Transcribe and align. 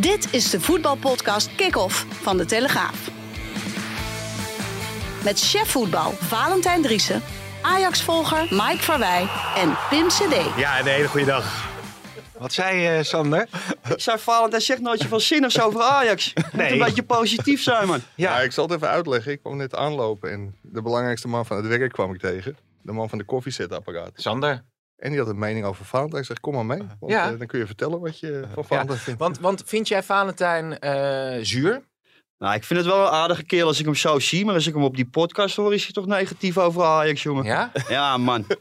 Dit 0.00 0.32
is 0.32 0.50
de 0.50 0.60
voetbalpodcast 0.60 1.54
Kick-Off 1.54 2.06
van 2.10 2.36
De 2.36 2.44
Telegraaf. 2.44 3.10
Met 5.24 5.40
chef 5.40 5.70
voetbal 5.70 6.12
Valentijn 6.12 6.82
Driessen, 6.82 7.22
Ajax-volger 7.62 8.46
Mike 8.50 8.78
Verwij 8.82 9.28
en 9.56 9.76
Pim 9.90 10.08
CD. 10.08 10.56
Ja, 10.56 10.80
een 10.80 10.86
hele 10.86 11.08
goede 11.08 11.26
dag. 11.26 11.68
Wat 12.38 12.52
zei 12.52 12.76
je, 12.78 13.02
Sander? 13.04 13.48
Ik 13.88 14.00
zei 14.06 14.18
Valentijn, 14.18 14.62
zeg 14.62 14.80
nooit 14.80 15.02
je 15.02 15.08
van 15.08 15.20
zinnigs 15.20 15.60
over 15.60 15.80
Ajax. 15.82 16.32
Nee. 16.34 16.44
moet 16.52 16.70
een 16.70 16.78
beetje 16.86 17.02
positief 17.02 17.62
zijn, 17.62 17.86
man. 17.86 18.00
Ja. 18.14 18.40
ik 18.40 18.52
zal 18.52 18.64
het 18.64 18.74
even 18.74 18.88
uitleggen. 18.88 19.32
Ik 19.32 19.40
kwam 19.40 19.56
net 19.56 19.74
aanlopen 19.74 20.30
en 20.30 20.56
de 20.62 20.82
belangrijkste 20.82 21.28
man 21.28 21.46
van 21.46 21.56
het 21.56 21.66
werk 21.66 21.92
kwam 21.92 22.14
ik 22.14 22.20
tegen. 22.20 22.56
De 22.82 22.92
man 22.92 23.08
van 23.08 23.18
de 23.18 23.24
koffiezetapparaat. 23.24 24.10
Sander. 24.14 24.64
En 24.98 25.10
die 25.10 25.18
had 25.18 25.28
een 25.28 25.38
mening 25.38 25.64
over 25.64 25.84
Valentijn. 25.84 26.20
Ik 26.20 26.26
zeg, 26.28 26.40
kom 26.40 26.54
maar 26.54 26.66
mee. 26.66 26.78
Want 27.00 27.12
Ja. 27.12 27.30
eh, 27.32 27.38
dan 27.38 27.46
kun 27.46 27.58
je 27.58 27.66
vertellen 27.66 28.00
wat 28.00 28.18
je 28.20 28.44
van 28.54 28.64
Valentijn 28.64 28.98
vindt. 28.98 29.20
Want, 29.20 29.38
want 29.38 29.62
vind 29.66 29.88
jij 29.88 30.02
Valentijn 30.02 30.78
eh, 30.78 31.38
zuur? 31.44 31.82
Nou, 32.38 32.54
ik 32.54 32.64
vind 32.64 32.78
het 32.80 32.88
wel 32.88 33.00
een 33.06 33.12
aardige 33.12 33.44
kerel 33.44 33.66
als 33.66 33.78
ik 33.78 33.84
hem 33.84 33.94
zo 33.94 34.18
zie. 34.18 34.44
Maar 34.44 34.54
als 34.54 34.66
ik 34.66 34.74
hem 34.74 34.82
op 34.82 34.96
die 34.96 35.06
podcast 35.08 35.56
hoor, 35.56 35.74
is 35.74 35.82
hij 35.82 35.92
toch 35.92 36.06
negatief 36.06 36.58
over 36.58 36.82
Ajax, 36.82 37.22
jongen. 37.22 37.44
Ja? 37.44 37.72
Ja, 37.88 38.16
man. 38.16 38.46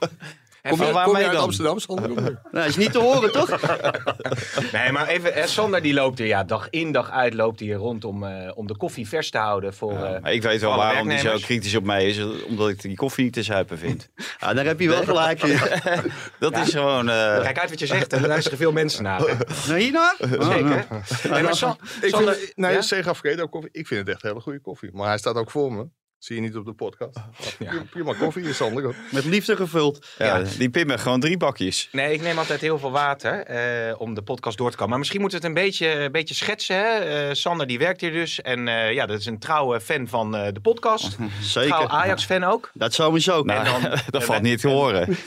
Kom 0.70 0.81
je, 0.85 0.91
kom 1.03 1.17
je 1.17 1.23
uit 1.23 1.31
dan? 1.34 1.41
Amsterdam, 1.44 1.80
Sander? 1.80 2.39
Nee, 2.52 2.67
is 2.67 2.76
niet 2.77 2.91
te 2.91 2.99
horen, 2.99 3.31
toch? 3.31 3.49
Nee, 4.71 4.91
maar 4.91 5.07
even, 5.07 5.34
eh, 5.34 5.45
Sander 5.45 5.81
die 5.81 5.93
loopt 5.93 6.20
er 6.20 6.26
ja, 6.26 6.43
dag 6.43 6.67
in 6.70 6.91
dag 6.91 7.12
uit 7.12 7.34
loopt 7.34 7.59
hij 7.59 7.70
rond 7.71 8.05
om, 8.05 8.23
eh, 8.23 8.52
om 8.55 8.67
de 8.67 8.77
koffie 8.77 9.07
vers 9.07 9.30
te 9.31 9.38
houden 9.38 9.73
voor... 9.73 9.91
eh, 10.03 10.21
Maar 10.21 10.34
ik 10.34 10.41
weet 10.41 10.62
wel 10.62 10.76
waarom 10.76 11.07
hij 11.09 11.17
zo 11.17 11.38
kritisch 11.41 11.76
op 11.76 11.84
mij 11.84 12.07
is. 12.09 12.20
Omdat 12.48 12.70
ik 12.70 12.81
die 12.81 12.95
koffie 12.95 13.23
niet 13.23 13.34
te 13.34 13.43
zuipen 13.43 13.77
vind. 13.77 14.09
Ja, 14.40 14.53
daar 14.53 14.66
heb 14.66 14.80
je 14.80 14.88
wel 14.90 15.03
gelijk 15.03 15.43
in. 15.43 15.59
Dat 16.40 16.57
is 16.57 16.70
gewoon... 16.70 17.09
eh, 17.09 17.41
Kijk 17.41 17.59
uit 17.59 17.70
wat 17.70 17.79
je 17.79 17.85
zegt, 17.85 18.13
en 18.13 18.21
er 18.21 18.27
luisteren 18.27 18.57
veel 18.57 18.71
mensen 18.71 19.04
naar. 19.04 19.20
Nou, 19.68 19.79
hierna? 19.79 20.15
Zeker. 20.20 20.85
Nee, 21.29 21.43
maar 21.43 21.55
San- 21.55 21.77
Ik 22.02 22.09
Sander, 22.09 22.34
vind, 22.35 22.57
nee, 22.57 22.71
ja? 22.73 23.13
Fredo 23.15 23.48
koffie. 23.48 23.70
Ik 23.73 23.88
vind 23.88 23.99
het 23.99 24.10
echt 24.10 24.21
hele 24.21 24.40
goede 24.40 24.60
koffie. 24.60 24.90
Maar 24.93 25.07
hij 25.07 25.18
staat 25.18 25.35
ook 25.35 25.51
voor 25.51 25.73
me. 25.73 25.88
Zie 26.20 26.35
je 26.35 26.41
niet 26.41 26.55
op 26.55 26.65
de 26.65 26.73
podcast. 26.73 27.18
Prima, 27.57 27.84
prima 27.90 28.13
koffie 28.13 28.43
is 28.43 28.57
Sander 28.57 28.85
ook. 28.85 28.96
Met 29.12 29.26
liefde 29.26 29.55
gevuld. 29.55 30.05
ja, 30.18 30.41
Die 30.57 30.70
Pim 30.70 30.90
heeft 30.90 31.01
gewoon 31.01 31.20
drie 31.20 31.37
bakjes. 31.37 31.90
Nee, 31.91 32.13
ik 32.13 32.21
neem 32.21 32.37
altijd 32.37 32.62
heel 32.62 32.79
veel 32.79 32.91
water 32.91 33.40
eh, 33.46 34.01
om 34.01 34.13
de 34.13 34.21
podcast 34.21 34.57
door 34.57 34.70
te 34.70 34.76
komen. 34.76 34.90
Maar 34.90 34.99
misschien 34.99 35.21
moeten 35.21 35.41
we 35.41 35.48
het 35.48 35.55
een 35.57 35.63
beetje, 35.63 35.88
een 35.90 36.12
beetje 36.12 36.35
schetsen. 36.35 36.76
Hè? 36.76 36.98
Eh, 37.27 37.34
Sander 37.34 37.68
die 37.68 37.79
werkt 37.79 38.01
hier 38.01 38.12
dus. 38.12 38.41
En 38.41 38.68
eh, 38.68 38.93
ja, 38.93 39.05
dat 39.05 39.20
is 39.20 39.26
een 39.26 39.40
trouwe 39.40 39.82
fan 39.82 40.07
van 40.07 40.35
eh, 40.35 40.54
de 40.54 40.60
podcast. 40.60 41.12
Trouw 41.15 41.27
Zeker. 41.41 41.88
Ajax-fan 41.88 42.43
ook. 42.43 42.71
Dat 42.73 42.93
sowieso. 42.93 43.43
Nou, 43.43 43.65
En 43.65 43.82
dan- 43.82 43.99
dat 44.10 44.23
valt 44.23 44.41
niet 44.41 44.60
te 44.62 44.68
horen. 44.68 45.18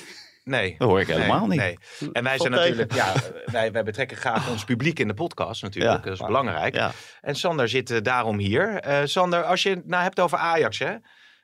Nee. 0.44 0.74
Dat 0.78 0.88
hoor 0.88 1.00
ik 1.00 1.06
helemaal 1.06 1.46
niet. 1.46 1.58
Nee. 1.58 1.78
En 2.12 2.22
wij 2.22 2.38
zijn 2.38 2.52
natuurlijk, 2.52 2.94
ja, 2.94 3.14
wij, 3.44 3.72
wij 3.72 3.82
betrekken 3.82 4.16
graag 4.16 4.50
ons 4.50 4.64
publiek 4.64 4.98
in 4.98 5.08
de 5.08 5.14
podcast 5.14 5.62
natuurlijk. 5.62 6.04
Ja. 6.04 6.10
dat 6.10 6.20
is 6.20 6.26
belangrijk. 6.26 6.74
Ja. 6.74 6.92
En 7.20 7.34
Sander 7.34 7.68
zit 7.68 7.90
eh, 7.90 7.98
daarom 8.02 8.38
hier. 8.38 8.74
Eh, 8.74 9.00
Sander, 9.04 9.42
als 9.42 9.62
je 9.62 9.70
het 9.70 9.86
nou 9.86 10.02
hebt 10.02 10.20
over 10.20 10.38
Ajax, 10.38 10.78
hè? 10.78 10.94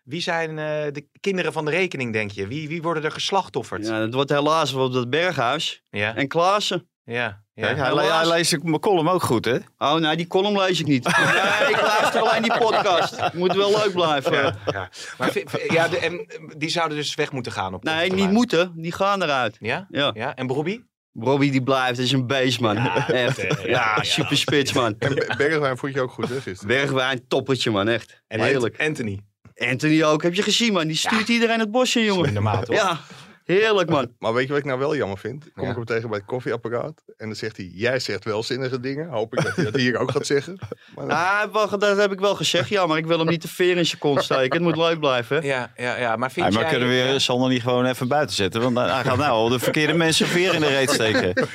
Wie 0.04 0.20
zijn 0.20 0.50
eh, 0.50 0.92
de 0.92 1.08
kinderen 1.20 1.52
van 1.52 1.64
de 1.64 1.70
rekening, 1.70 2.12
denk 2.12 2.30
je? 2.30 2.46
Wie, 2.46 2.68
wie 2.68 2.82
worden 2.82 3.04
er 3.04 3.10
geslachtofferd? 3.12 3.86
Ja, 3.86 4.00
het 4.00 4.14
wordt 4.14 4.30
helaas 4.30 4.72
wel 4.72 4.84
op 4.84 4.92
dat 4.92 5.10
berghuis. 5.10 5.82
Ja, 5.90 6.14
En 6.14 6.28
Klaassen. 6.28 6.88
ja. 7.04 7.44
Ja. 7.56 7.66
Kijk, 7.66 7.76
hij, 7.78 7.94
le- 7.94 8.12
hij 8.12 8.28
leest 8.28 8.62
mijn 8.62 8.80
column 8.80 9.08
ook 9.08 9.22
goed, 9.22 9.44
hè? 9.44 9.56
Oh, 9.78 9.94
nee, 9.94 10.16
die 10.16 10.26
column 10.26 10.58
lees 10.58 10.80
ik 10.80 10.86
niet. 10.86 11.04
Nee, 11.16 11.68
ik 11.74 11.80
luister 11.82 12.20
alleen 12.20 12.42
die 12.42 12.58
podcast. 12.58 13.32
Moet 13.32 13.54
wel 13.54 13.70
leuk 13.70 13.92
blijven. 13.92 14.32
Ja, 14.32 14.56
ja. 14.72 14.88
Maar 15.18 15.32
ja, 15.68 15.88
de, 15.88 15.98
en 15.98 16.26
die 16.56 16.68
zouden 16.68 16.96
dus 16.96 17.14
weg 17.14 17.32
moeten 17.32 17.52
gaan 17.52 17.74
op 17.74 17.82
Nee, 17.84 18.12
niet 18.12 18.30
moeten. 18.30 18.72
Die 18.74 18.92
gaan 18.92 19.22
eruit. 19.22 19.56
Ja? 19.60 19.86
Ja. 19.90 20.10
ja? 20.14 20.34
En 20.34 20.46
Brobbey? 20.46 20.84
Robbie 21.20 21.50
die 21.50 21.62
blijft, 21.62 21.98
is 21.98 22.12
een 22.12 22.26
beest, 22.26 22.60
man. 22.60 22.76
echt. 22.76 23.38
eh, 23.38 23.50
ja, 23.50 23.68
Ja, 23.68 23.92
ja. 23.96 24.02
super 24.02 24.36
spits, 24.36 24.72
man. 24.72 24.94
En 24.98 25.14
Be- 25.14 25.34
Bergwijn 25.36 25.76
vond 25.78 25.94
je 25.94 26.00
ook 26.00 26.10
goed, 26.10 26.28
hè, 26.28 26.40
gisteren? 26.40 26.66
Bergwijn, 26.76 27.24
toppertje, 27.28 27.70
man, 27.70 27.88
echt. 27.88 28.22
En 28.28 28.40
Heerlijk. 28.40 28.80
Anthony. 28.80 29.20
Anthony 29.54 30.02
ook, 30.04 30.22
heb 30.22 30.34
je 30.34 30.42
gezien, 30.42 30.72
man? 30.72 30.86
Die 30.86 30.96
stuurt 30.96 31.28
iedereen 31.28 31.58
het 31.58 31.70
bos 31.70 31.96
in, 31.96 32.04
jongen. 32.04 32.32
Normaal 32.32 32.62
toch? 32.62 32.76
Ja, 32.76 32.98
heerlijk, 33.46 33.90
man. 33.90 34.12
Maar 34.18 34.32
weet 34.34 34.42
je 34.42 34.48
wat 34.48 34.58
ik 34.58 34.64
nou 34.64 34.78
wel 34.78 34.96
jammer 34.96 35.18
vind? 35.18 35.52
Kom 35.54 35.64
Ja. 35.64 35.70
ik 35.70 35.76
hem 35.76 35.84
tegen 35.84 36.08
bij 36.08 36.18
het 36.18 36.26
koffieapparaat. 36.26 37.02
En 37.16 37.26
dan 37.26 37.36
zegt 37.36 37.56
hij, 37.56 37.70
jij 37.74 37.98
zegt 37.98 38.24
wel 38.24 38.42
zinnige 38.42 38.80
dingen. 38.80 39.08
Hoop 39.08 39.34
ik 39.34 39.42
dat 39.44 39.56
hij 39.56 39.64
dat 39.64 39.74
hier 39.76 39.98
ook 39.98 40.10
gaat 40.10 40.26
zeggen. 40.26 40.58
Maar 40.94 41.08
Ah, 41.08 41.70
dat 41.78 41.96
heb 41.96 42.12
ik 42.12 42.20
wel 42.20 42.34
gezegd, 42.34 42.68
ja, 42.68 42.86
maar 42.86 42.98
ik 42.98 43.06
wil 43.06 43.18
hem 43.18 43.28
niet 43.28 43.40
te 43.40 43.48
veer 43.48 43.76
in 43.76 43.86
zijn 43.86 44.00
kont 44.00 44.22
steken. 44.22 44.52
Het 44.52 44.62
moet 44.62 44.76
leuk 44.76 44.98
blijven. 44.98 45.42
Ja, 45.44 45.72
ja, 45.76 45.96
ja. 45.96 46.16
Maar 46.16 46.30
vind 46.32 46.46
Ja, 46.46 46.52
maar 46.52 46.60
jij... 46.62 46.70
kunnen 46.70 46.88
we 46.88 46.94
weer 46.94 47.20
Sander 47.20 47.48
niet 47.48 47.62
gewoon 47.62 47.86
even 47.86 48.08
buiten 48.08 48.36
zetten? 48.36 48.60
Want 48.62 48.76
hij 48.76 49.04
gaat 49.04 49.16
nou 49.16 49.30
al 49.30 49.48
de 49.48 49.58
verkeerde 49.58 49.92
mensen 49.94 50.26
veer 50.26 50.54
in 50.54 50.60
de 50.60 50.66
reet 50.68 50.90
steken. 50.90 51.46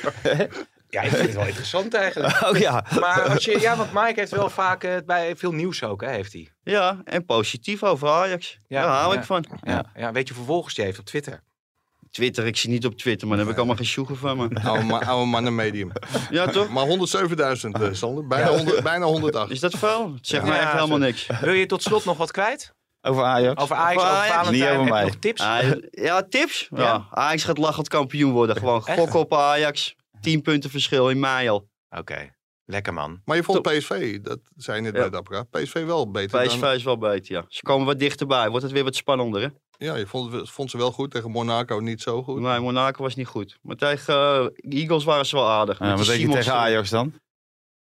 Ja, 0.88 1.02
ik 1.02 1.10
vind 1.10 1.26
het 1.26 1.34
wel 1.34 1.46
interessant 1.46 1.94
eigenlijk. 1.94 2.42
Oh 2.48 2.56
ja. 2.58 2.84
Maar 3.00 3.22
als 3.22 3.44
je... 3.44 3.60
Ja, 3.60 3.76
want 3.76 3.92
Mike 3.92 4.12
heeft 4.20 4.30
wel 4.30 4.50
vaak 4.50 4.84
eh, 4.84 4.96
bij 5.06 5.36
veel 5.36 5.52
nieuws 5.52 5.82
ook, 5.82 6.00
hè, 6.00 6.10
heeft 6.10 6.32
hij. 6.32 6.48
Ja, 6.62 7.00
en 7.04 7.24
positief 7.24 7.82
over 7.82 8.08
Ajax. 8.08 8.58
Ja, 8.66 8.82
Daar 8.82 8.90
hou 8.92 9.12
ja. 9.14 9.18
ik 9.20 9.26
van. 9.26 9.44
Ja. 9.62 9.84
ja. 9.96 10.12
Weet 10.12 10.28
je 10.28 10.34
hoeveel 10.34 10.52
volgers 10.54 10.74
die 10.74 10.84
heeft 10.84 10.98
op 10.98 11.04
Twitter? 11.04 11.42
Twitter, 12.12 12.46
ik 12.46 12.56
zie 12.56 12.70
niet 12.70 12.86
op 12.86 12.94
Twitter, 12.94 13.28
maar 13.28 13.36
daar 13.36 13.44
heb 13.46 13.54
ik 13.54 13.60
allemaal 13.60 13.78
geen 13.80 13.86
sjoegen 13.92 14.16
van, 14.16 14.36
man. 14.36 14.54
oude, 14.62 14.84
ma 14.84 15.04
oude 15.04 15.26
mannen 15.30 15.54
medium. 15.54 15.92
Ja, 16.30 16.46
toch? 16.46 16.68
Maar 16.68 16.86
107.000, 16.86 17.70
eh, 17.70 17.88
Sander. 17.92 18.26
Bijna, 18.26 18.48
100, 18.56 18.82
bijna 18.82 19.04
108. 19.04 19.50
Is 19.50 19.60
dat 19.60 19.74
veel? 19.78 20.12
Het 20.14 20.26
zegt 20.26 20.42
Ja, 20.44 20.48
mij 20.50 20.60
echt 20.60 20.72
helemaal 20.72 20.98
niks. 20.98 21.26
Wil 21.40 21.52
je 21.52 21.66
tot 21.66 21.82
slot 21.82 22.04
nog 22.04 22.16
wat 22.16 22.30
kwijt? 22.30 22.74
Over 23.00 23.22
Ajax. 23.24 23.62
Over 23.62 23.76
Ajax, 23.76 24.02
Over 24.02 24.16
Ajax? 24.16 24.50
Niet 24.50 24.64
over 24.64 24.84
mij. 24.84 25.02
nog 25.04 25.14
tips? 25.16 25.42
Ja, 25.90 26.22
tips? 26.28 26.66
Ja. 26.70 26.82
Ja? 26.82 27.06
Ajax 27.10 27.44
gaat 27.44 27.58
lachend 27.58 27.88
kampioen 27.88 28.32
worden. 28.32 28.56
Gewoon 28.56 28.84
Echt? 28.86 28.98
gokken 28.98 29.20
op 29.20 29.34
Ajax. 29.34 29.94
10 30.20 30.42
punten 30.42 30.70
verschil 30.70 31.10
in 31.10 31.20
mei 31.20 31.48
al. 31.48 31.68
Oké, 31.98 32.34
lekker 32.64 32.92
man. 32.94 33.20
Maar 33.24 33.36
je 33.36 33.42
vond 33.42 33.62
PSV, 33.62 34.20
dat 34.20 34.38
zei 34.56 34.76
je 34.76 34.82
net 34.82 34.92
Ja. 34.92 34.98
bij 34.98 35.06
het 35.08 35.16
apparaat, 35.16 35.50
PSV 35.50 35.84
wel 35.84 36.10
beter 36.10 36.46
PSV 36.46 36.60
dan... 36.60 36.72
is 36.72 36.82
wel 36.82 36.98
beter, 36.98 37.34
ja. 37.34 37.44
Ze 37.48 37.62
komen 37.62 37.86
wat 37.86 37.98
dichterbij. 37.98 38.48
Wordt 38.48 38.62
het 38.64 38.72
weer 38.72 38.84
wat 38.84 38.94
spannender, 38.96 39.40
hè? 39.40 39.48
Ja, 39.78 39.96
je 39.96 40.06
vond, 40.44 40.70
ze 40.70 40.76
wel 40.76 40.92
goed. 40.92 41.10
Tegen 41.10 41.30
Monaco 41.30 41.78
niet 41.78 42.02
zo 42.02 42.22
goed. 42.22 42.40
Nee, 42.40 42.60
Monaco 42.60 43.02
was 43.02 43.14
niet 43.14 43.26
goed. 43.26 43.58
Maar 43.62 43.76
tegen 43.76 44.14
eh, 44.14 44.80
Eagles 44.80 45.04
waren 45.04 45.26
ze 45.26 45.36
wel 45.36 45.48
aardig. 45.48 45.78
Ja, 45.78 45.86
Met 45.86 45.98
wat 45.98 46.06
denk 46.06 46.20
je 46.20 46.28
tegen. 46.28 46.52
Ajax 46.52 46.90
dan? 46.90 47.12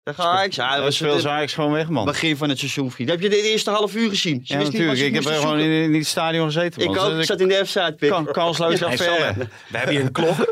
Tegen 0.03 0.23
Ajax? 0.23 0.55
Ja, 0.55 0.75
dat 0.75 0.83
was 0.83 1.21
ze 1.21 1.29
Ajax 1.29 1.53
gewoon 1.53 1.71
weg, 1.71 1.89
man. 1.89 2.05
begin 2.05 2.37
van 2.37 2.49
het 2.49 2.59
seizoen, 2.59 2.91
vriend. 2.91 3.09
Heb 3.09 3.21
je 3.21 3.29
de 3.29 3.41
eerste 3.41 3.69
half 3.69 3.95
uur 3.95 4.09
gezien? 4.09 4.41
Ze 4.45 4.53
Ja, 4.53 4.59
wist 4.59 4.71
niet 4.71 4.81
wat 4.81 4.91
natuurlijk. 4.91 5.15
Ik 5.17 5.23
heb 5.23 5.33
er 5.33 5.39
gewoon 5.39 5.59
in, 5.59 5.71
in 5.71 5.93
het 5.93 6.07
stadion 6.07 6.45
gezeten, 6.45 6.85
man. 6.85 6.95
Ik 6.95 7.01
ook. 7.01 7.19
Ik 7.19 7.25
zat 7.25 7.39
in 7.39 7.47
de 7.47 7.65
F-side. 7.65 8.07
Kan, 8.07 8.25
kansloos 8.25 8.83
affaire. 8.83 9.25
Sander, 9.25 9.49
we 9.69 9.77
hebben 9.77 9.95
hier 9.95 10.05
een 10.05 10.11
klok. 10.11 10.35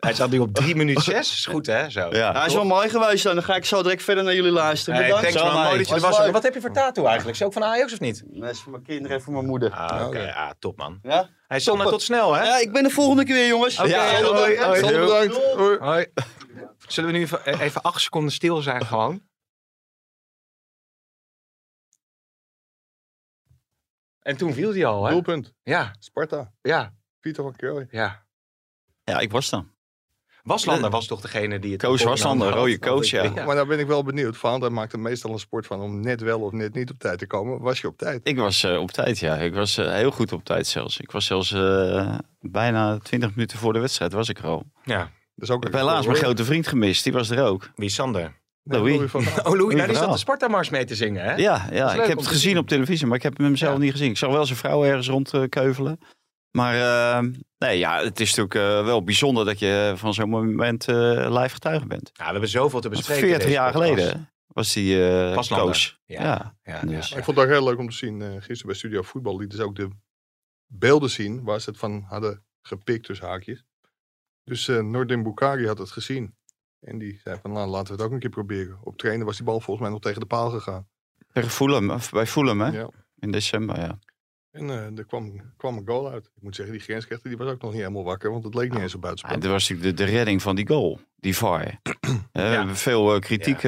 Hij 0.00 0.14
staat 0.14 0.30
nu 0.30 0.38
op 0.38 0.54
3 0.54 0.74
minuten 0.76 1.02
6. 1.02 1.32
Is 1.32 1.46
goed, 1.46 1.66
hè? 1.66 1.90
Zo. 1.90 2.08
Ja. 2.10 2.32
Hij 2.32 2.46
is 2.46 2.54
wel 2.54 2.64
mooi 2.64 2.88
geweest 2.88 3.24
dan. 3.24 3.34
Dan 3.34 3.44
ga 3.44 3.54
ik 3.54 3.64
zo 3.64 3.82
direct 3.82 4.02
verder 4.02 4.24
naar 4.24 4.34
jullie 4.34 4.50
luisteren. 4.50 4.94
Hey, 4.98 5.04
Bedankt. 5.08 5.32
thanks 5.32 5.42
man, 5.42 5.52
Zo, 5.62 5.62
mooi 5.68 5.78
dat 5.78 5.88
je 5.88 5.94
er 5.94 6.00
Was. 6.00 6.30
Wat 6.30 6.42
heb 6.42 6.54
je 6.54 6.60
voor 6.60 6.72
tattoo 6.72 7.04
eigenlijk? 7.06 7.36
Is 7.38 7.42
ook 7.46 7.52
van 7.52 7.64
Ajax 7.64 7.92
of 7.92 8.00
niet? 8.00 8.22
Dat 8.26 8.50
is 8.50 8.60
voor 8.60 8.72
mijn 8.72 8.84
kinderen 8.84 9.16
en 9.16 9.22
voor 9.22 9.32
mijn 9.32 9.46
moeder. 9.46 9.70
Ah, 9.72 10.06
oké. 10.06 10.32
Ah, 10.34 10.50
top 10.58 10.76
man. 10.76 10.98
Ja? 11.02 11.28
Hij 11.46 11.60
Sander, 11.60 11.86
tot 11.86 12.02
snel 12.02 12.34
hè? 12.34 12.42
Ja, 12.44 12.58
ik 12.60 12.72
ben 12.72 12.82
de 12.82 12.90
volgende 12.90 13.24
keer 13.24 13.34
weer, 13.34 13.46
jongens. 13.46 13.78
Oké, 13.78 13.88
Ja, 13.88 14.22
hoi, 14.22 14.56
bedankt. 14.56 14.80
hoi. 14.80 14.80
Bedankt. 14.98 15.54
Hoi. 15.54 15.78
Hoi. 15.78 16.06
Zullen 16.86 17.10
we 17.12 17.16
nu 17.16 17.22
even, 17.24 17.44
eh, 17.44 17.60
even 17.60 17.82
acht 17.82 18.00
seconden 18.00 18.32
stil 18.32 18.56
zijn 18.56 18.86
gewoon? 18.86 19.22
En 24.20 24.36
toen 24.36 24.52
viel 24.52 24.72
hij 24.72 24.86
al, 24.86 25.04
hè? 25.04 25.10
Doelpunt. 25.10 25.54
Ja, 25.62 25.94
Sparta. 25.98 26.52
ja, 26.62 26.94
Pieter 27.20 27.42
van 27.42 27.56
Krooi. 27.56 27.86
ja. 27.90 28.28
Ja, 29.04 29.18
ik 29.18 29.30
was 29.30 29.50
dan. 29.50 29.70
Waslander 30.42 30.90
was 30.90 31.06
toch 31.06 31.20
degene 31.20 31.58
die 31.58 31.72
het... 31.72 31.82
Coach 31.82 32.02
Waslander, 32.02 32.52
rode 32.52 32.78
coach, 32.78 33.06
ja. 33.06 33.30
Maar 33.32 33.54
nou 33.54 33.66
ben 33.66 33.78
ik 33.78 33.86
wel 33.86 34.02
benieuwd. 34.04 34.36
Valentijn 34.36 34.72
maakt 34.72 34.92
er 34.92 34.98
meestal 35.00 35.32
een 35.32 35.38
sport 35.38 35.66
van 35.66 35.80
om 35.80 36.00
net 36.00 36.20
wel 36.20 36.40
of 36.40 36.52
net 36.52 36.74
niet 36.74 36.90
op 36.90 36.98
tijd 36.98 37.18
te 37.18 37.26
komen. 37.26 37.60
Was 37.60 37.80
je 37.80 37.86
op 37.86 37.98
tijd? 37.98 38.20
Ik 38.22 38.36
was 38.36 38.62
eh, 38.64 38.80
op 38.80 38.90
tijd, 38.90 39.18
ja. 39.18 39.36
Ik 39.36 39.54
was 39.54 39.76
eh, 39.78 39.92
heel 39.92 40.10
goed 40.10 40.32
op 40.32 40.44
tijd 40.44 40.66
zelfs. 40.66 41.00
Ik 41.00 41.10
was 41.10 41.26
zelfs 41.26 41.52
eh, 41.52 42.18
bijna 42.40 42.98
20 42.98 43.34
minuten 43.34 43.58
voor 43.58 43.72
de 43.72 43.78
wedstrijd 43.78 44.12
was 44.12 44.28
ik 44.28 44.38
er 44.38 44.44
al. 44.46 44.64
Ja, 44.84 44.98
Dat 44.98 45.48
is 45.48 45.50
ook 45.50 45.64
Ik 45.64 45.72
heb 45.72 45.80
helaas 45.80 46.06
mijn 46.06 46.18
grote 46.18 46.44
vriend 46.44 46.66
gemist. 46.66 47.04
Die 47.04 47.12
was 47.12 47.30
er 47.30 47.44
ook. 47.44 47.70
wie 47.74 47.86
is 47.86 47.94
Sander? 47.94 48.38
Nee, 48.62 48.80
Louis. 48.80 49.10
Van. 49.10 49.24
Oh, 49.52 49.58
Louis, 49.58 49.58
nou, 49.58 49.68
die 49.74 49.78
zat 49.78 49.88
verhaal. 49.96 50.12
de 50.12 50.18
Sparta-mars 50.18 50.70
mee 50.70 50.84
te 50.84 50.94
zingen, 50.94 51.24
hè? 51.24 51.34
Ja, 51.34 51.66
ja 51.72 51.92
ik 51.94 52.06
heb 52.06 52.16
het 52.16 52.26
gezien 52.26 52.40
zien. 52.40 52.58
op 52.58 52.68
televisie, 52.68 53.06
maar 53.06 53.16
ik 53.16 53.22
heb 53.22 53.38
hem 53.38 53.56
zelf 53.56 53.72
Ja. 53.72 53.78
niet 53.80 53.90
gezien. 53.90 54.10
Ik 54.10 54.16
zag 54.16 54.30
wel 54.30 54.46
zijn 54.46 54.58
vrouw 54.58 54.84
ergens 54.84 55.08
rondkeuvelen. 55.08 55.98
Maar 56.50 56.74
eh, 56.74 57.24
nee, 57.58 57.78
ja, 57.78 58.02
het 58.02 58.20
is 58.20 58.34
natuurlijk 58.34 58.54
eh, 58.78 58.84
wel 58.84 59.04
bijzonder 59.04 59.44
dat 59.44 59.58
je 59.58 59.92
van 59.96 60.14
zo'n 60.14 60.28
moment 60.30 60.88
eh, 60.88 60.94
live 61.40 61.48
getuige 61.54 61.86
bent. 61.86 62.10
Ja, 62.12 62.24
we 62.24 62.30
hebben 62.30 62.48
zoveel 62.48 62.80
te 62.80 62.88
bespreken. 62.88 63.22
40 63.22 63.38
deze 63.42 63.50
jaar 63.52 63.72
podcast. 63.72 63.92
geleden 64.00 64.30
was 64.46 64.72
die 64.72 65.08
eh 65.08 65.34
Waslander. 65.34 65.66
coach. 65.66 65.96
Ja. 66.04 66.22
Ja. 66.22 66.56
Ja, 66.62 66.80
Dus. 66.80 67.08
ja, 67.08 67.16
Ik 67.16 67.24
vond 67.24 67.36
het 67.36 67.46
ook 67.46 67.52
heel 67.52 67.64
leuk 67.64 67.78
om 67.78 67.88
te 67.88 67.96
zien. 67.96 68.22
eh, 68.22 68.28
gisteren 68.32 68.66
bij 68.66 68.74
Studio 68.74 69.02
Voetbal 69.02 69.36
lieten 69.38 69.58
ze 69.58 69.64
ook 69.64 69.76
de 69.76 69.88
beelden 70.66 71.10
zien 71.10 71.42
waar 71.44 71.60
ze 71.60 71.70
het 71.70 71.78
van 71.78 72.04
hadden 72.08 72.44
gepikt 72.62 73.04
tussen 73.04 73.26
haakjes. 73.26 73.64
Dus 74.44 74.68
eh 74.68 74.80
Nordin 74.80 75.22
Bukari 75.22 75.66
had 75.66 75.78
het 75.78 75.90
gezien. 75.90 76.34
En 76.80 76.98
die 76.98 77.20
zei 77.24 77.38
van, 77.42 77.52
nou, 77.52 77.68
laten 77.68 77.86
we 77.86 77.92
het 77.92 78.02
ook 78.02 78.12
een 78.12 78.18
keer 78.20 78.30
proberen. 78.30 78.78
Op 78.82 78.96
trainen 78.96 79.26
was 79.26 79.36
die 79.36 79.44
bal 79.46 79.60
volgens 79.60 79.80
mij 79.80 79.90
nog 79.90 80.00
tegen 80.00 80.20
de 80.20 80.26
paal 80.26 80.50
gegaan. 80.50 80.88
Tegen 81.32 81.50
Fulham, 81.50 81.90
of 81.90 82.10
bij 82.10 82.26
Fulham 82.26 82.60
hè? 82.60 82.68
Ja. 82.78 82.88
In 83.18 83.30
december, 83.30 83.78
ja. 83.80 83.98
En 84.52 84.70
eh, 84.70 84.98
er 84.98 85.04
kwam, 85.04 85.40
kwam 85.56 85.76
een 85.76 85.86
goal 85.86 86.10
uit. 86.10 86.24
Ik 86.36 86.42
moet 86.42 86.54
zeggen, 86.54 86.74
die 86.74 86.84
grensrechter 86.84 87.28
die 87.28 87.38
was 87.38 87.48
ook 87.48 87.62
nog 87.62 87.70
niet 87.70 87.80
helemaal 87.80 88.04
wakker, 88.04 88.30
want 88.30 88.44
het 88.44 88.54
leek 88.54 88.72
niet 88.72 88.80
eens 88.80 88.94
op 88.94 88.94
En 88.94 89.00
buitenspel. 89.00 89.40
dat 89.40 89.50
was 89.50 89.68
natuurlijk 89.68 89.96
de, 89.96 90.04
de 90.04 90.10
redding 90.10 90.42
van 90.42 90.56
die 90.56 90.66
goal. 90.66 91.00
die 91.16 91.36
VAR. 91.36 91.80
Eh, 92.32 92.52
Ja. 92.52 92.74
Veel 92.74 93.14
eh, 93.14 93.20
kritiek 93.20 93.62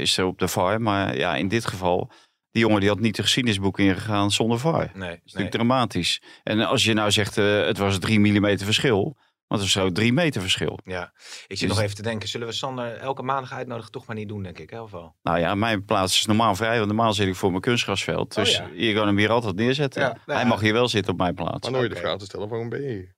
is 0.00 0.16
er 0.16 0.24
op 0.24 0.38
de 0.38 0.48
VAR. 0.48 0.80
Maar 0.80 1.16
ja, 1.16 1.36
in 1.36 1.48
dit 1.48 1.66
geval, 1.66 2.10
die 2.50 2.62
jongen 2.62 2.80
die 2.80 2.88
had 2.88 3.00
niet 3.00 3.16
de 3.16 3.22
geschiedenisboek 3.22 3.78
ingegaan 3.78 4.30
zonder 4.30 4.58
VAR. 4.58 4.72
Dat 4.78 4.88
is 4.88 4.92
Nee, 4.94 5.08
nee. 5.08 5.20
natuurlijk 5.24 5.50
dramatisch. 5.50 6.22
En 6.42 6.60
als 6.60 6.84
je 6.84 6.92
nou 6.92 7.10
zegt, 7.10 7.34
het 7.36 7.78
was 7.78 7.98
3 7.98 8.20
mm 8.20 8.58
verschil. 8.58 9.16
Want 9.52 9.64
het 9.64 9.74
is 9.74 9.80
zo 9.82 9.90
3 9.92 10.12
meter 10.12 10.40
verschil. 10.40 10.78
Ja, 10.84 11.12
ik 11.46 11.58
zit 11.58 11.58
Dus- 11.58 11.68
nog 11.68 11.80
even 11.80 11.94
te 11.96 12.02
denken, 12.02 12.28
zullen 12.28 12.46
we 12.46 12.52
Sander 12.52 12.96
elke 12.96 13.22
maandag 13.22 13.52
uitnodigen? 13.52 13.90
Toch 13.92 14.06
maar 14.06 14.16
niet 14.16 14.28
doen, 14.28 14.42
denk 14.42 14.58
ik, 14.58 14.70
hè, 14.70 14.80
of 14.80 14.90
wel? 14.90 15.16
Nou 15.22 15.38
ja, 15.38 15.54
mijn 15.54 15.84
plaats 15.84 16.18
is 16.18 16.26
normaal 16.26 16.54
vrij. 16.54 16.74
Want 16.76 16.86
normaal 16.86 17.12
zit 17.12 17.26
ik 17.28 17.34
voor 17.34 17.50
mijn 17.50 17.62
kunstgrasveld. 17.62 18.36
Oh 18.36 18.44
Dus 18.44 18.56
ja. 18.56 18.68
je 18.74 18.94
kan 18.94 19.06
hem 19.06 19.16
hier 19.18 19.30
altijd 19.30 19.54
neerzetten. 19.56 20.02
Ja, 20.02 20.16
Hij 20.26 20.42
ja. 20.42 20.44
mag 20.46 20.60
hier 20.60 20.72
wel 20.72 20.88
zitten 20.88 21.12
op 21.12 21.18
mijn 21.18 21.34
plaats. 21.34 21.62
Maar 21.62 21.70
nooit 21.78 21.90
de 21.90 21.96
Oké. 21.96 22.06
vraag 22.06 22.18
te 22.18 22.24
stellen, 22.24 22.48
waarom 22.48 22.68
ben 22.68 22.82
je 22.82 22.88
hier? 22.88 23.14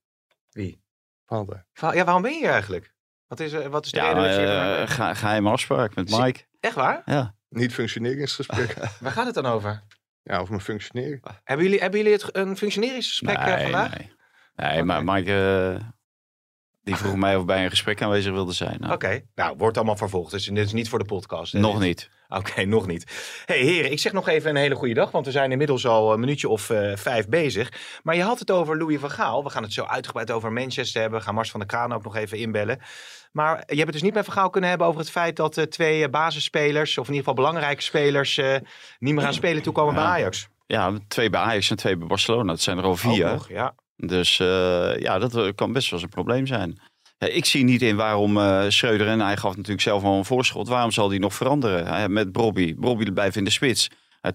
Wie? 0.50 0.82
Valentijn. 1.26 1.66
Va- 1.72 1.94
Ja, 1.94 2.04
waarom 2.04 2.22
ben 2.22 2.32
je 2.32 2.38
hier 2.38 2.50
eigenlijk? 2.50 2.94
Wat 3.26 3.40
is, 3.40 3.52
eh, 3.52 3.66
wat 3.66 3.84
is 3.84 3.90
de 3.90 3.96
Ja, 3.98 4.08
reden 4.08 4.22
dat 4.22 4.32
je 4.34 4.38
hier 4.38 4.48
eh, 4.48 4.54
vandaag 4.56 4.76
bent? 4.76 4.90
ge- 4.90 5.14
geheime 5.14 5.50
afspraak 5.50 5.94
met 5.94 6.10
Zie- 6.10 6.22
Mike. 6.22 6.40
Echt 6.60 6.74
waar? 6.74 7.02
Ja. 7.04 7.34
Niet 7.48 7.72
functioneringsgesprek. 7.74 8.74
Waar 9.00 9.12
gaat 9.12 9.26
het 9.26 9.34
dan 9.34 9.46
over? 9.46 9.82
ja, 10.22 10.36
over 10.38 10.50
mijn 10.50 10.64
functioneren. 10.64 11.20
Hebben 11.44 11.66
jullie, 11.66 11.80
hebben 11.80 11.98
jullie 12.00 12.14
het, 12.14 12.36
een 12.36 12.56
functioneringsgesprek 12.56 13.36
eh, 13.36 13.62
vandaag? 13.62 13.98
Nee, 13.98 14.10
nee 14.54 14.82
maar 14.82 15.04
Mike, 15.04 15.32
eh, 15.80 15.88
die 16.84 16.96
vroeg 16.96 17.16
mij 17.16 17.36
of 17.36 17.44
bij 17.44 17.64
een 17.64 17.70
gesprek 17.70 18.02
aanwezig 18.02 18.32
wilde 18.32 18.52
zijn. 18.52 18.76
Nou, 18.80 18.92
Oké, 18.92 19.22
nou, 19.34 19.54
wordt 19.56 19.76
allemaal 19.76 19.96
vervolgd. 19.96 20.30
Dus 20.30 20.44
dit 20.44 20.66
is 20.66 20.72
niet 20.72 20.88
voor 20.88 20.98
de 20.98 21.04
podcast. 21.04 21.52
hè? 21.52 21.58
Nog 21.58 21.80
niet. 21.80 22.10
Oké, 22.28 22.64
nog 22.64 22.86
niet. 22.86 23.04
hey, 23.46 23.58
heren, 23.58 23.90
ik 23.92 23.98
zeg 23.98 24.12
nog 24.12 24.28
even 24.28 24.50
een 24.50 24.56
hele 24.56 24.74
goede 24.74 24.94
dag, 24.94 25.10
want 25.10 25.26
we 25.26 25.32
zijn 25.32 25.50
inmiddels 25.50 25.86
al 25.86 26.12
een 26.12 26.20
minuutje 26.20 26.48
of 26.48 26.70
eh, 26.70 26.96
vijf 26.96 27.28
bezig. 27.28 27.72
Maar 28.02 28.16
je 28.16 28.22
had 28.22 28.38
het 28.38 28.50
over 28.50 28.78
Louis 28.78 29.00
van 29.00 29.10
Gaal. 29.10 29.44
We 29.44 29.50
gaan 29.50 29.62
het 29.62 29.72
zo 29.72 29.84
uitgebreid 29.84 30.30
over 30.30 30.52
Manchester 30.52 31.00
hebben. 31.00 31.18
We 31.18 31.24
gaan 31.24 31.34
Mars 31.34 31.50
van 31.50 31.60
der 31.60 31.68
Kraan 31.68 31.92
ook 31.92 32.04
nog 32.04 32.16
even 32.16 32.38
inbellen. 32.38 32.78
Maar 33.32 33.56
je 33.56 33.74
hebt 33.74 33.78
het 33.84 33.92
dus 33.92 34.02
niet 34.02 34.14
met 34.14 34.24
Van 34.24 34.34
Gaal 34.34 34.50
kunnen 34.50 34.70
hebben 34.70 34.86
over 34.88 35.00
het 35.00 35.10
feit 35.10 35.36
dat 35.36 35.56
eh, 35.58 35.64
twee 35.64 36.04
eh, 36.04 36.10
basisspelers, 36.10 36.98
of 36.98 37.08
in 37.08 37.14
ieder 37.14 37.28
geval 37.28 37.44
belangrijke 37.44 37.82
spelers, 37.82 38.40
niet 38.98 39.14
meer 39.14 39.26
aan 39.26 39.34
spelen 39.34 39.62
toekomen 39.62 39.94
bij 39.94 40.02
Ja. 40.02 40.08
Ajax. 40.10 40.48
Ja, 40.66 40.92
twee 41.08 41.30
bij 41.30 41.40
Ajax 41.40 41.70
en 41.70 41.76
twee 41.76 41.96
bij 41.96 42.06
Barcelona. 42.06 42.52
Dat 42.52 42.60
zijn 42.60 42.78
er 42.78 42.84
al 42.84 42.96
vier. 42.96 43.26
nog, 43.26 43.48
ja. 43.48 43.74
Dus 43.96 44.40
eh, 44.40 44.98
ja, 44.98 45.18
dat 45.18 45.36
eh, 45.36 45.48
kan 45.54 45.72
best 45.72 45.90
wel 45.90 45.98
eens 45.98 46.08
een 46.08 46.22
probleem 46.22 46.46
zijn. 46.46 46.78
Ja, 47.18 47.26
ik 47.26 47.44
zie 47.44 47.64
niet 47.64 47.82
in 47.82 47.96
waarom 47.96 48.38
eh 48.38 48.64
Schreuder, 48.68 49.06
en 49.06 49.20
hij 49.20 49.36
gaf 49.36 49.50
natuurlijk 49.50 49.82
zelf 49.82 50.02
al 50.02 50.18
een 50.18 50.24
voorschot, 50.24 50.68
waarom 50.68 50.90
zal 50.90 51.08
die 51.08 51.20
nog 51.20 51.34
veranderen 51.34 51.86
Hij- 51.86 52.08
met 52.08 52.32
Brobby? 52.32 52.74
Brobby 52.74 53.10
blijft 53.10 53.36
in 53.36 53.44
de 53.44 53.50
spits. 53.50 53.90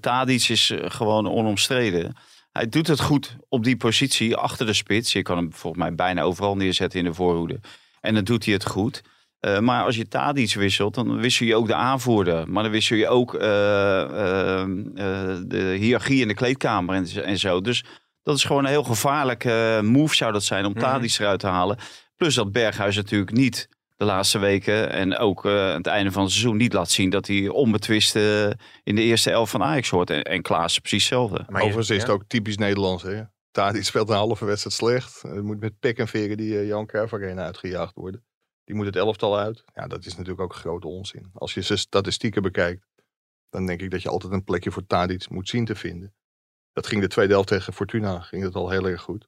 Uh, 0.08 0.26
is 0.28 0.74
gewoon 0.76 1.30
onomstreden. 1.30 2.16
Hij 2.52 2.70
doet 2.70 2.88
het 2.88 3.02
goed 3.02 3.36
op 3.48 3.64
die 3.64 3.78
positie 3.78 4.36
achter 4.36 4.66
de 4.66 4.74
spits. 4.74 5.14
Je 5.14 5.22
kan 5.22 5.38
hem 5.38 5.54
volgens 5.54 5.82
mij 5.84 5.96
bijna 5.96 6.22
overal 6.22 6.56
neerzetten 6.56 7.00
in 7.00 7.06
de 7.06 7.14
voorhoede. 7.14 7.60
En 8.02 8.14
dan 8.14 8.24
doet 8.24 8.46
hij 8.46 8.54
het 8.54 8.66
goed. 8.66 9.02
Maar 9.60 9.84
als 9.84 9.96
je 9.96 10.08
Tadic 10.08 10.54
wisselt, 10.54 10.96
dan 10.96 11.18
wissel 11.18 11.46
je 11.46 11.56
ook 11.56 11.68
de 11.68 11.76
aanvoerder. 11.76 12.52
Maar 12.52 12.64
dan 12.64 12.72
wissel 12.72 12.98
je 12.98 13.08
ook 13.08 13.32
de 15.48 15.76
hiërarchie 15.80 16.22
in 16.22 16.28
de 16.28 16.34
kleedkamer 16.34 16.96
en, 16.96 17.24
en 17.24 17.38
zo. 17.38 17.62
Dus 17.62 17.84
dat 18.30 18.38
is 18.38 18.44
gewoon 18.44 18.64
een 18.64 18.70
heel 18.70 18.84
gevaarlijke 18.84 19.80
move 19.84 20.16
zou 20.16 20.32
dat 20.32 20.44
zijn 20.44 20.66
om 20.66 20.72
Mhm. 20.72 20.80
Tadic 20.82 21.18
eruit 21.20 21.40
te 21.40 21.48
halen. 21.48 21.78
Plus 22.16 22.36
dat 22.36 22.52
Berghuis 22.52 22.96
natuurlijk 22.96 23.32
niet 23.32 23.70
de 23.96 24.06
laatste 24.06 24.40
weken 24.40 24.92
en 24.92 25.18
ook 25.18 25.46
eh, 25.46 25.52
aan 25.52 25.78
het 25.78 25.88
einde 25.88 26.12
van 26.12 26.24
het 26.24 26.32
seizoen 26.32 26.58
niet 26.58 26.74
laat 26.74 26.90
zien 26.90 27.10
dat 27.10 27.28
hij 27.28 27.48
onbetwist 27.48 28.16
eh, 28.16 28.50
in 28.84 28.96
de 28.96 29.02
eerste 29.02 29.32
elf 29.32 29.50
van 29.50 29.64
Ajax 29.64 29.90
hoort. 29.90 30.10
En, 30.10 30.24
en 30.24 30.42
Klaas 30.42 30.80
precies 30.80 31.10
hetzelfde. 31.10 31.44
Maar 31.48 31.62
Overigens 31.62 31.90
is 31.90 31.98
het 31.98 32.08
ja. 32.08 32.14
ook 32.14 32.24
typisch 32.28 32.58
Nederlands. 32.58 33.04
Hè? 33.04 33.22
Tadic 33.52 33.84
speelt 33.84 34.10
een 34.10 34.16
halve 34.16 34.46
wedstrijd 34.46 34.76
slecht. 34.76 35.22
Het 35.22 35.44
moet 35.44 35.60
met 35.60 35.80
pek 35.80 35.98
en 35.98 36.08
veren 36.08 36.38
die 36.38 36.58
eh, 36.60 36.68
Jan 36.68 36.90
Arena 36.94 37.44
uitgejaagd 37.44 37.96
worden. 37.96 38.24
Die 38.64 38.76
moet 38.76 38.86
het 38.86 38.96
elftal 38.96 39.38
uit. 39.38 39.64
Ja, 39.74 39.88
dat 39.88 40.06
is 40.06 40.12
natuurlijk 40.12 40.42
ook 40.42 40.56
grote 40.56 40.88
onzin. 40.88 41.30
Als 41.34 41.54
je 41.54 41.62
zijn 41.62 41.80
statistieken 41.80 42.42
bekijkt, 42.42 42.86
dan 43.50 43.66
denk 43.66 43.82
ik 43.82 43.92
dat 43.92 44.02
je 44.02 44.10
altijd 44.10 44.34
een 44.34 44.44
plekje 44.44 44.72
voor 44.72 44.86
Tadic 44.88 45.30
moet 45.30 45.50
zien 45.50 45.66
te 45.66 45.76
vinden. 45.76 46.14
Dat 46.74 46.88
ging 46.88 47.02
de 47.02 47.08
tweede 47.08 47.34
helft 47.34 47.48
tegen 47.48 47.74
Fortuna, 47.74 48.20
ging 48.20 48.44
het 48.44 48.56
al 48.56 48.70
heel 48.70 48.88
erg 48.88 49.02
goed. 49.02 49.28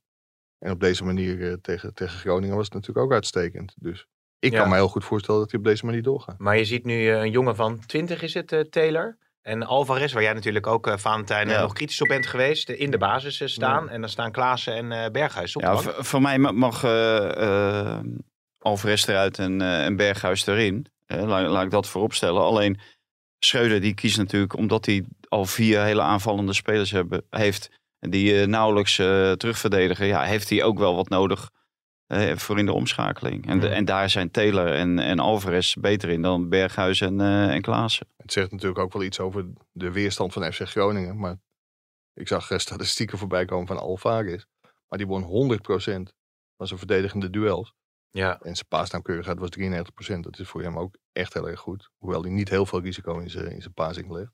En 0.60 0.72
op 0.72 0.80
deze 0.80 1.04
manier 1.04 1.48
eh, 1.48 1.54
tegen, 1.62 1.94
tegen 1.94 2.20
Groningen 2.20 2.56
was 2.56 2.66
het 2.66 2.74
natuurlijk 2.74 3.06
ook 3.06 3.14
uitstekend. 3.14 3.74
Dus 3.78 4.06
ik 4.40 4.52
Ja. 4.52 4.60
kan 4.60 4.70
me 4.70 4.76
heel 4.76 4.88
goed 4.88 5.04
voorstellen 5.04 5.42
dat 5.42 5.52
hij 5.52 5.60
op 5.60 5.66
deze 5.66 5.86
manier 5.86 6.04
doorgaat. 6.04 6.38
Maar 6.40 6.58
je 6.58 6.66
ziet 6.66 6.86
nu 6.86 7.10
eh, 7.10 7.20
een 7.22 7.32
jongen 7.32 7.56
van 7.56 7.80
20 7.86 8.22
is 8.22 8.34
het, 8.34 8.52
eh, 8.52 8.60
Taylor. 8.60 9.18
En 9.42 9.64
Alvarez, 9.64 10.14
waar 10.14 10.24
jij 10.24 10.34
natuurlijk 10.34 10.68
ook, 10.68 10.88
eh 10.88 10.98
Valentijn, 10.98 11.50
Ja. 11.50 11.62
nog 11.62 11.74
kritisch 11.74 12.02
op 12.02 12.08
bent 12.08 12.28
geweest, 12.28 12.70
in 12.70 12.92
de 12.92 12.98
basis 12.98 13.52
staan. 13.54 13.90
En 13.90 14.02
dan 14.02 14.10
staan 14.10 14.32
Klaassen 14.32 14.74
en 14.74 14.92
eh, 14.92 15.12
Berghuis 15.12 15.56
op. 15.56 15.62
Ja, 15.62 15.78
voor 15.82 16.22
mij 16.22 16.38
ma- 16.40 16.52
mag 16.52 16.84
Alvarez 18.60 19.08
eruit 19.08 19.40
en, 19.40 19.62
eh, 19.62 19.86
en 19.86 19.96
Berghuis 19.96 20.48
erin. 20.48 20.86
Laat, 21.06 21.48
laat 21.50 21.64
ik 21.64 21.70
dat 21.72 21.88
voorop 21.88 22.14
stellen. 22.14 22.42
Alleen 22.42 22.80
Schreuder 23.46 23.82
die 23.82 23.94
kiest 23.94 24.18
natuurlijk 24.18 24.56
omdat 24.56 24.86
hij 24.86 25.06
al 25.28 25.46
vier 25.46 25.82
hele 25.84 26.02
aanvallende 26.02 26.54
spelers 26.54 26.92
hebben, 26.92 27.26
heeft. 27.30 27.70
En 28.00 28.10
die 28.10 28.42
eh, 28.42 28.48
nauwelijks 28.48 29.00
eh, 29.00 29.32
terugverdedigen. 29.32 30.06
Ja, 30.06 30.22
heeft 30.24 30.50
hij 30.50 30.64
ook 30.64 30.78
wel 30.80 30.96
wat 30.96 31.10
nodig 31.10 31.50
eh, 32.08 32.36
voor 32.38 32.60
in 32.60 32.66
de 32.66 32.74
omschakeling. 32.74 33.48
En, 33.48 33.60
de- 33.60 33.70
en 33.70 33.86
daar 33.86 34.10
zijn 34.10 34.32
Taylor 34.32 34.74
en, 34.74 35.00
en 35.00 35.20
Alvarez 35.20 35.74
beter 35.76 36.10
in 36.10 36.22
dan 36.22 36.50
Berghuis 36.50 37.02
en, 37.02 37.22
eh 37.22 37.54
en 37.54 37.62
Klaassen. 37.62 38.08
Het 38.18 38.32
zegt 38.32 38.52
natuurlijk 38.52 38.80
ook 38.80 38.94
wel 38.94 39.04
iets 39.04 39.20
over 39.20 39.46
de 39.72 39.92
weerstand 39.92 40.34
van 40.34 40.54
FC 40.54 40.62
Groningen. 40.62 41.20
Maar 41.20 41.38
ik 42.14 42.28
zag 42.28 42.62
statistieken 42.62 43.18
voorbij 43.18 43.46
komen 43.46 43.68
van 43.68 43.78
Alvarez. 43.80 44.44
Maar 44.88 44.98
die 44.98 45.08
won 45.08 45.24
100% 45.24 45.64
van 46.58 46.68
zijn 46.68 46.80
verdedigende 46.80 47.30
duels. 47.30 47.74
ja. 48.12 48.40
En 48.42 48.56
zijn 48.56 48.68
paasnaamkeurigheid 48.68 49.40
was 49.40 49.50
93%. 49.60 50.20
Dat 50.20 50.40
is 50.40 50.48
voor 50.48 50.62
hem 50.62 50.78
ook 50.78 50.96
echt 51.12 51.34
heel 51.34 51.50
erg 51.50 51.60
goed. 51.60 51.90
Hoewel 51.98 52.22
hij 52.22 52.32
niet 52.32 52.50
heel 52.50 52.66
veel 52.66 52.82
risico 52.82 53.20
in 53.20 53.30
zijn, 53.30 53.52
in 53.52 53.62
zijn 53.62 53.74
passing 53.74 54.12
legt. 54.12 54.32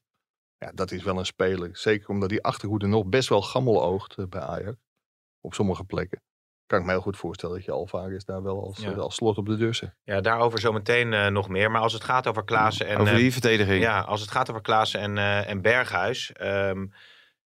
Ja, 0.58 0.72
dat 0.74 0.92
is 0.92 1.04
wel 1.04 1.18
een 1.18 1.26
speler. 1.26 1.70
Zeker 1.78 2.10
omdat 2.10 2.30
die 2.30 2.44
achterhoede 2.44 2.88
nog 2.88 3.06
best 3.06 3.30
wel 3.30 3.42
gammel 3.42 3.84
oogt 3.84 4.18
eh, 4.18 4.26
bij 4.26 4.42
Ajax. 4.42 4.78
Op 5.42 5.54
sommige 5.54 5.84
plekken. 5.84 6.22
Kan 6.66 6.80
ik 6.80 6.86
me 6.86 6.92
heel 6.92 7.02
goed 7.02 7.18
voorstellen 7.18 7.56
dat 7.56 7.66
je 7.66 7.72
Alvarez 7.72 8.24
daar 8.24 8.44
wel 8.44 8.64
als, 8.64 8.78
Ja. 8.78 8.92
eh, 8.92 8.98
als 8.98 9.16
slot 9.16 9.38
op 9.38 9.46
de 9.46 9.56
deur 9.58 9.74
zet. 9.74 9.96
ja, 10.04 10.22
daarover 10.22 10.60
zometeen 10.60 11.14
eh, 11.14 11.28
nog 11.28 11.50
meer. 11.50 11.72
Maar 11.72 11.82
als 11.82 11.94
het 11.94 12.04
gaat 12.04 12.28
over 12.28 12.44
Klaassen 12.44 12.88
en... 12.88 12.98
Over 12.98 13.16
die 13.16 13.32
verdediging. 13.32 13.82
Ja, 13.82 14.02
als 14.02 14.22
het 14.22 14.32
gaat 14.32 14.50
over 14.50 14.62
Klaassen 14.62 15.00
en, 15.00 15.18
eh, 15.18 15.50
en 15.50 15.62
Berghuis. 15.62 16.32
ehm, 16.32 16.88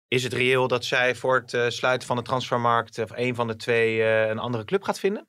is 0.09 0.23
het 0.23 0.33
reëel 0.33 0.69
dat 0.69 0.85
zij 0.85 1.15
voor 1.15 1.35
het 1.35 1.55
eh, 1.55 1.69
sluiten 1.69 2.07
van 2.07 2.17
de 2.17 2.23
transfermarkt... 2.23 2.99
of 2.99 3.11
een 3.15 3.35
van 3.35 3.47
de 3.47 3.57
twee 3.57 4.03
eh, 4.03 4.29
een 4.29 4.39
andere 4.39 4.65
club 4.65 4.83
gaat 4.83 4.99
vinden? 4.99 5.29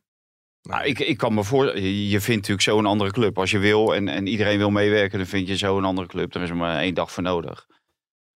Nou, 0.61 0.85
ik, 0.85 0.99
ik 0.99 1.17
kan 1.17 1.33
me 1.33 1.43
voor. 1.43 1.79
Je 1.79 2.21
vindt 2.21 2.41
natuurlijk 2.41 2.61
zo 2.61 2.77
een 2.77 2.85
andere 2.85 3.11
club. 3.11 3.37
Als 3.37 3.51
je 3.51 3.59
wil 3.59 3.95
en, 3.95 4.07
en 4.07 4.27
iedereen 4.27 4.57
wil 4.57 4.69
meewerken, 4.69 5.17
dan 5.17 5.27
vind 5.27 5.47
je 5.47 5.57
zo 5.57 5.77
een 5.77 5.85
andere 5.85 6.07
club. 6.07 6.31
Daar 6.31 6.43
is 6.43 6.49
er 6.49 6.55
maar 6.55 6.79
één 6.79 6.93
dag 6.93 7.11
voor 7.11 7.23
nodig. 7.23 7.67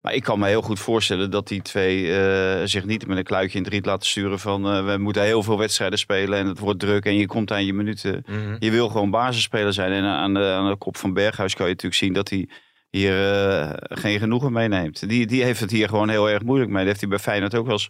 Maar 0.02 0.14
ik 0.14 0.22
kan 0.22 0.38
me 0.38 0.46
heel 0.46 0.62
goed 0.62 0.80
voorstellen 0.80 1.30
dat 1.30 1.48
die 1.48 1.62
twee 1.62 2.16
eh, 2.16 2.66
zich 2.66 2.84
niet 2.84 3.06
met 3.06 3.16
een 3.16 3.24
kluitje 3.24 3.58
in 3.58 3.64
het 3.64 3.72
riet 3.72 3.86
laten 3.86 4.08
sturen 4.08 4.38
van 4.38 4.66
eh, 4.66 4.84
we 4.84 4.98
moeten 4.98 5.22
heel 5.22 5.42
veel 5.42 5.58
wedstrijden 5.58 5.98
spelen 5.98 6.38
en 6.38 6.46
het 6.46 6.58
wordt 6.58 6.80
druk 6.80 7.04
en 7.04 7.16
je 7.16 7.26
komt 7.26 7.52
aan 7.52 7.64
je 7.64 7.72
minuten. 7.72 8.24
Je 8.58 8.70
wil 8.70 8.88
gewoon 8.88 9.10
basisspeler 9.10 9.72
zijn. 9.72 9.92
En 9.92 10.04
aan 10.04 10.34
de, 10.34 10.44
aan 10.44 10.70
de 10.70 10.76
kop 10.76 10.96
van 10.96 11.12
Berghuis 11.12 11.54
kan 11.54 11.66
je 11.66 11.72
natuurlijk 11.72 12.00
zien 12.00 12.12
dat 12.12 12.28
hij 12.28 12.48
hier 12.90 13.32
eh, 13.32 13.70
geen 13.78 14.18
genoegen 14.18 14.52
meeneemt. 14.52 15.08
Die, 15.08 15.26
die 15.26 15.42
heeft 15.42 15.60
het 15.60 15.70
hier 15.70 15.88
gewoon 15.88 16.08
heel 16.08 16.30
erg 16.30 16.42
moeilijk 16.42 16.70
mee. 16.70 16.78
Dat 16.78 16.86
heeft 16.86 17.00
hij 17.00 17.08
bij 17.08 17.18
Feyenoord 17.18 17.54
ook 17.54 17.64
wel 17.66 17.72
eens 17.72 17.88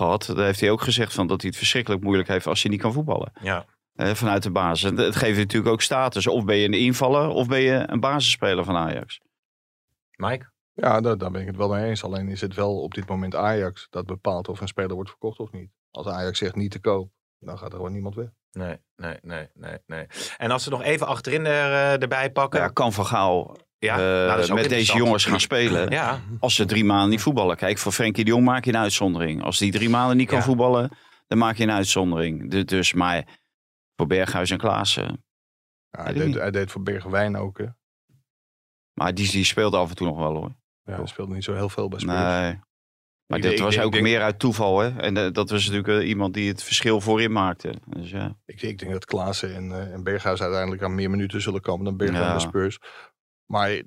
gehad. 0.00 0.26
Daar 0.26 0.44
heeft 0.44 0.60
hij 0.60 0.70
ook 0.70 0.80
gezegd 0.80 1.14
van 1.14 1.26
dat 1.26 1.40
hij 1.40 1.48
het 1.48 1.58
verschrikkelijk 1.58 2.02
moeilijk 2.02 2.28
heeft 2.28 2.46
als 2.46 2.62
hij 2.62 2.70
niet 2.70 2.80
kan 2.80 2.92
voetballen. 2.92 3.32
Ja. 3.42 3.64
Eh, 3.94 4.14
vanuit 4.14 4.42
de 4.42 4.50
basis. 4.50 4.90
En 4.90 4.96
het 4.96 5.16
geeft 5.16 5.36
je 5.36 5.42
natuurlijk 5.42 5.72
ook 5.72 5.82
status. 5.82 6.26
Of 6.26 6.44
ben 6.44 6.56
je 6.56 6.66
een 6.66 6.74
invaller 6.74 7.28
of 7.28 7.48
ben 7.48 7.60
je 7.60 7.84
een 7.86 8.00
basisspeler 8.00 8.64
van 8.64 8.76
Ajax. 8.76 9.20
Mike? 10.16 10.50
Ja, 10.72 11.00
daar, 11.00 11.18
daar 11.18 11.30
ben 11.30 11.40
ik 11.40 11.46
het 11.46 11.56
wel 11.56 11.68
mee 11.68 11.88
eens. 11.88 12.04
Alleen 12.04 12.28
is 12.28 12.40
het 12.40 12.54
wel 12.54 12.82
op 12.82 12.94
dit 12.94 13.08
moment 13.08 13.34
Ajax 13.34 13.86
dat 13.90 14.06
bepaalt 14.06 14.48
of 14.48 14.60
een 14.60 14.68
speler 14.68 14.94
wordt 14.94 15.10
verkocht 15.10 15.38
of 15.38 15.52
niet. 15.52 15.70
Als 15.90 16.06
Ajax 16.06 16.38
zegt 16.38 16.54
niet 16.54 16.70
te 16.70 16.80
koop, 16.80 17.10
dan 17.38 17.58
gaat 17.58 17.70
er 17.70 17.76
gewoon 17.76 17.92
niemand 17.92 18.14
weg. 18.14 18.28
Nee, 18.52 18.76
nee, 18.96 19.16
nee, 19.22 19.48
nee, 19.54 19.78
nee. 19.86 20.06
En 20.36 20.50
als 20.50 20.64
we 20.64 20.70
nog 20.70 20.82
even 20.82 21.06
achterin 21.06 21.46
er, 21.46 21.72
eh, 21.72 22.02
erbij 22.02 22.30
pakken. 22.30 22.60
Ja, 22.60 22.68
kan 22.68 22.92
Van 22.92 23.06
Gaal 23.06 23.56
Ja, 23.80 23.92
eh, 23.94 24.00
nou, 24.00 24.28
dat 24.28 24.38
is 24.44 24.50
ook 24.50 24.56
met 24.56 24.68
deze 24.68 24.96
jongens 24.96 25.24
gaan 25.24 25.40
spelen. 25.40 25.90
Ja, 25.90 26.20
Als 26.40 26.54
ze 26.54 26.64
drie 26.64 26.84
maanden 26.84 27.08
niet 27.10 27.20
voetballen. 27.20 27.56
Kijk, 27.56 27.78
voor 27.78 27.92
Frenkie 27.92 28.24
de 28.24 28.30
Jong 28.30 28.44
maak 28.44 28.64
je 28.64 28.70
een 28.72 28.76
uitzondering. 28.78 29.42
Als 29.42 29.58
die 29.58 29.72
drie 29.72 29.88
maanden 29.88 30.16
niet 30.16 30.28
kan 30.28 30.38
Ja. 30.38 30.44
voetballen, 30.44 30.90
dan 31.26 31.38
maak 31.38 31.56
je 31.56 31.62
een 31.62 31.70
uitzondering. 31.70 32.50
Du- 32.50 32.64
Dus, 32.64 32.92
maar 32.92 33.24
voor 33.96 34.06
Berghuis 34.06 34.50
en 34.50 34.58
Klaassen. 34.58 35.24
Ja, 35.90 36.02
hij, 36.02 36.12
deed, 36.12 36.26
niet. 36.26 36.34
hij 36.34 36.50
deed 36.50 36.70
voor 36.70 36.82
Bergwijn 36.82 37.36
ook. 37.36 37.58
Hè. 37.58 37.66
Maar 38.92 39.14
die, 39.14 39.30
die 39.30 39.44
speelde 39.44 39.76
af 39.76 39.90
en 39.90 39.96
toe 39.96 40.06
nog 40.06 40.18
wel 40.18 40.34
hoor. 40.34 40.54
Ja, 40.82 40.96
hij 40.96 41.06
speelde 41.06 41.34
niet 41.34 41.44
zo 41.44 41.54
heel 41.54 41.68
veel 41.68 41.88
bij 41.88 41.98
Spurs. 41.98 42.14
Nee. 42.16 42.58
Maar 43.26 43.38
Ik 43.38 43.42
denk- 43.44 43.58
was 43.58 43.78
ook 43.80 43.92
denk- 43.92 44.04
meer 44.04 44.22
uit 44.22 44.38
toeval, 44.38 44.78
hè? 44.78 44.96
En 45.00 45.16
eh, 45.16 45.32
dat 45.32 45.50
was 45.50 45.66
natuurlijk 45.68 46.02
eh, 46.02 46.08
iemand 46.08 46.34
die 46.34 46.48
het 46.48 46.62
verschil 46.62 47.00
voorin 47.00 47.32
maakte. 47.32 47.74
Dus 47.86 48.10
ja. 48.10 48.36
Ik, 48.46 48.62
ik 48.62 48.78
denk 48.78 48.92
dat 48.92 49.04
Klaassen 49.04 49.54
en, 49.54 49.72
eh, 49.72 49.92
en 49.92 50.02
Berghuis 50.02 50.42
uiteindelijk 50.42 50.82
aan 50.82 50.94
meer 50.94 51.10
minuten 51.10 51.40
zullen 51.40 51.60
komen 51.60 51.96
dan 51.96 52.12
Ja. 52.12 52.30
bij 52.30 52.38
Spurs. 52.40 52.78
Maar 53.50 53.82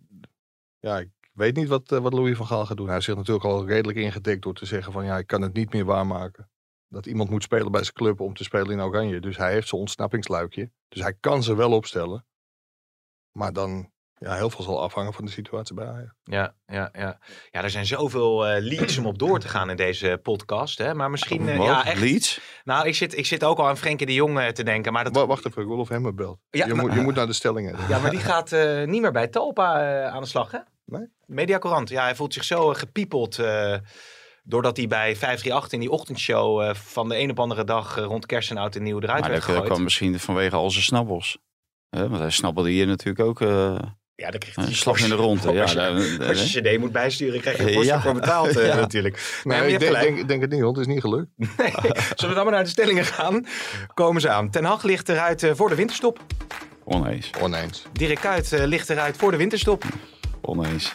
ja, 0.79 0.99
ik 0.99 1.09
weet 1.33 1.55
niet 1.55 1.67
wat, 1.67 1.91
eh, 1.91 1.99
wat 1.99 2.13
Louis 2.13 2.37
van 2.37 2.45
Gaal 2.45 2.65
gaat 2.65 2.77
doen. 2.77 2.87
Hij 2.87 3.01
zich 3.01 3.15
natuurlijk 3.15 3.45
al 3.45 3.65
redelijk 3.67 3.97
ingedekt 3.97 4.41
door 4.41 4.53
te 4.53 4.65
zeggen 4.65 4.93
van 4.93 5.05
ja, 5.05 5.17
ik 5.17 5.27
kan 5.27 5.41
het 5.41 5.53
niet 5.53 5.73
meer 5.73 5.85
waarmaken. 5.85 6.49
Dat 6.87 7.05
iemand 7.05 7.29
moet 7.29 7.43
spelen 7.43 7.71
bij 7.71 7.83
zijn 7.83 7.93
club 7.93 8.19
om 8.19 8.33
te 8.33 8.43
spelen 8.43 8.71
in 8.71 8.81
Oranje. 8.81 9.19
Dus 9.19 9.37
hij 9.37 9.51
heeft 9.51 9.67
zijn 9.67 9.81
ontsnappingsluikje. 9.81 10.71
Dus 10.87 11.01
hij 11.01 11.13
kan 11.13 11.43
ze 11.43 11.55
wel 11.55 11.71
opstellen. 11.71 12.25
Maar 13.31 13.53
dan, 13.53 13.91
ja, 14.23 14.35
heel 14.35 14.49
veel 14.49 14.63
zal 14.63 14.81
afhangen 14.81 15.13
van 15.13 15.25
de 15.25 15.31
situatie 15.31 15.75
bij 15.75 15.85
Ajax. 15.87 16.11
Ja, 16.23 16.53
ja, 16.65 16.89
ja. 16.93 17.19
ja, 17.51 17.63
er 17.63 17.69
zijn 17.69 17.85
zoveel 17.85 18.47
eh, 18.47 18.61
leads 18.63 18.97
om 18.97 19.05
op 19.05 19.17
door 19.19 19.39
te 19.39 19.47
gaan 19.47 19.69
in 19.69 19.75
deze 19.75 20.19
podcast. 20.23 20.77
Hè? 20.77 20.93
Maar 20.93 21.09
misschien, 21.09 21.49
eh, 21.49 21.57
ja, 21.57 21.85
echt. 21.85 21.99
Leeds? 21.99 22.39
Nou, 22.63 22.87
ik 22.87 22.95
zit, 22.95 23.17
ik 23.17 23.25
zit 23.25 23.43
ook 23.43 23.57
al 23.57 23.67
aan 23.67 23.77
Frenkie 23.77 24.05
de 24.07 24.13
Jong 24.13 24.39
eh, 24.39 24.47
te 24.47 24.63
denken. 24.63 24.93
Maar 24.93 25.03
dat, 25.03 25.15
Wa- 25.15 25.25
Wacht 25.25 25.45
even, 25.45 25.63
Rolf 25.63 25.89
Hemmer 25.89 26.13
belt. 26.13 26.39
Ja, 26.49 26.65
je, 26.65 26.73
maar- 26.73 26.85
moet, 26.85 26.93
je 26.93 27.01
moet 27.01 27.15
naar 27.15 27.27
de 27.27 27.33
stellingen. 27.33 27.75
Ja, 27.89 27.99
maar 27.99 28.11
die 28.11 28.19
gaat 28.19 28.51
eh, 28.51 28.83
niet 28.83 29.01
meer 29.01 29.11
bij 29.11 29.27
Talpa 29.27 29.81
eh, 30.03 30.13
aan 30.13 30.21
de 30.21 30.27
slag, 30.27 30.51
hè? 30.51 30.59
Nee? 30.85 31.07
Mediacorant. 31.25 31.89
Ja, 31.89 32.03
hij 32.03 32.15
voelt 32.15 32.33
zich 32.33 32.43
zo 32.43 32.73
gepiepeld. 32.73 33.39
eh, 33.39 33.75
doordat 34.45 34.77
hij 34.77 34.87
bij 34.87 35.15
538 35.15 35.71
in 35.71 35.79
die 35.79 35.89
ochtendshow 35.91 36.61
eh, 36.61 36.73
van 36.73 37.09
de 37.09 37.17
een 37.19 37.29
op 37.29 37.39
andere 37.39 37.63
dag 37.63 37.95
rond 37.97 38.25
kerst 38.25 38.49
en 38.51 38.57
oud 38.57 38.75
en 38.75 38.83
nieuw 38.83 38.99
eruit 39.01 39.21
Maar 39.21 39.29
werd 39.29 39.45
dat, 39.45 39.63
kwam 39.63 39.83
misschien 39.83 40.19
vanwege 40.19 40.55
al 40.55 40.71
zijn 40.71 40.83
snabbels. 40.83 41.37
Hè, 41.89 42.07
want 42.09 42.21
hij 42.21 42.29
snabbelde 42.29 42.69
hier 42.69 42.87
natuurlijk 42.87 43.27
ook 43.27 43.41
eh, 43.41 43.75
Ja, 44.15 44.29
dan 44.31 44.39
krijgt 44.39 44.57
een 44.57 44.63
hij 44.63 44.73
slag 44.73 44.99
in 44.99 45.09
de 45.09 45.15
ronde. 45.15 45.51
Ja, 45.51 45.61
Als 45.61 45.71
je, 45.71 45.77
daar- 45.77 46.27
als 46.27 46.53
je 46.53 46.61
cd 46.61 46.79
moet 46.79 46.91
bijsturen, 46.91 47.41
krijg 47.41 47.57
je 47.57 47.63
Ja. 47.69 47.73
kosten 47.75 48.01
voor 48.01 48.13
betaald 48.13 48.57
eh, 48.57 48.65
Ja. 48.67 48.75
natuurlijk. 48.75 49.39
Maar 49.43 49.57
je 49.67 49.73
ik 49.73 49.79
denk, 49.79 49.95
gelijk. 49.95 50.15
denk, 50.15 50.27
denk 50.27 50.41
het 50.41 50.51
niet, 50.51 50.61
want 50.61 50.77
het 50.77 50.87
is 50.87 50.93
niet 50.93 51.01
gelukt. 51.01 51.27
Nee. 51.37 51.71
Zullen 52.15 52.29
we 52.29 52.33
dan 52.33 52.43
maar 52.43 52.53
naar 52.53 52.63
de 52.63 52.69
stellingen 52.69 53.05
gaan? 53.05 53.45
Komen 53.93 54.21
ze 54.21 54.29
aan. 54.29 54.49
Ten 54.49 54.63
Hag 54.63 54.83
ligt 54.83 55.09
eruit 55.09 55.43
eh, 55.43 55.51
voor 55.55 55.69
de 55.69 55.75
winterstop. 55.75 56.19
Oneens. 56.83 57.29
Oneens. 57.41 57.83
Dirk 57.91 58.19
Kuyt 58.19 58.53
eh, 58.53 58.63
ligt 58.65 58.89
eruit 58.89 59.17
voor 59.17 59.31
de 59.31 59.37
winterstop. 59.37 59.83
Oneens. 60.41 60.93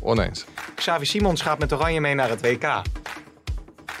Oneens. 0.00 0.44
Xavi 0.74 1.04
Simons 1.04 1.42
gaat 1.42 1.58
met 1.58 1.72
Oranje 1.72 2.00
mee 2.00 2.14
naar 2.14 2.28
het 2.28 2.40
WK. 2.40 2.82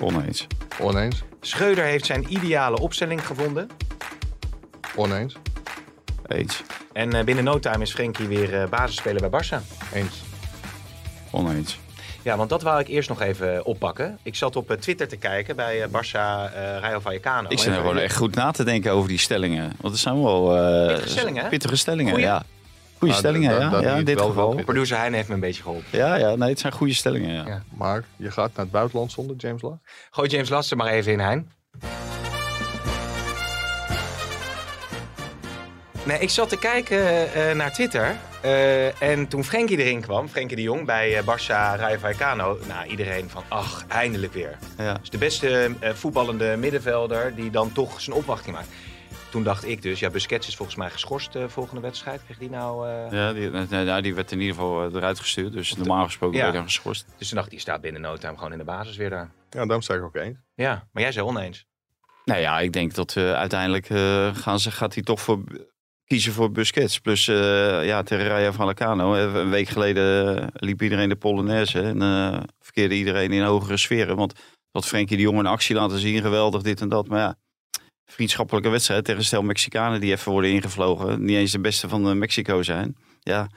Oneens. 0.00 0.46
Oneens. 0.80 1.22
Schreuder 1.40 1.84
heeft 1.84 2.06
zijn 2.06 2.26
ideale 2.32 2.78
opstelling 2.78 3.26
gevonden. 3.26 3.68
Oneens. 4.96 5.34
Eens. 6.26 6.62
En 6.92 7.14
eh, 7.14 7.24
binnen 7.24 7.44
no 7.44 7.58
time 7.58 7.82
is 7.82 7.92
Frenkie 7.92 8.26
weer 8.26 8.60
eh, 8.62 8.68
basisspeler 8.68 9.30
bij 9.30 9.40
Barça. 9.42 9.62
Eens. 9.92 10.20
Oneens. 11.30 11.78
Ja, 12.22 12.36
want 12.36 12.48
dat 12.50 12.62
wou 12.62 12.80
ik 12.80 12.88
eerst 12.88 13.08
nog 13.08 13.20
even 13.20 13.64
oppakken. 13.64 14.18
Ik 14.22 14.34
zat 14.34 14.56
op 14.56 14.70
eh, 14.70 14.76
Twitter 14.76 15.08
te 15.08 15.16
kijken 15.16 15.56
bij 15.56 15.82
eh, 15.82 15.88
Barça 15.88 16.52
eh 16.54 16.78
Rayo 16.80 16.98
Vallecano. 17.00 17.48
Ik 17.48 17.58
zit 17.58 17.68
er 17.72 17.74
gewoon 17.80 17.98
echt 17.98 18.16
goed 18.16 18.34
na 18.34 18.50
te 18.50 18.64
denken 18.64 18.92
over 18.92 19.08
die 19.08 19.18
stellingen. 19.18 19.72
Want 19.80 19.92
het 19.94 20.02
zijn 20.02 20.22
wel 20.22 20.56
eh, 20.56 20.86
Pittige 20.86 21.08
stellingen, 21.08 21.42
hè? 21.42 21.48
pittige 21.48 21.76
stellingen, 21.76 22.10
Goeie. 22.12 22.26
ja. 22.26 22.42
Goede 22.98 23.14
Nou, 23.14 23.26
stellingen, 23.26 23.60
ja. 23.60 23.80
ja 23.80 23.94
in 23.96 24.04
dit 24.04 24.18
wel 24.18 24.26
geval. 24.28 24.54
wel 24.54 24.64
Producer 24.64 24.96
Heijn 24.96 25.12
heeft 25.14 25.28
me 25.28 25.34
een 25.34 25.40
beetje 25.40 25.62
geholpen. 25.62 25.98
Ja, 25.98 26.14
ja, 26.16 26.34
nee, 26.34 26.48
het 26.48 26.58
zijn 26.60 26.72
goede 26.72 26.94
stellingen, 26.94 27.32
ja. 27.34 27.46
Ja. 27.46 27.62
Maar 27.76 28.04
je 28.16 28.30
gaat 28.30 28.50
naar 28.54 28.64
het 28.64 28.70
buitenland 28.70 29.12
zonder 29.12 29.36
James 29.36 29.62
Last? 29.62 29.76
Gooi 30.10 30.28
James 30.28 30.48
Lassen 30.48 30.76
maar 30.76 30.86
even 30.86 31.12
in, 31.12 31.20
Hein. 31.20 31.52
Nee, 36.06 36.18
ik 36.18 36.30
zat 36.30 36.48
te 36.48 36.58
kijken 36.58 37.32
eh, 37.32 37.54
naar 37.54 37.72
Twitter. 37.72 38.16
eh, 38.42 39.02
en 39.02 39.28
toen 39.28 39.44
Frenkie 39.44 39.78
erin 39.78 40.00
kwam, 40.00 40.28
Frenkie 40.28 40.56
de 40.56 40.62
Jong 40.62 40.86
bij 40.86 41.16
eh, 41.18 41.22
Barça 41.22 41.78
Rayo 41.80 41.98
Vallecano. 41.98 42.58
Nou, 42.68 42.86
iedereen 42.88 43.28
van, 43.30 43.42
ach, 43.48 43.84
eindelijk 43.88 44.32
weer. 44.32 44.58
ja. 44.78 44.94
Dus 44.94 45.10
de 45.10 45.18
beste 45.18 45.74
eh, 45.80 45.92
voetballende 45.94 46.56
middenvelder 46.58 47.34
die 47.34 47.50
dan 47.50 47.72
toch 47.72 48.00
zijn 48.00 48.16
opwachting 48.16 48.54
maakt. 48.56 48.68
Toen 49.30 49.42
dacht 49.42 49.66
ik 49.66 49.82
dus, 49.82 50.00
ja, 50.00 50.10
Busquets 50.10 50.48
is 50.48 50.56
volgens 50.56 50.76
mij 50.76 50.90
geschorst 50.90 51.32
de 51.32 51.48
volgende 51.48 51.80
wedstrijd. 51.80 52.20
Kreeg 52.24 52.38
die 52.38 52.50
nou... 52.50 52.88
eh, 52.88 53.12
Ja, 53.12 53.32
die, 53.32 53.50
nee, 53.50 53.84
nee, 53.84 54.02
die 54.02 54.14
werd 54.14 54.32
in 54.32 54.40
ieder 54.40 54.54
geval 54.54 54.96
eruit 54.96 55.18
gestuurd. 55.20 55.52
Dus 55.52 55.76
normaal 55.76 56.04
gesproken 56.04 56.36
Ja. 56.36 56.42
werd 56.42 56.54
hij 56.54 56.62
dan 56.64 56.72
geschorst. 56.72 57.06
Dus 57.18 57.26
toen 57.28 57.34
dacht 57.36 57.46
ik, 57.46 57.52
die 57.52 57.60
staat 57.62 57.80
binnen 57.80 58.00
no 58.00 58.16
time 58.16 58.36
gewoon 58.36 58.52
in 58.52 58.58
de 58.58 58.64
basis 58.64 58.96
weer 58.96 59.10
daar. 59.10 59.30
Ja, 59.50 59.60
daarom 59.64 59.82
zeg 59.82 59.96
ik 59.96 60.02
ook 60.02 60.16
eens. 60.16 60.38
Ja, 60.54 60.88
maar 60.92 61.02
jij 61.02 61.12
zei 61.12 61.26
oneens. 61.26 61.66
Nou 62.24 62.40
ja, 62.40 62.60
ik 62.60 62.72
denk 62.72 62.94
dat 62.94 63.16
eh, 63.16 63.32
uiteindelijk 63.32 63.90
eh, 63.90 64.34
gaan 64.34 64.58
ze, 64.60 64.70
gaat 64.70 64.94
hij 64.94 65.02
toch 65.02 65.20
voor, 65.20 65.38
kiezen 66.10 66.32
voor 66.32 66.50
Busquets. 66.50 66.98
Plus 66.98 67.28
eh, 67.28 67.86
ja, 67.86 68.02
tegen 68.02 68.26
Rayo 68.26 68.50
Vallecano. 68.52 69.14
eh, 69.14 69.34
Een 69.34 69.50
week 69.50 69.68
geleden 69.68 70.38
eh, 70.38 70.46
liep 70.52 70.82
iedereen 70.82 71.08
de 71.08 71.16
Polonaise. 71.16 71.80
En 71.82 71.98
verkeerde 72.60 72.94
iedereen 72.94 73.32
in 73.32 73.42
hogere 73.42 73.76
sferen. 73.76 74.16
Want 74.16 74.32
wat 74.70 74.86
Frenkie 74.86 75.16
de 75.16 75.22
Jong 75.22 75.38
in 75.38 75.46
actie 75.46 75.74
laten 75.76 75.98
zien, 75.98 76.20
geweldig 76.20 76.62
dit 76.62 76.80
en 76.80 76.88
dat. 76.88 77.08
Maar 77.08 77.18
ja, 77.18 77.36
vriendschappelijke 78.10 78.68
wedstrijd 78.68 79.04
tegen 79.04 79.24
stel 79.24 79.42
Mexicanen 79.42 80.00
die 80.00 80.12
even 80.12 80.32
worden 80.32 80.50
ingevlogen. 80.50 81.24
Niet 81.24 81.36
eens 81.36 81.52
de 81.52 81.60
beste 81.60 81.88
van 81.88 82.18
Mexico 82.18 82.62
zijn. 82.62 82.96
Ja, 83.20 83.48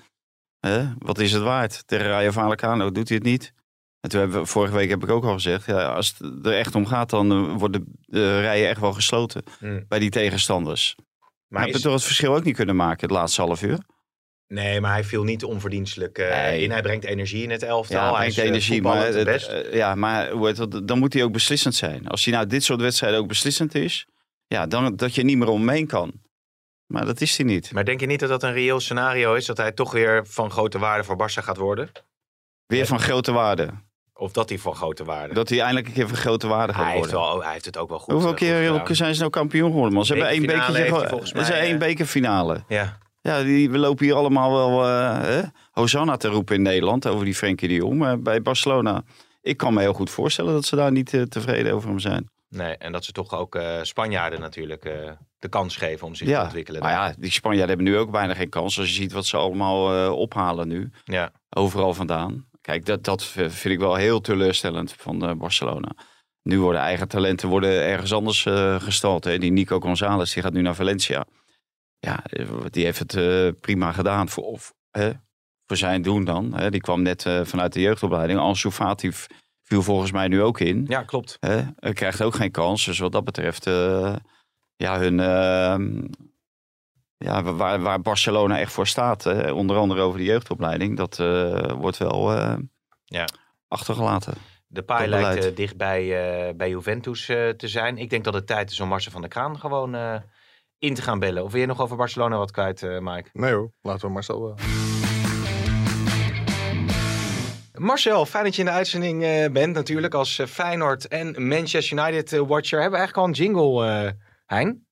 hè, 0.60 0.86
wat 0.98 1.20
is 1.20 1.32
het 1.32 1.42
waard? 1.44 1.84
Tegen 1.88 2.08
Rayo 2.08 2.32
Vallecano 2.32 2.92
doet 2.92 3.08
hij 3.08 3.18
het 3.18 3.26
niet. 3.26 3.54
En 4.00 4.10
toen 4.10 4.20
hebben 4.20 4.40
we, 4.40 4.46
vorige 4.46 4.74
week 4.76 4.90
heb 4.90 5.04
ik 5.04 5.10
ook 5.10 5.24
al 5.24 5.34
gezegd, 5.34 5.66
ja, 5.66 5.86
als 5.86 6.14
het 6.18 6.46
er 6.46 6.54
echt 6.58 6.76
om 6.76 6.86
gaat, 6.86 7.10
dan 7.10 7.58
worden 7.58 7.86
de 8.06 8.40
rijen 8.40 8.70
echt 8.70 8.80
wel 8.80 8.94
gesloten 8.94 9.44
Hmm. 9.60 9.86
bij 9.88 10.00
die 10.00 10.10
tegenstanders. 10.10 10.96
Maar 11.54 11.62
heb 11.62 11.72
je 11.72 11.78
is- 11.78 11.82
toch 11.84 11.94
het 11.94 12.04
verschil 12.04 12.36
ook 12.36 12.44
niet 12.44 12.56
kunnen 12.56 12.76
maken 12.76 13.02
het 13.08 13.12
laatste 13.18 13.42
half 13.42 13.62
uur? 13.62 13.78
Nee, 14.48 14.82
maar 14.82 14.92
hij 14.92 15.04
viel 15.04 15.24
niet 15.24 15.44
onverdienstelijk 15.44 16.18
eh, 16.18 16.30
Nee. 16.30 16.62
in. 16.62 16.72
Hij 16.72 16.82
brengt 16.82 17.06
energie 17.06 17.44
in 17.44 17.50
het 17.50 17.64
elftal. 17.64 17.98
Ja, 17.98 18.04
hij 18.04 18.14
brengt 18.14 18.32
is, 18.38 18.44
eh, 18.44 18.50
energie, 18.50 18.82
maar, 18.82 19.06
het- 19.06 19.24
best. 19.26 19.48
eh, 19.48 19.74
ja, 19.74 19.96
maar 19.96 20.30
dan 20.86 21.00
moet 21.00 21.14
hij 21.14 21.24
ook 21.24 21.32
beslissend 21.32 21.76
zijn. 21.76 22.08
Als 22.08 22.26
hij 22.26 22.34
nou 22.34 22.48
dit 22.48 22.64
soort 22.64 22.82
wedstrijden 22.82 23.20
ook 23.20 23.28
beslissend 23.28 23.76
is, 23.76 24.08
ja, 24.48 24.68
dan 24.68 24.96
dat 24.96 25.16
je 25.16 25.24
niet 25.24 25.38
meer 25.38 25.48
omheen 25.48 25.88
kan. 25.88 26.14
Maar 26.86 27.06
dat 27.06 27.22
is 27.22 27.38
hij 27.38 27.46
niet. 27.46 27.72
Maar 27.72 27.86
denk 27.86 28.00
je 28.00 28.06
niet 28.06 28.20
dat 28.20 28.30
dat 28.30 28.44
een 28.44 28.54
reëel 28.54 28.80
scenario 28.80 29.34
is? 29.34 29.46
Dat 29.46 29.58
hij 29.58 29.72
toch 29.72 29.92
weer 29.92 30.26
van 30.28 30.52
grote 30.52 30.80
waarde 30.80 31.04
voor 31.04 31.16
Barça 31.22 31.44
gaat 31.44 31.58
worden? 31.58 31.92
Weer 32.66 32.86
van 32.86 33.00
grote 33.00 33.32
waarde. 33.32 33.70
Of 34.16 34.32
dat 34.32 34.50
hij 34.50 34.58
van 34.60 34.76
grote 34.76 35.04
waarde? 35.04 35.34
Dat 35.34 35.50
hij 35.50 35.60
eindelijk 35.60 35.88
een 35.88 35.94
keer 35.94 36.08
van 36.08 36.18
grote 36.18 36.48
waarde 36.48 36.74
gaat 36.74 36.84
hij, 36.86 36.96
heeft 36.96 37.12
wel, 37.12 37.44
hij 37.44 37.52
heeft 37.52 37.66
het 37.66 37.78
ook 37.78 37.90
wel 37.90 38.00
goed 38.00 38.14
Hoeveel 38.14 38.30
eh, 38.32 38.36
keer 38.36 38.72
gedaan. 38.72 38.96
zijn 38.96 39.14
ze 39.14 39.20
nou 39.20 39.32
kampioen 39.32 39.70
geworden? 39.70 39.94
Man? 39.94 40.06
Ze 40.06 40.14
hebben 40.14 40.32
één 40.32 40.46
bekertje. 40.46 41.08
volgens 41.08 41.32
Ze 41.32 41.38
mij, 41.38 41.60
één 41.62 41.74
eh, 41.74 41.80
bekerfinale. 41.80 42.64
Ja. 42.68 42.98
Ja, 43.22 43.44
die, 43.44 43.70
we 43.70 43.78
lopen 43.78 44.06
hier 44.06 44.16
allemaal 44.16 44.52
wel 44.54 44.88
eh, 44.88 45.22
hè, 45.22 45.42
Hosanna 45.72 46.18
te 46.18 46.28
roepen 46.28 46.56
in 46.56 46.62
Nederland 46.62 47.08
over 47.08 47.26
die 47.26 47.36
Frenkie 47.36 47.68
de 47.68 47.74
Jong. 47.74 47.98
Maar 47.98 48.20
bij 48.22 48.42
Barcelona, 48.42 49.04
ik 49.42 49.58
kan 49.58 49.74
me 49.74 49.82
heel 49.82 49.94
goed 49.94 50.10
voorstellen 50.10 50.54
dat 50.54 50.66
ze 50.66 50.76
daar 50.76 50.92
niet 50.92 51.14
eh, 51.14 51.22
tevreden 51.22 51.74
over 51.74 51.90
hem 51.90 52.00
zijn. 52.00 52.32
Nee, 52.50 52.78
en 52.78 52.92
dat 52.92 53.06
ze 53.06 53.12
toch 53.12 53.34
ook 53.34 53.56
eh, 53.56 53.80
Spanjaarden 53.82 54.40
natuurlijk 54.40 54.86
eh, 54.86 55.12
de 55.40 55.50
kans 55.50 55.76
geven 55.78 56.08
om 56.08 56.16
zich 56.16 56.28
te 56.28 56.42
ontwikkelen. 56.42 56.82
maar 56.82 56.92
ja, 56.92 57.14
die 57.18 57.32
Spanjaarden 57.32 57.76
hebben 57.76 57.94
nu 57.94 58.00
ook 58.00 58.12
bijna 58.12 58.34
geen 58.34 58.50
kans. 58.50 58.80
Als 58.80 58.88
je 58.88 58.94
ziet 58.94 59.12
wat 59.12 59.26
ze 59.26 59.38
allemaal 59.38 59.94
eh, 60.06 60.12
ophalen 60.12 60.68
nu, 60.68 60.92
Ja. 61.04 61.32
overal 61.50 61.94
vandaan. 61.94 62.46
Kijk, 62.64 62.86
dat, 62.86 63.04
dat 63.04 63.24
vind 63.24 63.66
ik 63.66 63.80
wel 63.80 63.96
heel 63.96 64.22
teleurstellend 64.22 64.94
van 64.94 65.26
eh, 65.26 65.36
Barcelona. 65.36 65.96
Nu 66.42 66.60
worden 66.60 66.82
eigen 66.82 67.08
talenten 67.08 67.50
worden 67.50 67.70
ergens 67.70 68.14
anders 68.14 68.42
gestald. 68.78 69.24
Hè. 69.24 69.38
Die 69.38 69.52
Nico 69.52 69.80
González, 69.80 70.34
die 70.34 70.44
gaat 70.44 70.54
nu 70.54 70.62
naar 70.62 70.76
Valencia. 70.76 71.26
Ja, 72.00 72.24
eh, 72.24 72.48
die 72.70 72.84
heeft 72.84 73.00
het 73.00 73.60
prima 73.60 73.92
gedaan 73.92 74.30
voor, 74.30 74.44
of, 74.44 74.74
hè, 74.92 75.12
voor 75.66 75.78
zijn 75.78 76.02
doen 76.02 76.24
dan. 76.24 76.54
Hè. 76.54 76.70
Die 76.70 76.82
kwam 76.82 77.02
net 77.02 77.26
vanuit 77.44 77.74
de 77.74 77.82
jeugdopleiding. 77.82 78.40
Ansu 78.40 78.72
Fati 78.72 79.12
viel 79.64 79.82
volgens 79.82 80.12
mij 80.12 80.28
nu 80.28 80.42
ook 80.42 80.60
in. 80.60 80.86
ja, 80.88 81.04
klopt. 81.04 81.38
Hè? 81.40 81.62
Hij 81.76 81.94
krijgt 81.94 82.22
ook 82.22 82.36
geen 82.36 82.52
kans. 82.52 82.86
Dus 82.86 83.00
wat 83.00 83.12
dat 83.12 83.24
betreft, 83.24 83.66
ja, 84.76 85.00
hun, 85.00 85.20
ehm, 85.20 86.06
ja, 87.24 87.44
waar, 87.44 87.82
waar 87.82 88.02
Barcelona 88.02 88.60
echt 88.60 88.72
voor 88.72 88.88
staat, 88.88 89.24
hè, 89.24 89.52
onder 89.52 89.78
andere 89.78 90.02
over 90.02 90.18
de 90.20 90.26
jeugdopleiding, 90.26 90.98
dat 90.98 91.20
eh, 91.20 91.72
wordt 91.72 91.98
wel 91.98 92.34
eh, 92.34 92.56
Ja. 93.06 93.26
achtergelaten. 93.68 94.34
De 94.68 94.84
paai 94.84 95.08
lijkt 95.10 95.46
eh, 95.46 95.56
dicht 95.56 95.78
bij, 95.78 96.56
bij 96.56 96.70
Juventus 96.70 97.30
eh, 97.30 97.50
te 97.50 97.68
zijn. 97.68 97.98
Ik 97.98 98.10
denk 98.10 98.24
dat 98.24 98.34
het 98.34 98.48
tijd 98.48 98.72
is 98.72 98.80
om 98.80 98.88
Marcel 98.88 99.12
van 99.12 99.22
der 99.22 99.30
Kraan 99.30 99.60
gewoon 99.60 99.96
eh, 99.96 100.16
in 100.78 100.94
te 100.94 101.02
gaan 101.02 101.20
bellen. 101.20 101.44
Of 101.44 101.52
wil 101.52 101.62
je 101.62 101.68
nog 101.68 101.82
over 101.82 101.98
Barcelona 101.98 102.38
wat 102.38 102.52
kwijt, 102.52 102.84
eh 102.84 103.00
Mike? 103.00 103.30
Nee 103.34 103.54
hoor, 103.54 103.72
laten 103.82 104.08
we 104.08 104.14
Marcel 104.14 104.42
wel. 104.42 104.56
Marcel, 107.74 108.26
fijn 108.26 108.44
dat 108.44 108.56
je 108.56 108.60
in 108.62 108.68
de 108.68 108.74
uitzending 108.74 109.24
eh, 109.24 109.50
bent 109.52 109.74
natuurlijk 109.76 110.14
als 110.14 110.42
Feyenoord 110.48 111.08
en 111.08 111.48
Manchester 111.48 111.98
United 111.98 112.30
watcher. 112.32 112.82
Hebben 112.82 113.00
we 113.00 113.06
eigenlijk 113.06 113.18
al 113.18 113.26
een 113.26 113.32
jingle, 113.54 113.86
eh 113.88 114.12
Hein? 114.46 114.88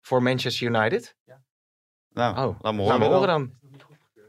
Voor 0.00 0.22
Manchester 0.22 0.66
United? 0.66 1.16
Nou, 2.14 2.36
Oh, 2.48 2.60
laat 2.60 2.74
me 2.74 2.82
Laat 2.82 2.90
horen. 2.90 2.98
me 2.98 3.04
dan. 3.04 3.12
horen 3.12 3.28
dan. 3.28 3.50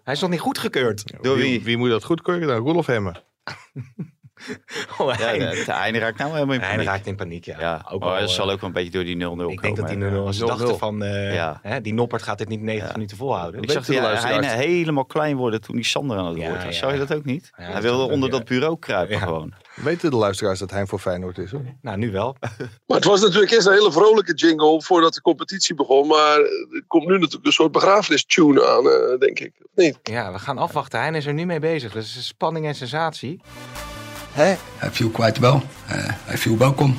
Hij 0.04 0.13
is 0.13 0.22
nog 0.22 0.30
niet 0.30 0.40
goedgekeurd. 0.40 1.13
Door 1.22 1.36
wie? 1.36 1.44
wie? 1.44 1.63
Wie 1.63 1.78
moet 1.78 1.90
dat 1.90 2.04
goedkeuren 2.04 2.48
dan? 2.48 2.58
Rolf 2.58 2.86
Hemmen. 2.86 3.24
Oh, 4.98 5.14
Ja, 5.18 5.32
de, 5.32 5.64
de 5.66 5.72
einde 5.72 6.00
raakt 6.00 6.18
nou 6.18 6.32
helemaal 6.34 6.56
in 6.56 6.62
Hij 6.62 6.70
paniek. 6.72 6.88
raakt 6.88 7.06
in 7.08 7.16
paniek, 7.16 7.46
ja. 7.46 7.60
Ja, 7.60 7.86
ook 7.92 8.00
maar 8.00 8.10
wel, 8.12 8.20
dat 8.20 8.30
zal 8.30 8.48
eh, 8.48 8.54
ook 8.54 8.60
wel 8.60 8.70
een 8.70 8.76
beetje 8.76 8.92
door 8.92 9.04
die 9.04 9.16
0-0 9.16 9.20
komen. 9.20 9.50
Ik 9.50 9.62
denk 9.62 9.76
dat 9.76 9.88
die 9.88 9.98
hè. 9.98 10.10
0-0 10.10 10.30
ze 10.34 10.44
0-0. 10.44 10.48
dachten 10.48 10.78
van, 10.78 11.04
eh, 11.04 11.34
Ja. 11.34 11.60
hè, 11.62 11.82
die 11.82 11.94
Noppert 11.94 12.24
gaat 12.24 12.38
dit 12.38 12.48
niet 12.48 12.62
90 12.62 12.88
Ja. 12.88 12.94
minuten 12.96 13.18
volhouden. 13.18 13.62
Ik 13.62 13.66
Weet 13.68 13.76
zag 13.76 13.86
de 13.86 13.92
die 13.92 14.02
luisteraars- 14.02 14.46
Heine 14.48 14.64
helemaal 14.66 15.06
klein 15.06 15.36
worden 15.36 15.62
toen 15.62 15.76
die 15.76 15.86
Sander 15.86 16.18
aan 16.18 16.26
het 16.26 16.38
Ja, 16.38 16.50
woord 16.50 16.64
was. 16.66 16.78
Zou 16.78 16.94
je 16.94 17.00
dat 17.00 17.14
ook 17.14 17.26
niet? 17.26 17.52
Ja, 17.58 17.64
Hij 17.64 17.82
wilde 17.82 18.06
ik 18.06 18.12
onder 18.12 18.30
dat 18.30 18.46
bureau 18.46 18.80
kruipen 18.80 19.16
Ja. 19.16 19.22
gewoon. 19.22 19.54
Weten 19.76 20.10
de 20.10 20.16
luisteraars 20.16 20.60
dat 20.60 20.72
hij 20.72 20.86
voor 20.86 21.00
Feyenoord 21.00 21.38
is? 21.38 21.52
Hoor? 21.52 21.62
Nou, 21.82 21.98
nu 21.98 22.12
wel. 22.12 22.36
Maar 22.88 22.98
het 22.98 23.06
was 23.06 23.22
natuurlijk 23.22 23.52
eerst 23.52 23.68
een 23.68 23.74
hele 23.74 23.92
vrolijke 23.92 24.34
jingle 24.34 24.82
voordat 24.82 25.14
de 25.14 25.22
competitie 25.22 25.76
begon. 25.76 26.08
Maar 26.08 26.38
er 26.40 26.84
komt 26.88 27.08
nu 27.08 27.18
natuurlijk 27.18 27.46
een 27.46 27.52
soort 27.52 27.72
begrafenis-tune 27.72 28.68
aan, 28.68 28.86
eh, 28.90 29.20
denk 29.20 29.40
ik. 29.40 29.54
Of 29.62 29.72
niet? 29.76 30.00
Ja, 30.04 30.32
we 30.32 30.40
gaan 30.40 30.58
afwachten. 30.58 31.00
Hij 31.00 31.12
is 31.12 31.26
er 31.26 31.34
nu 31.34 31.46
mee 31.46 31.60
bezig. 31.60 31.92
Dus 31.92 32.28
spanning 32.28 32.66
en 32.66 32.76
sensatie. 32.76 33.42
Hè? 34.34 34.52
I 34.88 34.90
feel 34.92 35.10
quite 35.10 35.40
well. 35.42 35.62
Uh, 35.92 36.34
I 36.34 36.38
feel 36.38 36.58
welcome. 36.58 36.94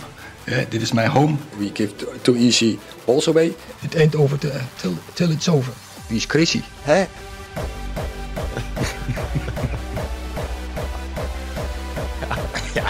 Uh, 0.45 0.59
dit 0.69 0.83
is 0.83 0.93
mijn 0.93 1.11
home. 1.11 1.37
We 1.59 1.71
give 1.75 1.93
too 2.23 2.35
easy 2.35 2.79
balls 3.05 3.29
away. 3.29 3.55
It 3.81 3.97
ain't 3.97 4.17
over 4.17 4.39
till, 4.39 4.51
till, 4.77 4.93
till 5.13 5.31
it's 5.31 5.49
over. 5.49 5.73
wie 6.09 6.17
is 6.17 6.25
Chrissy? 6.25 6.63
Hè? 6.83 7.07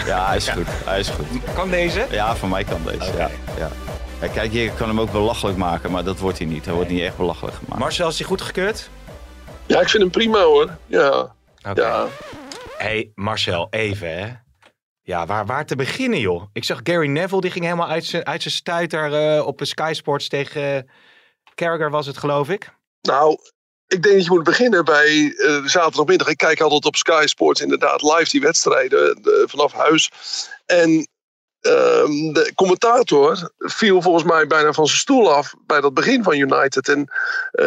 Ja, 0.05 0.27
hij 0.27 0.35
is 0.37 0.47
goed. 0.49 0.67
Hij 0.85 0.99
is 0.99 1.09
goed. 1.09 1.25
Kan 1.55 1.69
deze? 1.69 2.05
Ja, 2.11 2.35
voor 2.35 2.49
mij 2.49 2.63
kan 2.63 2.81
deze. 2.85 3.11
Ja, 3.17 3.29
ja. 3.57 3.69
Ja, 4.21 4.27
kijk, 4.27 4.51
je 4.51 4.71
kan 4.77 4.87
hem 4.87 4.99
ook 4.99 5.11
belachelijk 5.11 5.57
maken, 5.57 5.91
maar 5.91 6.03
dat 6.03 6.19
wordt 6.19 6.37
hij 6.37 6.47
niet. 6.47 6.65
Hij 6.65 6.73
wordt 6.73 6.89
niet 6.89 7.01
echt 7.01 7.17
belachelijk 7.17 7.55
gemaakt. 7.55 7.79
Marcel, 7.79 8.07
is 8.07 8.17
hij 8.17 8.27
goedgekeurd? 8.27 8.89
Ja, 9.65 9.81
ik 9.81 9.89
vind 9.89 10.03
hem 10.03 10.11
prima 10.11 10.39
hoor. 10.43 10.69
Ja, 10.87 11.09
Oké. 11.69 11.81
ja. 11.81 12.05
Hey, 12.85 13.11
Marcel, 13.15 13.67
even 13.69 14.17
hè. 14.17 14.33
Ja, 15.01 15.25
waar, 15.25 15.45
waar 15.45 15.65
te 15.65 15.75
beginnen 15.75 16.19
joh? 16.19 16.43
Ik 16.53 16.63
zag 16.63 16.79
Gary 16.83 17.07
Neville, 17.07 17.41
die 17.41 17.51
ging 17.51 17.63
helemaal 17.65 17.87
uit 17.89 18.05
zijn 18.05 18.25
uit 18.25 18.41
zijn 18.41 18.53
stuiter 18.53 19.35
eh, 19.35 19.47
op 19.47 19.59
Sky 19.63 19.91
Sports 19.95 20.27
tegen 20.27 20.61
uh, 20.75 20.91
Carragher 21.55 21.89
was 21.89 22.05
het 22.05 22.17
geloof 22.17 22.49
ik. 22.49 22.69
Nou, 23.01 23.37
ik 23.87 24.03
denk 24.03 24.15
dat 24.15 24.23
je 24.23 24.29
moet 24.31 24.43
beginnen 24.43 24.85
bij 24.85 25.35
eh, 25.37 25.63
zaterdagmiddag. 25.63 26.27
Ik 26.27 26.37
kijk 26.37 26.61
altijd 26.61 26.85
op 26.85 26.95
Sky 26.95 27.23
Sports 27.25 27.61
inderdaad 27.61 28.01
live 28.01 28.29
die 28.29 28.41
wedstrijden 28.41 29.21
de- 29.21 29.45
vanaf 29.47 29.73
huis. 29.73 30.11
En 30.65 31.07
ehm, 31.65 32.33
de 32.33 32.51
commentator 32.55 33.51
viel 33.57 34.01
volgens 34.01 34.23
mij 34.23 34.47
bijna 34.47 34.73
van 34.73 34.87
zijn 34.87 34.99
stoel 34.99 35.33
af 35.33 35.53
bij 35.65 35.81
dat 35.81 35.93
begin 35.93 36.23
van 36.23 36.35
United. 36.35 36.89
En 36.89 36.99
eh, 37.51 37.65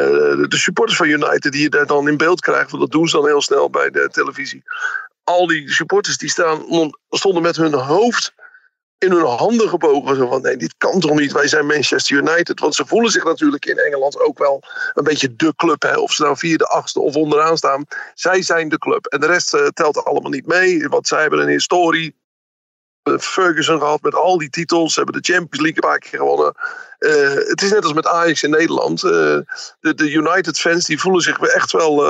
de 0.49 0.57
supporters 0.57 0.97
van 0.97 1.09
United 1.09 1.53
die 1.53 1.63
je 1.63 1.69
daar 1.69 1.87
dan 1.87 2.09
in 2.09 2.17
beeld 2.17 2.41
krijgt, 2.41 2.71
want 2.71 2.83
dat 2.83 2.93
doen 2.93 3.09
ze 3.09 3.17
dan 3.17 3.27
heel 3.27 3.43
snel 3.43 3.71
bij 3.71 3.91
de 3.91 4.09
televisie. 4.13 4.63
Al 5.25 5.47
die 5.47 5.73
supporters 5.73 6.17
die 6.17 6.31
staan, 6.31 6.65
stonden 7.11 7.43
met 7.43 7.57
hun 7.57 7.75
hoofd 7.75 8.33
in 8.99 9.11
hun 9.11 9.25
handen 9.25 9.69
gebogen. 9.69 10.17
Zo 10.17 10.29
van, 10.29 10.43
nee, 10.43 10.57
dit 10.57 10.75
kan 10.79 11.01
toch 11.01 11.15
niet? 11.15 11.33
Wij 11.33 11.49
zijn 11.49 11.67
Manchester 11.67 12.17
United. 12.17 12.61
Want 12.61 12.75
ze 12.75 12.87
voelen 12.87 13.11
zich 13.11 13.25
natuurlijk 13.25 13.67
in 13.67 13.79
Engeland 13.79 14.21
ook 14.21 14.39
wel 14.39 14.63
een 14.95 15.05
beetje 15.05 15.37
de 15.37 15.53
club. 15.57 15.83
Hè? 15.83 15.97
Of 15.99 16.13
ze 16.13 16.23
nou 16.23 16.37
vierde, 16.37 16.67
achtste 16.67 17.01
of 17.01 17.15
onderaan 17.15 17.57
staan. 17.57 17.85
Zij 18.15 18.43
zijn 18.43 18.69
de 18.69 18.79
club. 18.79 19.07
En 19.07 19.21
de 19.21 19.27
rest 19.27 19.55
eh, 19.55 19.67
telt 19.67 20.05
allemaal 20.05 20.31
niet 20.31 20.47
mee. 20.47 20.89
Want 20.89 21.09
zij 21.09 21.21
hebben 21.21 21.41
een 21.41 21.49
historie. 21.49 22.17
Eh, 23.13 23.19
Ferguson 23.19 23.79
gehad 23.79 24.03
met 24.03 24.15
al 24.15 24.39
die 24.39 24.51
titels. 24.51 24.93
Ze 24.93 25.03
hebben 25.03 25.23
de 25.23 25.33
Champions 25.33 25.61
League 25.65 25.83
een 25.83 25.89
paar 25.89 25.99
keer 25.99 26.19
gewonnen. 26.19 26.55
Eh, 26.99 27.35
het 27.35 27.63
is 27.63 27.71
net 27.71 27.85
als 27.85 27.93
met 27.93 28.07
Ajax 28.07 28.43
in 28.43 28.51
Nederland. 28.51 29.05
Eh, 29.05 29.11
de, 29.81 29.95
de 29.95 30.11
United 30.11 30.59
fans 30.59 30.87
die 30.87 31.01
voelen 31.01 31.23
zich 31.23 31.39
echt 31.39 31.73
wel 31.73 32.05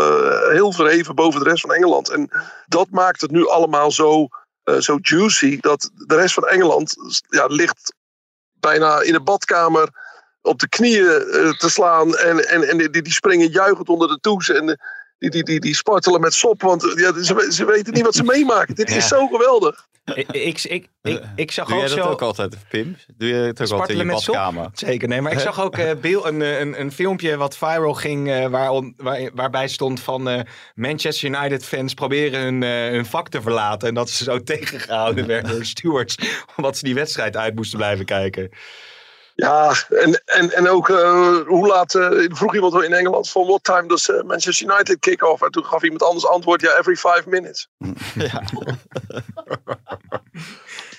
heel 0.50 0.72
verheven 0.72 1.14
boven 1.14 1.44
de 1.44 1.50
rest 1.50 1.60
van 1.60 1.74
Engeland. 1.74 2.10
En 2.10 2.30
dat 2.66 2.90
maakt 2.90 3.20
het 3.20 3.30
nu 3.30 3.48
allemaal 3.48 3.90
zo, 3.90 4.28
zo 4.78 4.98
juicy. 5.00 5.58
Dat 5.60 5.90
de 5.94 6.16
rest 6.16 6.34
van 6.34 6.46
Engeland 6.46 6.94
ja, 7.28 7.46
ligt 7.46 7.94
bijna 8.60 9.00
in 9.00 9.12
de 9.12 9.20
badkamer 9.20 9.88
op 10.42 10.58
de 10.58 10.68
knieën 10.68 11.04
te 11.58 11.70
slaan. 11.70 12.16
En, 12.16 12.48
en, 12.48 12.68
en 12.68 12.78
die, 12.78 12.90
die 12.90 13.12
springen 13.12 13.50
juichend 13.50 13.88
onder 13.88 14.08
de 14.08 14.18
toes. 14.20 14.50
En 14.50 14.78
die, 15.18 15.30
die, 15.30 15.42
die, 15.42 15.60
die 15.60 15.74
spartelen 15.74 16.20
met 16.20 16.34
sop. 16.34 16.62
Want 16.62 16.84
eh, 16.84 17.02
ja, 17.02 17.22
ze, 17.22 17.48
ze 17.52 17.64
weten 17.64 17.92
niet 17.94 18.04
wat 18.04 18.14
ze 18.14 18.22
meemaken. 18.24 18.74
Dit 18.74 18.90
is 18.96 19.08
zo 19.08 19.26
geweldig. 19.26 19.86
ik, 20.14 20.28
ik, 20.30 20.62
ik, 20.64 20.86
ik, 21.02 21.20
ik 21.36 21.50
zag 21.52 21.66
Doe 21.68 21.74
ook 21.76 21.80
jij 21.86 21.94
dat 21.96 22.04
zo... 22.04 22.10
ook 22.10 22.22
altijd, 22.22 22.56
Pim? 22.68 22.96
Doe 23.16 23.28
je 23.28 23.34
het 23.34 23.60
ook 23.62 23.70
altijd 23.70 23.88
in 23.90 23.96
je 23.96 24.04
met 24.04 24.20
sop? 24.20 24.34
badkamer? 24.34 24.70
Zeker, 24.72 25.08
nee. 25.08 25.20
Maar 25.20 25.32
ik 25.32 25.38
zag 25.38 25.60
ook 25.62 25.76
eh, 25.78 25.90
beeld, 26.00 26.24
een, 26.24 26.42
eh, 26.42 26.58
een, 26.60 26.80
een 26.80 26.92
filmpje 26.92 27.36
wat 27.36 27.56
viral 27.56 27.94
ging, 27.94 28.30
eh, 28.30 28.46
waar, 28.46 28.70
on- 28.70 28.94
waar, 28.96 29.30
waarbij 29.34 29.68
stond 29.68 30.00
van 30.00 30.28
eh, 30.28 30.40
Manchester 30.74 31.28
United 31.28 31.64
fans 31.64 31.94
proberen 31.94 32.40
hun, 32.40 32.62
eh, 32.62 32.70
hun 32.90 33.06
vak 33.06 33.28
te 33.28 33.42
verlaten. 33.42 33.88
En 33.88 33.94
dat 33.94 34.10
ze 34.10 34.24
zo 34.24 34.42
tegengehouden 34.52 35.26
werden 35.26 35.50
door 35.52 35.64
stewards, 35.64 36.16
omdat 36.56 36.76
ze 36.78 36.84
die 36.84 36.94
wedstrijd 36.94 37.36
uit 37.36 37.54
moesten 37.54 37.78
blijven 37.78 38.04
kijken. 38.04 38.50
Ja, 39.40 39.74
en, 39.88 40.22
en, 40.24 40.52
en 40.52 40.68
ook 40.68 40.88
eh, 40.88 41.36
hoe 41.46 41.66
laat 41.66 41.94
eh, 41.94 42.08
vroeg 42.28 42.54
iemand 42.54 42.82
in 42.82 42.92
Engeland 42.92 43.30
van 43.30 43.46
what 43.46 43.64
time 43.64 43.86
does 43.86 44.10
eh, 44.10 44.22
Manchester 44.22 44.70
United 44.70 44.98
kick 44.98 45.22
off? 45.22 45.42
En 45.42 45.50
toen 45.50 45.64
gaf 45.64 45.82
iemand 45.82 46.02
anders 46.02 46.26
antwoord, 46.26 46.60
ja, 46.60 46.78
every 46.78 46.96
five 46.96 47.22
minutes. 47.26 47.68
Ja. 48.30 48.42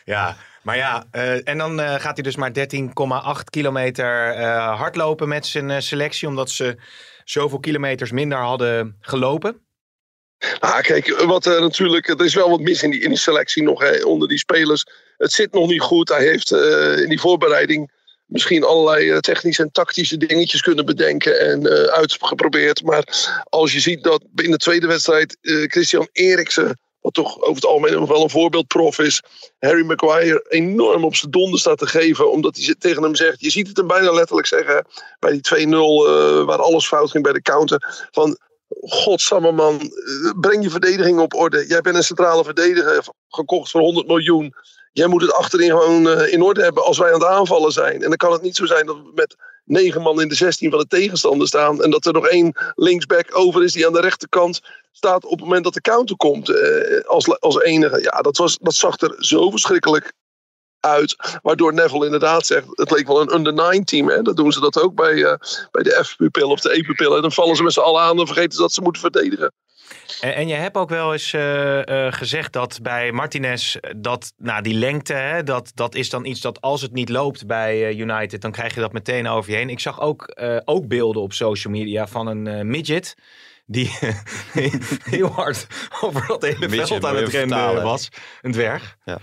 Ja, 0.06 0.38
maar 0.64 0.78
ja, 0.78 1.06
eh, 1.12 1.48
en 1.48 1.58
dan 1.58 1.80
eh, 1.80 1.94
gaat 2.00 2.14
hij 2.14 2.24
dus 2.24 2.36
maar 2.36 2.52
13,8 2.52 3.44
kilometer 3.50 4.32
eh, 4.32 4.80
hardlopen 4.80 5.28
met 5.28 5.46
zijn 5.46 5.70
eh, 5.70 5.80
selectie, 5.80 6.28
omdat 6.28 6.50
ze 6.50 6.78
zoveel 7.24 7.60
kilometers 7.60 8.12
minder 8.12 8.38
hadden 8.38 8.98
gelopen. 9.02 9.62
Nou, 10.60 10.82
kijk, 10.82 11.24
wat 11.26 11.46
er 11.46 11.62
natuurlijk, 11.62 12.08
er 12.08 12.26
is 12.26 12.34
wel 12.36 12.50
wat 12.50 12.60
mis 12.60 12.84
in 12.84 12.92
die, 12.92 13.02
in 13.02 13.10
die 13.10 13.18
selectie 13.18 13.64
nog 13.64 13.82
hè, 13.82 14.04
onder 14.04 14.28
die 14.28 14.38
spelers. 14.38 14.86
Het 15.18 15.32
zit 15.32 15.52
nog 15.54 15.68
niet 15.68 15.82
goed. 15.82 16.10
Hij 16.10 16.26
heeft 16.26 16.52
eh, 16.52 16.98
in 16.98 17.10
die 17.10 17.20
voorbereiding 17.20 17.92
misschien 18.30 18.64
allerlei 18.64 19.10
eh, 19.10 19.18
technische 19.18 19.62
en 19.62 19.72
tactische 19.72 20.18
dingetjes 20.18 20.62
kunnen 20.62 20.86
bedenken 20.86 21.40
en 21.40 21.66
eh, 21.66 21.84
uitgeprobeerd. 21.84 22.84
Maar 22.84 23.04
als 23.50 23.74
je 23.74 23.80
ziet 23.80 24.04
dat 24.04 24.24
in 24.36 24.52
de 24.52 24.58
tweede 24.58 24.88
wedstrijd 24.88 25.38
eh, 25.42 25.64
Christian 25.68 26.08
Eriksen, 26.12 26.80
wat 27.02 27.14
toch 27.14 27.42
over 27.42 27.56
het 27.56 27.66
algemeen 27.66 28.08
wel 28.08 28.24
een 28.24 28.30
voorbeeldprof 28.30 29.00
is, 29.00 29.24
Harry 29.60 29.86
Maguire 29.86 30.46
enorm 30.50 31.04
op 31.04 31.16
zijn 31.16 31.32
donder 31.32 31.60
staat 31.60 31.78
te 31.78 31.88
geven, 31.88 32.32
omdat 32.32 32.58
hij 32.58 32.76
tegen 32.80 33.04
hem 33.04 33.16
zegt, 33.16 33.42
je 33.42 33.50
ziet 33.50 33.68
het 33.68 33.78
hem 33.78 33.88
bijna 33.88 34.12
letterlijk 34.12 34.48
zeggen, 34.48 34.86
bij 35.20 35.32
die 35.32 35.68
2-0 35.68 35.70
eh, 35.70 36.46
waar 36.46 36.62
alles 36.62 36.88
fout 36.88 37.12
ging 37.12 37.24
bij 37.24 37.34
de 37.34 37.42
counter, 37.42 38.08
van 38.12 38.38
Godsamme 38.82 39.52
man, 39.52 39.92
breng 40.40 40.64
je 40.64 40.70
verdediging 40.70 41.20
op 41.20 41.34
orde. 41.34 41.66
Jij 41.68 41.82
bent 41.82 41.96
een 41.96 42.04
centrale 42.04 42.44
verdediger 42.44 43.08
gekocht 43.28 43.72
voor 43.72 43.82
100 43.82 44.08
miljoen. 44.08 44.54
Jij 45.00 45.08
moet 45.08 45.22
het 45.22 45.34
achterin 45.34 45.70
gewoon 45.70 46.10
eh, 46.10 46.34
in 46.34 46.42
orde 46.42 46.64
hebben 46.64 46.84
als 46.86 46.98
wij 46.98 47.14
aan 47.14 47.20
het 47.20 47.30
aanvallen 47.30 47.72
zijn. 47.72 48.02
En 48.02 48.08
dan 48.08 48.18
kan 48.18 48.32
het 48.32 48.42
niet 48.42 48.56
zo 48.56 48.66
zijn 48.66 48.86
dat 48.86 48.96
we 48.96 49.12
met 49.16 49.36
negen 49.66 50.02
man 50.02 50.22
in 50.22 50.28
de 50.28 50.36
16 50.36 50.70
van 50.70 50.80
de 50.80 50.88
tegenstander 50.88 51.48
staan. 51.48 51.84
En 51.84 51.90
dat 51.90 52.06
er 52.06 52.14
nog 52.14 52.28
één 52.28 52.54
linksback 52.76 53.38
over 53.38 53.64
is 53.64 53.72
die 53.72 53.88
aan 53.88 53.94
de 53.94 54.02
rechterkant 54.02 54.62
staat 54.92 55.24
op 55.24 55.32
het 55.32 55.40
moment 55.40 55.64
dat 55.64 55.74
de 55.74 55.82
counter 55.82 56.16
komt. 56.18 56.50
eh, 56.50 57.06
als, 57.06 57.40
als 57.40 57.62
enige. 57.62 58.02
Ja, 58.02 58.22
dat, 58.22 58.38
was, 58.38 58.58
dat 58.62 58.74
zag 58.74 59.00
er 59.00 59.16
zo 59.18 59.50
verschrikkelijk 59.50 60.14
uit. 60.80 61.16
Waardoor 61.42 61.74
Neville 61.74 62.06
inderdaad 62.06 62.46
zegt, 62.46 62.66
het 62.72 62.92
leek 62.92 63.08
wel 63.08 63.22
een 63.22 63.34
under 63.34 63.54
9 63.54 63.84
team. 63.84 64.10
Hè? 64.10 64.22
Dat 64.22 64.36
doen 64.36 64.52
ze 64.52 64.60
dat 64.60 64.82
ook 64.82 64.96
bij, 64.96 65.24
eh, 65.24 65.38
bij 65.72 65.84
de 65.84 66.04
F-pupil 66.04 66.50
of 66.50 66.60
de 66.60 66.72
E-pupil. 66.78 67.16
En 67.16 67.22
dan 67.22 67.32
vallen 67.32 67.56
ze 67.56 67.64
met 67.64 67.74
z'n 67.74 67.80
allen 67.80 68.02
aan 68.02 68.20
en 68.20 68.26
vergeten 68.26 68.52
ze 68.52 68.62
dat 68.62 68.74
ze 68.74 68.82
moeten 68.82 69.02
verdedigen. 69.02 69.54
En, 70.22 70.36
en 70.36 70.48
je 70.48 70.54
hebt 70.54 70.78
ook 70.78 70.90
wel 70.90 71.14
eens 71.14 71.34
eh, 71.34 72.06
eh, 72.08 72.14
gezegd 72.14 72.54
dat 72.54 72.80
bij 72.82 73.12
Martinez, 73.12 73.76
eh, 73.76 73.94
dat 73.98 74.34
nou, 74.38 74.62
die 74.62 74.74
lengte, 74.74 75.14
hè, 75.14 75.44
dat, 75.44 75.72
dat 75.74 75.96
is 75.96 76.10
dan 76.10 76.26
iets 76.26 76.42
dat 76.42 76.62
als 76.62 76.82
het 76.82 76.94
niet 76.94 77.10
loopt 77.10 77.48
bij 77.48 77.96
United, 77.96 78.42
dan 78.42 78.52
krijg 78.52 78.74
je 78.74 78.80
dat 78.80 78.94
meteen 78.94 79.28
over 79.28 79.52
je 79.52 79.58
heen. 79.58 79.70
Ik 79.70 79.80
zag 79.80 80.02
ook, 80.02 80.38
ook 80.66 80.88
beelden 80.88 81.22
op 81.22 81.34
social 81.34 81.74
media 81.74 82.08
van 82.08 82.28
een 82.28 82.70
midget. 82.70 83.16
Die 83.66 83.92
heel 85.04 85.28
hard 85.28 85.68
over 86.02 86.28
dat 86.28 86.42
hele 86.42 86.68
Midget, 86.68 86.88
veld 86.88 87.06
aan 87.06 87.16
het 87.16 87.28
rennen 87.28 87.84
was. 87.84 88.10
Een 88.42 88.52
dwerg. 88.52 88.98
Ja. 89.06 89.18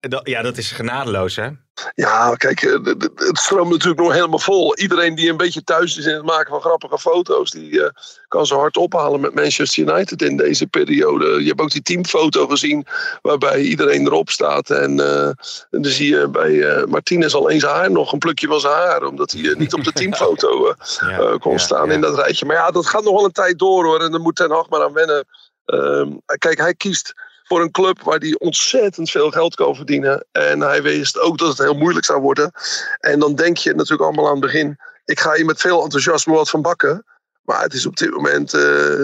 Dat, 0.00 0.28
ja, 0.28 0.42
dat 0.42 0.56
is 0.56 0.70
genadeloos, 0.70 1.36
hè? 1.36 1.48
Ja, 1.94 2.34
kijk, 2.34 2.62
eh, 2.62 2.84
het 3.14 3.38
stroomt 3.38 3.70
natuurlijk 3.70 4.00
nog 4.00 4.12
helemaal 4.12 4.38
vol. 4.38 4.76
Iedereen 4.76 5.14
die 5.14 5.30
een 5.30 5.36
beetje 5.36 5.64
thuis 5.64 5.98
is 5.98 6.06
in 6.06 6.14
het 6.14 6.24
maken 6.24 6.50
van 6.50 6.60
grappige 6.60 6.98
foto's, 6.98 7.50
die 7.50 7.82
eh, 7.82 7.90
kan 8.28 8.46
ze 8.46 8.54
hard 8.54 8.76
ophalen 8.76 9.20
met 9.20 9.34
Manchester 9.34 9.88
United 9.88 10.22
in 10.22 10.36
deze 10.36 10.66
periode. 10.66 11.42
Je 11.42 11.48
hebt 11.48 11.60
ook 11.60 11.70
die 11.70 11.82
teamfoto 11.82 12.46
gezien 12.46 12.86
waarbij 13.22 13.60
iedereen 13.60 14.06
erop 14.06 14.30
staat. 14.30 14.70
En, 14.70 15.00
en 15.00 15.36
dan 15.70 15.84
zie 15.84 16.16
je 16.16 16.28
bij 16.28 16.62
eh, 16.62 16.84
Martinez 16.84 17.34
al 17.34 17.50
eens 17.50 17.64
haar 17.64 17.90
nog 17.90 18.12
een 18.12 18.18
plukje 18.18 18.46
van 18.46 18.60
zijn 18.60 18.74
haar, 18.74 19.02
omdat 19.02 19.30
hij 19.30 19.54
niet 19.58 19.74
op 19.74 19.84
de 19.84 19.92
teamfoto 20.00 20.74
Ja, 21.00 21.36
kon 21.38 21.52
ja, 21.52 21.58
staan 21.58 21.86
ja. 21.86 21.92
in 21.92 22.00
dat 22.00 22.14
rijtje. 22.14 22.46
Maar 22.46 22.56
ja, 22.56 22.70
dat 22.70 22.86
gaat 22.86 23.04
nog 23.04 23.14
wel 23.14 23.24
een 23.24 23.32
tijd 23.32 23.58
door 23.58 23.84
hoor. 23.84 24.00
En 24.00 24.10
daar 24.10 24.20
moet 24.20 24.36
Ten 24.36 24.50
Hag 24.50 24.68
maar 24.68 24.82
aan 24.82 24.92
wennen. 24.92 25.24
Ehm, 25.64 26.08
kijk, 26.38 26.58
hij 26.58 26.74
kiest 26.74 27.14
voor 27.50 27.60
een 27.60 27.70
club 27.70 28.02
waar 28.02 28.18
hij 28.18 28.36
ontzettend 28.38 29.10
veel 29.10 29.30
geld 29.30 29.54
kan 29.54 29.74
verdienen. 29.74 30.26
En 30.32 30.60
hij 30.60 30.82
wist 30.82 31.18
ook 31.18 31.38
dat 31.38 31.48
het 31.48 31.58
heel 31.58 31.74
moeilijk 31.74 32.04
zou 32.04 32.20
worden. 32.20 32.52
En 33.00 33.18
dan 33.18 33.34
denk 33.34 33.56
je 33.56 33.74
natuurlijk 33.74 34.02
allemaal 34.02 34.26
aan 34.26 34.40
het 34.40 34.40
begin. 34.40 34.76
Ik 35.04 35.20
ga 35.20 35.34
hier 35.34 35.44
met 35.44 35.60
veel 35.60 35.82
enthousiasme 35.82 36.34
wat 36.34 36.50
van 36.50 36.62
bakken. 36.62 37.04
Maar 37.42 37.62
het 37.62 37.74
is 37.74 37.86
op 37.86 37.96
dit 37.96 38.10
moment 38.10 38.54
eh, 38.54 39.00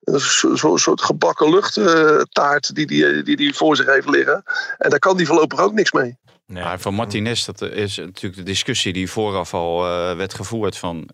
een 0.00 0.20
so- 0.20 0.56
so- 0.56 0.76
soort 0.76 1.02
gebakken 1.02 1.50
luchttaart 1.50 2.74
die 2.74 3.04
hij 3.04 3.22
die, 3.22 3.36
die 3.36 3.54
voor 3.54 3.76
zich 3.76 3.86
heeft 3.86 4.08
liggen. 4.08 4.42
En 4.78 4.90
daar 4.90 4.98
kan 4.98 5.16
hij 5.16 5.26
voorlopig 5.26 5.60
ook 5.60 5.72
niks 5.72 5.92
mee. 5.92 6.18
Nee. 6.46 6.62
Maar 6.62 6.80
van 6.80 6.94
Martinez, 6.94 7.44
dat 7.44 7.60
is 7.60 7.96
natuurlijk 7.96 8.36
de 8.36 8.42
discussie 8.42 8.92
die 8.92 9.10
vooraf 9.10 9.54
al 9.54 9.86
eh, 9.86 10.16
werd 10.16 10.34
gevoerd 10.34 10.76
van... 10.76 11.08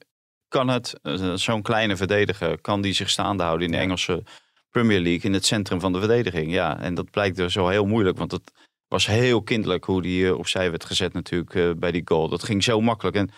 Kan 0.49 0.69
het, 0.69 0.99
eh, 1.03 1.33
zo'n 1.35 1.63
kleine 1.63 1.97
verdediger, 1.97 2.61
kan 2.61 2.81
die 2.81 2.95
zich 2.95 3.11
staande 3.11 3.43
houden 3.43 3.67
in 3.67 3.73
de 3.73 3.79
Engelse 3.79 4.23
Premier 4.81 5.01
League 5.01 5.23
in 5.23 5.33
het 5.33 5.47
centrum 5.47 5.81
van 5.81 5.93
de 5.93 5.99
verdediging? 5.99 6.53
Ja, 6.53 6.81
en 6.81 6.95
dat 6.95 7.11
blijkt 7.11 7.37
dus 7.37 7.53
zo 7.53 7.69
heel 7.69 7.87
moeilijk, 7.87 8.19
want 8.19 8.33
het 8.33 8.53
was 8.89 9.07
heel 9.07 9.43
kinderlijk 9.43 9.85
hoe 9.85 10.03
die 10.03 10.27
eh, 10.27 10.39
opzij 10.39 10.71
werd 10.71 10.85
gezet 10.85 11.13
natuurlijk 11.13 11.55
eh, 11.55 11.71
bij 11.77 11.93
die 11.93 12.03
goal. 12.05 12.29
Dat 12.29 12.45
ging 12.45 12.65
zo 12.65 12.81
makkelijk 12.81 13.17
en 13.17 13.31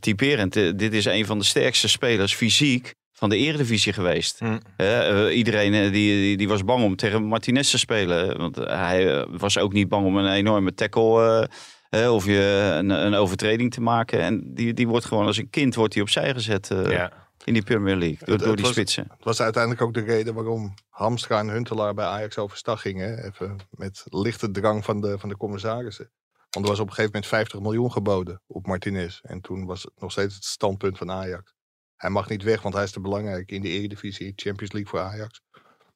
typerend, 0.00 0.56
eh, 0.56 0.72
dit 0.76 0.92
is 0.92 1.04
een 1.04 1.26
van 1.26 1.38
de 1.38 1.44
sterkste 1.44 1.88
spelers 1.88 2.34
fysiek 2.34 2.94
van 3.12 3.28
de 3.28 3.36
eredivisie 3.36 3.92
geweest. 3.92 4.40
Eh, 4.76 5.36
iedereen 5.36 5.72
die, 5.72 5.90
die, 5.92 6.36
die 6.36 6.48
was 6.48 6.64
bang 6.64 6.84
om 6.84 6.96
tegen 6.96 7.24
Martinez 7.24 7.70
te 7.70 7.78
spelen. 7.78 8.38
Want 8.38 8.56
hij 8.56 9.26
was 9.30 9.58
ook 9.58 9.72
niet 9.72 9.88
bang 9.88 10.06
om 10.06 10.16
een 10.16 10.32
enorme 10.32 10.74
tackle 10.74 11.48
of 11.90 12.24
je 12.24 12.72
een, 12.78 12.90
een 12.90 13.14
overtreding 13.14 13.72
te 13.72 13.80
maken. 13.80 14.20
En 14.20 14.54
die, 14.54 14.72
die 14.72 14.88
wordt 14.88 15.04
gewoon 15.04 15.26
als 15.26 15.36
een 15.36 15.50
kind 15.50 15.74
wordt 15.74 15.92
die 15.92 16.02
opzij 16.02 16.32
gezet. 16.32 16.68
Ja. 16.88 17.25
In 17.46 17.52
die 17.52 17.62
Premier 17.62 17.96
League. 17.96 18.36
Door, 18.36 18.54
die 18.56 18.64
was- 18.64 18.72
spitsen. 18.72 19.06
Het 19.10 19.24
was 19.24 19.40
uiteindelijk 19.40 19.82
ook 19.82 19.94
de 19.94 20.00
reden 20.00 20.34
waarom 20.34 20.74
Hamstra 20.88 21.38
en 21.38 21.48
Huntelaar 21.48 21.94
bij 21.94 22.04
Ajax 22.04 22.38
overstag 22.38 22.80
gingen. 22.80 23.24
Even 23.24 23.56
met 23.70 24.02
lichte 24.04 24.50
drang 24.50 24.84
van 24.84 25.00
de, 25.00 25.18
van 25.18 25.28
de 25.28 25.36
commissarissen. 25.36 26.10
Want 26.50 26.64
er 26.64 26.70
was 26.70 26.80
op 26.80 26.86
een 26.88 26.94
gegeven 26.94 27.12
moment 27.12 27.30
50 27.30 27.60
miljoen 27.60 27.92
geboden 27.92 28.42
op 28.46 28.66
Martinez. 28.66 29.20
En 29.22 29.40
toen 29.40 29.66
was 29.66 29.82
het 29.82 29.92
nog 30.00 30.12
steeds 30.12 30.34
het 30.34 30.44
standpunt 30.44 30.98
van 30.98 31.10
Ajax. 31.10 31.54
Hij 31.96 32.10
mag 32.10 32.28
niet 32.28 32.42
weg, 32.42 32.62
want 32.62 32.74
hij 32.74 32.84
is 32.84 32.90
te 32.90 33.00
belangrijk 33.00 33.50
in 33.50 33.62
de 33.62 33.68
Eredivisie, 33.68 34.32
Champions 34.36 34.72
League 34.72 34.90
voor 34.90 35.00
Ajax. 35.00 35.40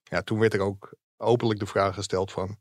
Ja, 0.02 0.22
toen 0.22 0.38
werd 0.38 0.54
er 0.54 0.60
ook 0.60 0.94
openlijk 1.16 1.60
de 1.60 1.66
vraag 1.66 1.94
gesteld 1.94 2.32
van... 2.32 2.58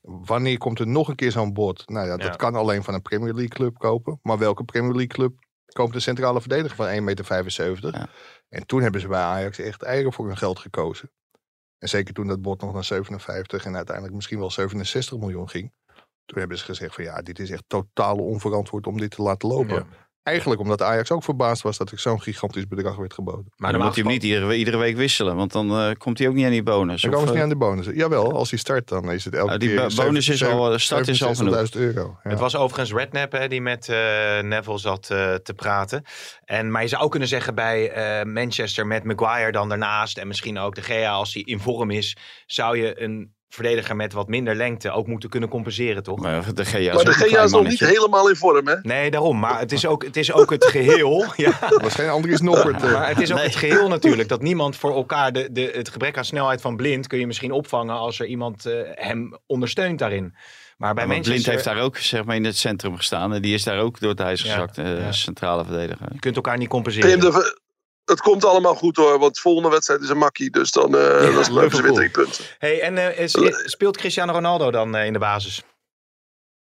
Wanneer 0.00 0.58
komt 0.58 0.78
er 0.78 0.86
nog 0.86 1.08
een 1.08 1.14
keer 1.14 1.30
zo'n 1.32 1.52
bod? 1.52 1.88
Nou 1.88 2.06
ja, 2.06 2.16
dat 2.16 2.26
Ja. 2.26 2.36
kan 2.36 2.54
alleen 2.54 2.82
van 2.84 2.94
een 2.94 3.02
Premier 3.02 3.32
League 3.32 3.48
club 3.48 3.78
kopen. 3.78 4.18
Maar 4.22 4.38
welke 4.38 4.64
Premier 4.64 4.90
League 4.92 5.06
club 5.16 5.38
koopt 5.74 5.94
een 5.94 6.00
centrale 6.00 6.40
verdediger 6.40 6.76
van 6.76 6.86
1,75 6.86 7.02
meter? 7.04 7.94
Ja. 7.94 8.08
En 8.48 8.66
toen 8.66 8.82
hebben 8.82 9.00
ze 9.00 9.08
bij 9.08 9.20
Ajax 9.20 9.58
echt 9.58 9.82
eigen 9.82 10.12
voor 10.12 10.26
hun 10.26 10.36
geld 10.36 10.58
gekozen. 10.58 11.10
En 11.78 11.88
zeker 11.88 12.14
toen 12.14 12.26
dat 12.26 12.42
bod 12.42 12.60
nog 12.60 12.72
naar 12.72 12.84
57 12.84 13.64
en 13.64 13.76
uiteindelijk 13.76 14.14
misschien 14.14 14.38
wel 14.38 14.50
67 14.50 15.18
miljoen 15.18 15.48
ging. 15.48 15.72
Toen 16.24 16.38
hebben 16.38 16.58
ze 16.58 16.64
gezegd 16.64 16.94
van 16.94 17.04
ja, 17.04 17.22
dit 17.22 17.38
is 17.38 17.50
echt 17.50 17.64
totaal 17.66 18.16
onverantwoord 18.16 18.86
om 18.86 18.98
dit 18.98 19.10
te 19.10 19.22
laten 19.22 19.48
lopen. 19.48 19.74
Ja. 19.74 19.86
Eigenlijk 20.24 20.60
omdat 20.60 20.82
Ajax 20.82 21.10
ook 21.10 21.22
verbaasd 21.24 21.62
was 21.62 21.76
dat 21.76 21.90
er 21.90 21.98
zo'n 21.98 22.22
gigantisch 22.22 22.68
bedrag 22.68 22.96
werd 22.96 23.14
geboden. 23.14 23.52
Maar 23.56 23.72
dan 23.72 23.80
moet 23.80 23.94
hij 23.94 24.02
hem 24.04 24.12
niet 24.12 24.22
iedere, 24.22 24.56
iedere 24.56 24.76
week 24.76 24.96
wisselen, 24.96 25.36
want 25.36 25.52
dan 25.52 25.70
eh, 25.70 25.90
komt 25.98 26.18
hij 26.18 26.28
ook 26.28 26.34
niet 26.34 26.44
aan 26.44 26.50
die 26.50 26.62
bonus. 26.62 27.02
Dan 27.02 27.10
Of, 27.10 27.16
komen 27.16 27.32
ze 27.34 27.40
eh, 27.40 27.44
niet 27.44 27.52
aan 27.52 27.58
de 27.58 27.64
bonussen. 27.66 27.94
Jawel, 27.96 28.32
als 28.32 28.50
hij 28.50 28.58
start 28.58 28.88
dan 28.88 29.10
is 29.12 29.24
het 29.24 29.34
elke 29.34 29.58
die 29.58 29.68
keer... 29.68 29.88
bo- 29.96 30.02
bonus 30.04 30.28
is 30.28 30.44
al, 30.44 30.72
eh, 30.72 30.78
start 30.78 31.08
is 31.08 31.22
al 31.24 31.34
genoeg. 31.34 31.56
67.000 31.56 31.80
euro. 31.80 32.18
Ja. 32.22 32.30
Het 32.30 32.38
was 32.38 32.56
overigens 32.56 32.92
Redknapp 32.98 33.32
hè, 33.32 33.48
die 33.48 33.60
met 33.60 33.88
eh, 33.88 33.96
Neville 34.40 34.78
zat 34.78 35.10
eh, 35.10 35.34
te 35.34 35.54
praten. 35.54 36.02
En, 36.44 36.70
maar 36.70 36.82
je 36.82 36.88
zou 36.88 37.02
ook 37.02 37.10
kunnen 37.10 37.28
zeggen 37.28 37.54
bij 37.54 37.90
eh, 37.90 38.24
Manchester 38.26 38.86
met 38.86 39.04
Maguire 39.04 39.52
dan 39.52 39.68
daarnaast. 39.68 40.18
En 40.18 40.26
misschien 40.26 40.58
ook 40.58 40.74
de 40.74 40.82
Gea 40.82 41.12
als 41.12 41.34
hij 41.34 41.42
in 41.42 41.60
vorm 41.60 41.90
is. 41.90 42.16
Zou 42.46 42.78
je 42.78 43.02
een 43.02 43.33
verdediger 43.54 43.96
met 43.96 44.12
wat 44.12 44.28
minder 44.28 44.54
lengte 44.54 44.90
ook 44.90 45.06
moeten 45.06 45.28
kunnen 45.28 45.48
compenseren, 45.48 46.02
toch? 46.02 46.20
Maar 46.20 46.54
de 46.54 46.64
GA 46.64 46.94
maar 46.94 47.04
de 47.04 47.12
GA 47.12 47.42
is 47.42 47.50
nog 47.50 47.66
niet 47.68 47.80
helemaal 47.80 48.28
in 48.28 48.36
vorm, 48.36 48.66
hè? 48.66 48.74
Nee, 48.82 49.10
daarom. 49.10 49.38
Maar 49.38 49.58
het 49.58 49.72
is 49.72 49.86
ook 49.86 50.04
het, 50.04 50.16
is 50.16 50.32
ook 50.32 50.50
het 50.50 50.64
geheel. 50.64 51.24
ja. 51.36 51.50
Geen 51.82 52.08
Andries 52.08 52.40
Noppert. 52.40 52.82
eh. 52.82 52.92
Maar 52.92 53.08
het 53.08 53.20
is 53.20 53.30
ook 53.30 53.36
Nee. 53.36 53.46
het 53.46 53.56
geheel 53.56 53.88
natuurlijk. 53.88 54.28
Dat 54.28 54.42
niemand 54.42 54.76
voor 54.76 54.94
elkaar. 54.94 55.32
De, 55.32 55.48
de, 55.52 55.70
het 55.74 55.88
gebrek 55.88 56.16
aan 56.18 56.24
snelheid 56.24 56.60
van 56.60 56.76
blind 56.76 57.06
kun 57.06 57.18
je 57.18 57.26
misschien 57.26 57.52
opvangen 57.52 57.94
als 57.96 58.20
er 58.20 58.26
iemand 58.26 58.66
eh, 58.66 58.74
hem 58.94 59.38
ondersteunt 59.46 59.98
daarin. 59.98 60.22
Maar 60.76 60.94
bij 60.94 61.06
Maar 61.06 61.14
Manchester. 61.14 61.32
Blind 61.32 61.46
heeft 61.64 61.76
daar 61.76 61.84
ook 61.84 61.96
zeg 61.96 62.24
maar, 62.24 62.36
in 62.36 62.44
het 62.44 62.56
centrum 62.56 62.96
gestaan. 62.96 63.32
En 63.34 63.42
die 63.42 63.54
is 63.54 63.64
daar 63.64 63.78
ook 63.78 64.00
door 64.00 64.10
het 64.10 64.20
ijs 64.20 64.42
Ja, 64.42 64.52
gezakt, 64.52 64.78
eh, 64.78 64.98
ja. 64.98 65.12
centrale 65.12 65.64
verdediger. 65.64 66.06
Je 66.12 66.18
kunt 66.18 66.36
elkaar 66.36 66.52
niet 66.58 66.68
Pim, 66.68 66.82
compenseren. 66.82 67.20
de- 67.20 67.62
het 68.04 68.20
komt 68.20 68.44
allemaal 68.44 68.74
goed 68.74 68.96
hoor, 68.96 69.18
want 69.18 69.34
de 69.34 69.40
volgende 69.40 69.68
wedstrijd 69.68 70.00
is 70.02 70.08
een 70.08 70.18
makkie. 70.18 70.50
Dus 70.50 70.70
dan 70.70 70.84
eh 70.96 71.08
dan 71.20 71.22
hebben 71.58 71.76
ze 71.76 71.82
weer 71.82 71.92
drie 71.92 72.10
punten. 72.10 72.44
Hey, 72.58 72.80
en 72.80 72.98
eh, 72.98 73.18
is- 73.18 73.62
speelt 73.64 73.96
Cristiano 73.96 74.32
Ronaldo 74.32 74.70
dan 74.70 74.94
eh, 74.96 75.06
in 75.06 75.12
de 75.12 75.18
basis? 75.18 75.62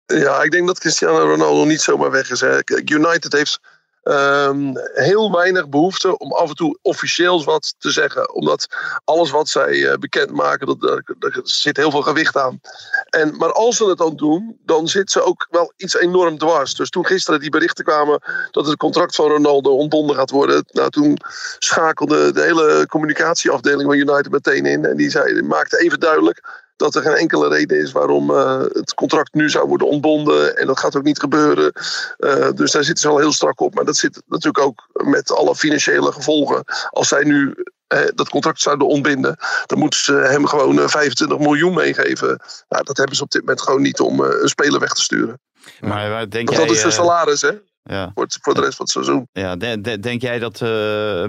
Ja, 0.05 0.41
ik 0.43 0.51
denk 0.51 0.67
dat 0.67 0.79
Cristiano 0.79 1.17
Ronaldo 1.19 1.63
niet 1.65 1.81
zomaar 1.81 2.11
weg 2.11 2.31
is. 2.31 2.39
Hè. 2.41 2.59
United 2.85 3.33
heeft 3.33 3.59
ehm, 4.03 4.71
heel 4.93 5.31
weinig 5.31 5.69
behoefte 5.69 6.17
om 6.17 6.31
af 6.31 6.49
en 6.49 6.55
toe 6.55 6.77
officieels 6.81 7.43
wat 7.43 7.75
te 7.77 7.91
zeggen. 7.91 8.33
Omdat 8.33 8.67
alles 9.03 9.31
wat 9.31 9.49
zij 9.49 9.89
eh, 9.89 9.97
bekendmaken, 9.97 10.67
dat, 10.67 11.05
daar, 11.19 11.39
zit 11.43 11.77
heel 11.77 11.91
veel 11.91 12.01
gewicht 12.01 12.37
aan. 12.37 12.61
En, 13.09 13.37
maar 13.37 13.51
als 13.51 13.77
ze 13.77 13.85
het 13.85 13.97
dan 13.97 14.15
doen, 14.15 14.57
dan 14.65 14.87
zit 14.87 15.11
ze 15.11 15.21
ook 15.21 15.47
wel 15.49 15.73
iets 15.77 15.95
enorm 15.95 16.37
dwars. 16.37 16.75
Dus 16.75 16.89
toen 16.89 17.05
gisteren 17.05 17.39
die 17.39 17.49
berichten 17.49 17.85
kwamen 17.85 18.21
dat 18.51 18.65
het 18.65 18.77
contract 18.77 19.15
van 19.15 19.29
Ronaldo 19.29 19.75
ontbonden 19.75 20.15
gaat 20.15 20.29
worden. 20.29 20.65
Nou, 20.71 20.89
toen 20.89 21.17
schakelde 21.59 22.31
de 22.31 22.41
hele 22.41 22.85
communicatieafdeling 22.89 23.89
van 23.89 23.97
United 23.97 24.31
meteen 24.31 24.65
in. 24.65 24.85
En 24.85 24.97
die, 24.97 25.09
zei, 25.09 25.41
maakte 25.41 25.79
even 25.79 25.99
duidelijk 25.99 26.60
dat 26.81 26.95
er 26.95 27.01
geen 27.01 27.15
enkele 27.15 27.47
reden 27.47 27.81
is 27.81 27.91
waarom 27.91 28.29
eh, 28.29 28.59
het 28.59 28.93
contract 28.93 29.33
nu 29.33 29.49
zou 29.49 29.67
worden 29.67 29.87
ontbonden. 29.87 30.57
En 30.57 30.67
dat 30.67 30.79
gaat 30.79 30.95
ook 30.95 31.03
niet 31.03 31.19
gebeuren. 31.19 31.71
Eh, 32.17 32.49
dus 32.55 32.71
daar 32.71 32.83
zitten 32.83 33.03
ze 33.03 33.09
al 33.09 33.17
heel 33.17 33.31
strak 33.33 33.61
op. 33.61 33.73
Maar 33.75 33.85
dat 33.85 33.97
zit 33.97 34.21
natuurlijk 34.27 34.65
ook 34.65 34.87
met 34.93 35.31
alle 35.31 35.55
financiële 35.55 36.11
gevolgen. 36.11 36.63
Als 36.89 37.07
zij 37.07 37.23
nu 37.23 37.55
eh, 37.87 37.99
dat 38.15 38.29
contract 38.29 38.61
zouden 38.61 38.87
ontbinden, 38.87 39.37
dan 39.65 39.79
moeten 39.79 39.99
ze 39.99 40.13
hem 40.13 40.45
gewoon 40.45 40.79
eh, 40.79 40.87
25 40.87 41.37
miljoen 41.39 41.73
meegeven. 41.73 42.39
Nou, 42.69 42.83
dat 42.83 42.97
hebben 42.97 43.15
ze 43.15 43.23
op 43.23 43.31
dit 43.31 43.41
moment 43.41 43.61
gewoon 43.61 43.81
niet 43.81 43.99
om 43.99 44.19
een 44.21 44.49
speler 44.49 44.79
weg 44.79 44.93
te 44.93 45.01
sturen. 45.01 45.39
Maar 45.79 46.29
denk 46.29 46.47
Want 46.47 46.57
jij... 46.59 46.67
dat 46.67 46.75
is 46.75 46.83
eh, 46.83 46.89
salaris, 46.91 47.41
hè? 47.41 47.51
ja, 47.83 48.11
Voor, 48.13 48.23
het- 48.23 48.37
voor 48.41 48.53
de 48.53 48.61
rest 48.61 48.75
van 48.75 48.85
het 48.85 48.93
seizoen. 48.93 49.27
ja, 49.31 49.55
de- 49.55 49.81
de- 49.81 49.99
denk 49.99 50.21
jij 50.21 50.39
dat 50.39 50.59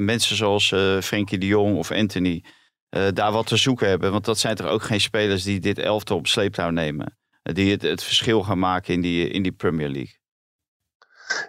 mensen 0.01 0.37
zoals 0.37 0.73
eh 0.73 1.01
Frenkie 1.01 1.39
de 1.39 1.47
Jong 1.47 1.77
of 1.79 1.91
Anthony... 1.91 2.45
eh, 2.93 3.09
daar 3.13 3.33
wat 3.33 3.47
te 3.47 3.57
zoeken 3.57 3.89
hebben? 3.89 4.13
Want 4.13 4.25
dat 4.25 4.39
zijn 4.39 4.57
toch 4.57 4.67
ook 4.67 4.83
geen 4.83 5.01
spelers 5.01 5.43
die 5.43 5.61
dit 5.61 5.79
elftal 5.79 6.17
op 6.17 6.27
sleeptouw 6.27 6.71
nemen? 6.71 7.17
Eh, 7.43 7.55
die 7.55 7.71
het, 7.71 7.83
het 7.83 8.03
verschil 8.03 8.43
gaan 8.43 8.59
maken 8.59 8.95
in 8.95 9.01
die, 9.01 9.29
in 9.29 9.43
die 9.43 9.53
Premier 9.53 9.89
League? 9.89 10.21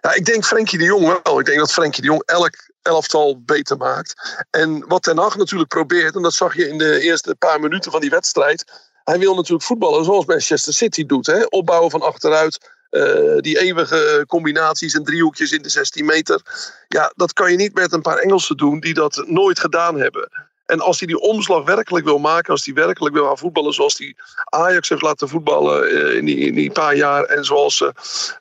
Ja, 0.01 0.13
ik 0.13 0.25
denk 0.25 0.45
Frenkie 0.45 0.77
de 0.77 0.83
Jong 0.83 1.21
wel. 1.23 1.39
Ik 1.39 1.45
denk 1.45 1.57
dat 1.57 1.71
Frenkie 1.71 2.01
de 2.01 2.07
Jong 2.07 2.23
elk 2.25 2.55
elftal 2.81 3.41
beter 3.41 3.77
maakt. 3.77 4.45
En 4.49 4.87
wat 4.87 5.03
Ten 5.03 5.17
Hag 5.17 5.37
natuurlijk 5.37 5.69
probeert, 5.69 6.15
en 6.15 6.21
dat 6.21 6.33
zag 6.33 6.55
je 6.55 6.69
in 6.69 6.77
de 6.77 6.99
eerste 6.99 7.35
paar 7.35 7.59
minuten 7.59 7.91
van 7.91 8.01
die 8.01 8.09
wedstrijd. 8.09 8.91
Hij 9.03 9.19
wil 9.19 9.35
natuurlijk 9.35 9.63
voetballen 9.63 10.05
zoals 10.05 10.25
Manchester 10.25 10.73
City 10.73 11.05
doet. 11.05 11.25
Hè? 11.25 11.43
Opbouwen 11.43 11.91
van 11.91 12.01
achteruit. 12.01 12.71
eh, 12.89 13.37
die 13.37 13.59
eeuwige 13.59 14.23
combinaties 14.27 14.93
en 14.93 15.03
driehoekjes 15.03 15.51
in 15.51 15.61
de 15.61 15.69
16 15.69 16.05
meter. 16.05 16.41
Ja, 16.87 17.13
dat 17.15 17.33
kan 17.33 17.51
je 17.51 17.57
niet 17.57 17.73
met 17.73 17.93
een 17.93 18.01
paar 18.01 18.17
Engelsen 18.17 18.57
doen 18.57 18.79
die 18.79 18.93
dat 18.93 19.23
nooit 19.27 19.59
gedaan 19.59 19.99
hebben. 19.99 20.29
En 20.73 20.79
als 20.79 20.99
hij 20.99 21.07
die 21.07 21.19
omslag 21.19 21.63
werkelijk 21.63 22.05
wil 22.05 22.17
maken, 22.17 22.51
als 22.51 22.65
hij 22.65 22.73
werkelijk 22.73 23.15
wil 23.15 23.25
gaan 23.25 23.37
voetballen 23.37 23.73
zoals 23.73 23.97
hij 23.97 24.15
Ajax 24.45 24.89
heeft 24.89 25.01
laten 25.01 25.29
voetballen 25.29 25.89
eh, 25.89 26.15
in, 26.17 26.25
die, 26.25 26.37
in 26.37 26.53
die 26.53 26.71
paar 26.71 26.95
jaar. 26.95 27.23
En 27.23 27.45
zoals 27.45 27.81
eh, 27.81 27.89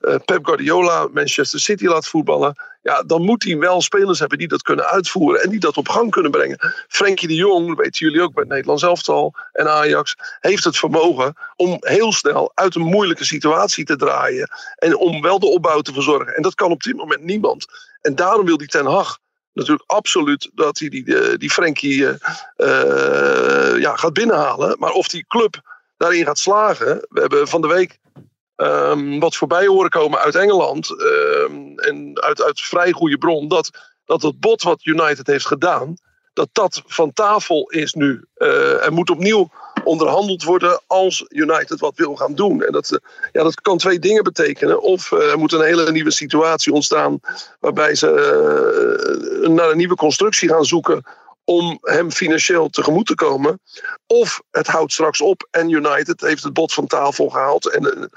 eh, 0.00 0.20
Pep 0.24 0.44
Guardiola 0.44 1.08
Manchester 1.12 1.60
City 1.60 1.86
laat 1.86 2.06
voetballen. 2.06 2.54
Ja, 2.82 3.02
dan 3.02 3.22
moet 3.22 3.42
hij 3.42 3.58
wel 3.58 3.80
spelers 3.80 4.18
hebben 4.18 4.38
die 4.38 4.48
dat 4.48 4.62
kunnen 4.62 4.86
uitvoeren 4.86 5.42
en 5.42 5.50
die 5.50 5.60
dat 5.60 5.76
op 5.76 5.88
gang 5.88 6.10
kunnen 6.10 6.30
brengen. 6.30 6.58
Frenkie 6.88 7.28
de 7.28 7.34
Jong, 7.34 7.76
weten 7.76 8.06
jullie 8.06 8.22
ook 8.22 8.32
bij 8.32 8.42
het 8.42 8.52
Nederlands 8.52 8.82
elftal 8.82 9.34
en 9.52 9.70
Ajax, 9.70 10.16
heeft 10.40 10.64
het 10.64 10.76
vermogen 10.76 11.34
om 11.56 11.76
heel 11.80 12.12
snel 12.12 12.52
uit 12.54 12.74
een 12.74 12.82
moeilijke 12.82 13.24
situatie 13.24 13.84
te 13.84 13.96
draaien. 13.96 14.48
En 14.76 14.96
om 14.96 15.22
wel 15.22 15.38
de 15.38 15.46
opbouw 15.46 15.80
te 15.80 15.92
verzorgen. 15.92 16.36
En 16.36 16.42
dat 16.42 16.54
kan 16.54 16.70
op 16.70 16.82
dit 16.82 16.96
moment 16.96 17.22
niemand. 17.22 17.66
En 18.00 18.14
daarom 18.14 18.46
wil 18.46 18.56
die 18.56 18.68
Ten 18.68 18.86
Hag 18.86 19.20
natuurlijk 19.52 19.90
absoluut 19.90 20.50
dat 20.54 20.78
hij 20.78 20.88
die, 20.88 21.18
eh, 21.18 21.38
die 21.38 21.50
Frenkie 21.50 22.06
eh, 22.06 22.14
eh, 22.56 23.80
ja, 23.80 23.96
gaat 23.96 24.12
binnenhalen. 24.12 24.76
Maar 24.78 24.90
of 24.90 25.08
die 25.08 25.24
club 25.28 25.60
daarin 25.96 26.24
gaat 26.24 26.38
slagen. 26.38 27.06
We 27.08 27.20
hebben 27.20 27.48
van 27.48 27.60
de 27.60 27.68
week 27.68 27.98
ehm, 28.56 29.18
wat 29.18 29.36
voorbij 29.36 29.66
horen 29.66 29.90
komen 29.90 30.18
uit 30.18 30.34
Engeland. 30.34 31.00
ehm, 31.00 31.78
en 31.78 32.22
uit, 32.22 32.42
uit 32.42 32.60
vrij 32.60 32.92
goede 32.92 33.18
bron. 33.18 33.48
Dat, 33.48 33.70
dat 34.04 34.22
het 34.22 34.40
bod 34.40 34.62
wat 34.62 34.84
United 34.84 35.26
heeft 35.26 35.46
gedaan. 35.46 35.94
Dat 36.32 36.48
dat 36.52 36.82
van 36.86 37.12
tafel 37.12 37.70
is 37.70 37.92
nu. 37.92 38.24
Er 38.34 38.92
moet 38.92 39.10
opnieuw 39.10 39.50
onderhandeld 39.84 40.42
worden 40.42 40.80
als 40.86 41.24
United 41.28 41.80
wat 41.80 41.96
wil 41.96 42.16
gaan 42.16 42.34
doen. 42.34 42.62
En 42.62 42.72
dat, 42.72 42.90
eh, 42.90 42.98
ja, 43.32 43.42
dat 43.42 43.60
kan 43.60 43.78
twee 43.78 43.98
dingen 43.98 44.22
betekenen. 44.22 44.82
Of 44.82 45.12
eh, 45.12 45.30
er 45.30 45.38
moet 45.38 45.52
een 45.52 45.64
hele 45.64 45.92
nieuwe 45.92 46.10
situatie 46.10 46.72
ontstaan. 46.72 47.20
Waarbij 47.60 47.94
ze 47.94 48.08
eh, 49.42 49.48
naar 49.48 49.70
een 49.70 49.76
nieuwe 49.76 49.94
constructie 49.94 50.48
gaan 50.48 50.64
zoeken 50.64 51.02
om 51.44 51.78
hem 51.80 52.10
financieel 52.10 52.68
tegemoet 52.68 53.06
te 53.06 53.14
komen. 53.14 53.60
Of 54.06 54.42
het 54.50 54.66
houdt 54.66 54.92
straks 54.92 55.20
op 55.20 55.48
en 55.50 55.70
United 55.70 56.20
heeft 56.20 56.42
het 56.42 56.52
bod 56.52 56.72
van 56.72 56.86
tafel 56.86 57.28
gehaald. 57.28 57.70
En, 57.70 58.10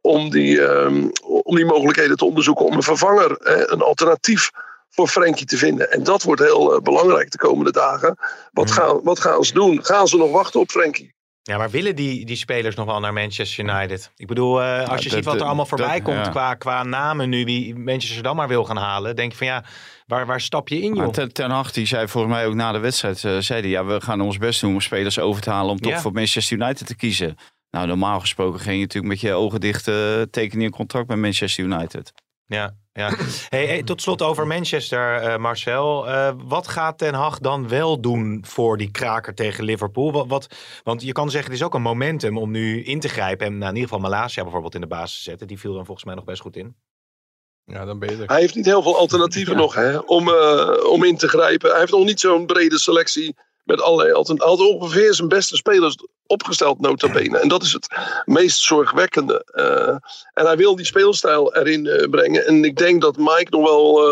om, 0.00 0.30
die, 0.30 0.66
ehm, 0.66 1.08
om 1.22 1.56
die 1.56 1.64
mogelijkheden 1.64 2.16
te 2.16 2.24
onderzoeken 2.24 2.64
om 2.64 2.72
een 2.72 2.82
vervanger, 2.82 3.36
een 3.72 3.82
alternatief 3.82 4.50
voor 4.94 5.08
Frenkie 5.08 5.46
te 5.46 5.56
vinden. 5.56 5.90
En 5.92 6.02
dat 6.02 6.22
wordt 6.22 6.40
heel 6.42 6.74
eh, 6.74 6.80
belangrijk 6.82 7.30
de 7.30 7.38
komende 7.38 7.72
dagen. 7.72 8.16
Wat, 8.52 8.70
Hmm. 8.70 8.78
gaan, 8.78 9.00
wat 9.02 9.20
gaan 9.20 9.44
ze 9.44 9.52
doen? 9.52 9.84
Gaan 9.84 10.08
ze 10.08 10.16
nog 10.16 10.30
wachten 10.30 10.60
op 10.60 10.70
Frenkie? 10.70 11.14
Ja, 11.42 11.58
maar 11.58 11.70
willen 11.70 11.96
die, 11.96 12.24
die 12.26 12.36
spelers 12.36 12.74
nog 12.76 12.86
wel 12.86 13.00
naar 13.00 13.12
Manchester 13.12 13.64
United? 13.64 14.10
Ik 14.16 14.26
bedoel, 14.26 14.62
eh, 14.62 14.78
als 14.88 14.88
je 14.88 14.88
dat- 14.88 15.02
ziet 15.02 15.24
wat 15.24 15.32
er 15.32 15.38
dat- 15.38 15.46
allemaal 15.48 15.66
voorbij 15.66 15.94
dat- 16.00 16.02
komt 16.02 16.24
ja. 16.24 16.30
qua, 16.30 16.54
qua 16.54 16.82
namen 16.82 17.28
nu, 17.28 17.44
wie 17.44 17.74
Manchester 17.78 18.22
dan 18.22 18.36
maar 18.36 18.48
wil 18.48 18.64
gaan 18.64 18.76
halen, 18.76 19.16
denk 19.16 19.30
je 19.32 19.38
van 19.38 19.46
ja, 19.46 19.64
waar, 20.06 20.26
waar 20.26 20.40
stap 20.40 20.68
je 20.68 20.80
in, 20.80 20.94
joh? 20.94 21.08
ten, 21.08 21.32
ten 21.32 21.50
Hag 21.50 21.72
die 21.72 21.86
zei 21.86 22.08
volgens 22.08 22.32
mij 22.34 22.46
ook 22.46 22.54
na 22.54 22.72
de 22.72 22.78
wedstrijd, 22.78 23.24
eh, 23.24 23.38
zei 23.38 23.60
hij, 23.60 23.70
ja, 23.70 23.84
we 23.84 24.00
gaan 24.00 24.20
ons 24.20 24.38
best 24.38 24.60
doen 24.60 24.72
om 24.74 24.80
spelers 24.80 25.18
over 25.18 25.42
te 25.42 25.50
halen 25.50 25.70
om 25.70 25.80
toch 25.80 25.92
Ja. 25.92 26.00
voor 26.00 26.12
Manchester 26.12 26.56
United 26.58 26.86
te 26.86 26.96
kiezen. 26.96 27.36
Nou, 27.70 27.86
normaal 27.86 28.20
gesproken 28.20 28.60
ging 28.60 28.74
je 28.74 28.80
natuurlijk 28.82 29.12
met 29.12 29.20
je 29.20 29.32
ogen 29.32 29.60
dicht 29.60 29.88
eh, 29.88 30.22
tekenen 30.30 30.64
een 30.64 30.70
contract 30.70 31.08
met 31.08 31.18
Manchester 31.18 31.64
United. 31.64 32.12
Ja, 32.52 32.76
ja. 32.92 33.10
Hey, 33.48 33.66
hey, 33.66 33.82
tot 33.82 34.02
slot 34.02 34.22
over 34.22 34.46
Manchester, 34.46 35.14
eh, 35.14 35.38
Marcel. 35.38 36.08
Eh, 36.08 36.32
wat 36.36 36.68
gaat 36.68 36.98
Ten 36.98 37.14
Hag 37.14 37.38
dan 37.38 37.68
wel 37.68 38.00
doen 38.00 38.44
voor 38.46 38.76
die 38.76 38.90
kraker 38.90 39.34
tegen 39.34 39.64
Liverpool? 39.64 40.12
Wat, 40.12 40.26
wat, 40.26 40.54
want 40.82 41.02
je 41.02 41.12
kan 41.12 41.30
zeggen, 41.30 41.50
het 41.50 41.60
is 41.60 41.66
ook 41.66 41.74
een 41.74 41.82
momentum 41.82 42.38
om 42.38 42.50
nu 42.50 42.82
in 42.82 43.00
te 43.00 43.08
grijpen. 43.08 43.46
En 43.46 43.52
nou, 43.58 43.70
in 43.70 43.76
ieder 43.76 43.90
geval 43.90 44.10
Malasia 44.10 44.42
bijvoorbeeld 44.42 44.74
in 44.74 44.80
de 44.80 44.86
basis 44.86 45.16
te 45.16 45.22
zetten. 45.22 45.46
Die 45.46 45.58
viel 45.58 45.74
dan 45.74 45.84
volgens 45.84 46.06
mij 46.06 46.14
nog 46.14 46.24
best 46.24 46.40
goed 46.40 46.56
in. 46.56 46.76
Ja, 47.64 47.84
dan 47.84 47.98
ben 47.98 48.10
je 48.10 48.22
er. 48.22 48.28
Hij 48.28 48.40
heeft 48.40 48.54
niet 48.54 48.64
heel 48.64 48.82
veel 48.82 48.96
alternatieven 48.96 49.56
nog 49.56 49.74
hè, 49.74 49.98
om, 49.98 50.28
eh, 50.28 50.84
om 50.90 51.04
in 51.04 51.16
te 51.16 51.28
grijpen. 51.28 51.70
Hij 51.70 51.78
heeft 51.78 51.92
nog 51.92 52.04
niet 52.04 52.20
zo'n 52.20 52.46
brede 52.46 52.78
selectie 52.78 53.36
met 53.64 53.80
allerlei. 53.80 54.24
Hij 54.26 54.36
had 54.38 54.60
ongeveer 54.60 55.14
zijn 55.14 55.28
beste 55.28 55.56
spelers 55.56 55.96
opgesteld, 56.26 56.80
nota 56.80 57.12
bene. 57.12 57.38
En 57.38 57.48
dat 57.48 57.62
is 57.62 57.72
het 57.72 57.88
meest 58.24 58.60
zorgwekkende. 58.60 59.44
Eh, 59.52 59.96
en 60.34 60.46
hij 60.46 60.56
wil 60.56 60.76
die 60.76 60.86
speelstijl 60.86 61.54
erin 61.54 61.86
eh, 61.86 62.10
brengen. 62.10 62.46
En 62.46 62.64
ik 62.64 62.76
denk 62.76 63.00
dat 63.00 63.16
Mike 63.16 63.46
nog 63.50 63.62
wel 63.62 64.06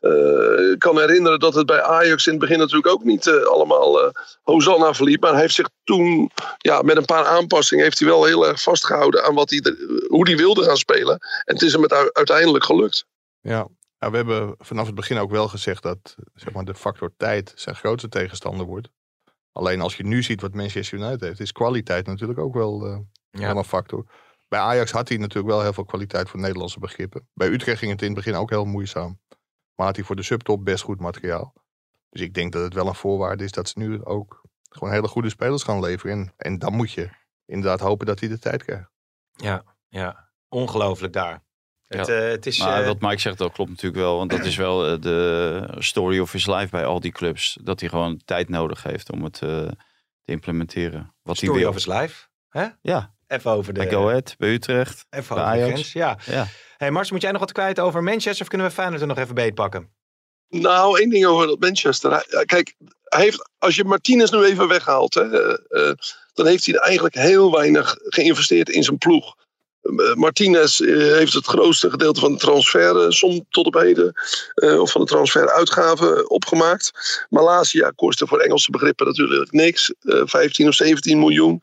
eh, 0.00 0.78
kan 0.78 0.98
herinneren 0.98 1.40
dat 1.40 1.54
het 1.54 1.66
bij 1.66 1.82
Ajax 1.82 2.26
in 2.26 2.32
het 2.32 2.40
begin 2.40 2.58
natuurlijk 2.58 2.92
ook 2.92 3.04
niet 3.04 3.28
allemaal 3.28 4.12
Hosanna 4.42 4.94
verliep. 4.94 5.20
Maar 5.20 5.32
hij 5.32 5.40
heeft 5.40 5.54
zich 5.54 5.68
toen, 5.84 6.30
ja, 6.58 6.82
met 6.82 6.96
een 6.96 7.04
paar 7.04 7.24
aanpassingen, 7.24 7.84
heeft 7.84 7.98
hij 7.98 8.08
wel 8.08 8.24
heel 8.24 8.46
erg 8.46 8.62
vastgehouden 8.62 9.24
aan 9.24 9.34
wat 9.34 9.50
hij, 9.50 9.76
hoe 10.08 10.26
hij 10.28 10.36
wilde 10.36 10.64
gaan 10.64 10.76
spelen. 10.76 11.18
En 11.44 11.54
het 11.54 11.62
is 11.62 11.72
hem 11.72 11.86
uiteindelijk 12.12 12.64
gelukt. 12.64 13.04
Ja. 13.40 13.68
Ja, 14.02 14.10
we 14.10 14.16
hebben 14.16 14.54
vanaf 14.58 14.86
het 14.86 14.94
begin 14.94 15.18
ook 15.18 15.30
wel 15.30 15.48
gezegd 15.48 15.82
dat 15.82 16.16
zeg 16.34 16.52
maar, 16.52 16.64
de 16.64 16.74
factor 16.74 17.12
tijd 17.16 17.52
zijn 17.54 17.76
grootste 17.76 18.08
tegenstander 18.08 18.66
wordt. 18.66 18.88
Alleen 19.52 19.80
als 19.80 19.96
je 19.96 20.02
nu 20.02 20.22
ziet 20.22 20.40
wat 20.40 20.54
Manchester 20.54 20.98
United 20.98 21.20
heeft, 21.20 21.40
is 21.40 21.52
kwaliteit 21.52 22.06
natuurlijk 22.06 22.38
ook 22.38 22.54
wel, 22.54 22.86
eh, 22.86 22.98
wel 23.30 23.56
een 23.56 23.64
factor. 23.64 24.06
Bij 24.48 24.60
Ajax 24.60 24.90
had 24.90 25.08
hij 25.08 25.18
natuurlijk 25.18 25.54
wel 25.54 25.62
heel 25.62 25.72
veel 25.72 25.84
kwaliteit 25.84 26.28
voor 26.28 26.40
Nederlandse 26.40 26.78
begrippen. 26.78 27.28
Bij 27.34 27.48
Utrecht 27.48 27.78
ging 27.78 27.90
het 27.90 28.00
in 28.00 28.06
het 28.06 28.16
begin 28.16 28.34
ook 28.34 28.50
heel 28.50 28.64
moeizaam. 28.64 29.20
Maar 29.74 29.86
had 29.86 29.96
hij 29.96 30.04
voor 30.04 30.16
de 30.16 30.22
subtop 30.22 30.64
best 30.64 30.84
goed 30.84 31.00
materiaal. 31.00 31.54
Dus 32.08 32.20
ik 32.20 32.34
denk 32.34 32.52
dat 32.52 32.62
het 32.62 32.74
wel 32.74 32.86
een 32.86 32.94
voorwaarde 32.94 33.44
is 33.44 33.52
dat 33.52 33.68
ze 33.68 33.78
nu 33.78 34.04
ook 34.04 34.42
gewoon 34.68 34.92
hele 34.92 35.08
goede 35.08 35.30
spelers 35.30 35.62
gaan 35.62 35.80
leveren. 35.80 36.18
En, 36.18 36.32
en 36.36 36.58
dan 36.58 36.74
moet 36.74 36.92
je 36.92 37.10
inderdaad 37.44 37.80
hopen 37.80 38.06
dat 38.06 38.20
hij 38.20 38.28
de 38.28 38.38
tijd 38.38 38.64
krijgt. 38.64 38.90
Ja, 39.32 39.64
ja. 39.88 40.30
Ongelooflijk 40.48 41.12
daar. 41.12 41.42
Het, 41.98 42.08
eh, 42.08 42.18
het 42.28 42.46
is... 42.46 42.58
Maar 42.58 42.80
eh, 42.80 42.86
wat 42.86 43.00
Mike 43.00 43.20
zegt, 43.20 43.38
dat 43.38 43.52
klopt 43.52 43.70
natuurlijk 43.70 44.02
wel. 44.02 44.16
Want 44.16 44.30
dat 44.30 44.44
is 44.44 44.56
wel 44.56 44.86
eh, 44.86 45.00
de 45.00 45.66
story 45.78 46.18
of 46.18 46.32
his 46.32 46.46
life 46.46 46.68
bij 46.70 46.84
al 46.84 47.00
die 47.00 47.12
clubs. 47.12 47.58
Dat 47.62 47.80
hij 47.80 47.88
gewoon 47.88 48.20
tijd 48.24 48.48
nodig 48.48 48.82
heeft 48.82 49.10
om 49.10 49.24
het 49.24 49.34
eh, 49.42 49.48
te 50.22 50.32
implementeren. 50.32 51.14
Wat 51.22 51.36
hij 51.38 51.44
story 51.48 51.58
wil. 51.60 51.68
of 51.68 51.74
his 51.74 51.86
life. 51.86 52.26
Hè? 52.48 52.66
Ja, 52.82 53.14
Even 53.26 53.50
over 53.50 53.74
de... 53.74 53.80
bij 53.80 53.90
Go 53.90 54.08
Ahead, 54.08 54.34
bij 54.38 54.52
Utrecht. 54.52 55.06
Even 55.10 55.34
bij 55.34 55.44
over 55.44 55.56
de 55.56 55.62
Ajax. 55.62 55.72
grens, 55.72 55.92
ja. 55.92 56.18
Ja. 56.24 56.46
Hey 56.76 56.90
Mars, 56.90 57.10
moet 57.10 57.22
jij 57.22 57.30
nog 57.30 57.40
wat 57.40 57.52
kwijt 57.52 57.80
over 57.80 58.02
Manchester 58.02 58.42
of 58.42 58.48
kunnen 58.48 58.66
we 58.66 58.72
Feyenoord 58.72 59.00
er 59.00 59.06
nog 59.06 59.18
even 59.18 59.34
beetpakken? 59.34 59.90
Nou, 60.48 61.00
één 61.00 61.10
ding 61.10 61.26
over 61.26 61.46
dat 61.46 61.60
Manchester. 61.60 62.10
Ja, 62.10 62.44
Kijk, 62.44 62.74
hij 63.04 63.22
heeft, 63.22 63.50
als 63.58 63.76
je 63.76 63.84
Martinez 63.84 64.30
nu 64.30 64.44
even 64.44 64.68
weghaalt, 64.68 65.14
hè, 65.14 65.28
dan 66.32 66.46
heeft 66.46 66.66
hij 66.66 66.74
eigenlijk 66.74 67.14
heel 67.14 67.52
weinig 67.52 67.96
geïnvesteerd 68.00 68.68
in 68.68 68.82
zijn 68.82 68.98
ploeg. 68.98 69.34
Eh, 69.82 70.14
Martinez 70.14 70.80
eh, 70.80 70.96
heeft 70.96 71.32
het 71.32 71.46
grootste 71.46 71.90
gedeelte 71.90 72.20
van 72.20 72.32
de 72.32 72.38
transfersom 72.38 73.46
tot 73.50 73.66
op 73.66 73.74
heden, 73.74 74.12
eh, 74.54 74.80
of 74.80 74.90
van 74.90 75.00
de 75.00 75.06
transferuitgaven 75.06 76.30
opgemaakt. 76.30 76.92
Malasia 77.28 77.92
kostte 77.96 78.26
voor 78.26 78.38
Engelse 78.38 78.70
begrippen 78.70 79.06
natuurlijk 79.06 79.52
niks, 79.52 79.94
eh 80.00 80.22
15 80.24 80.68
of 80.68 80.74
17 80.74 81.18
miljoen. 81.18 81.62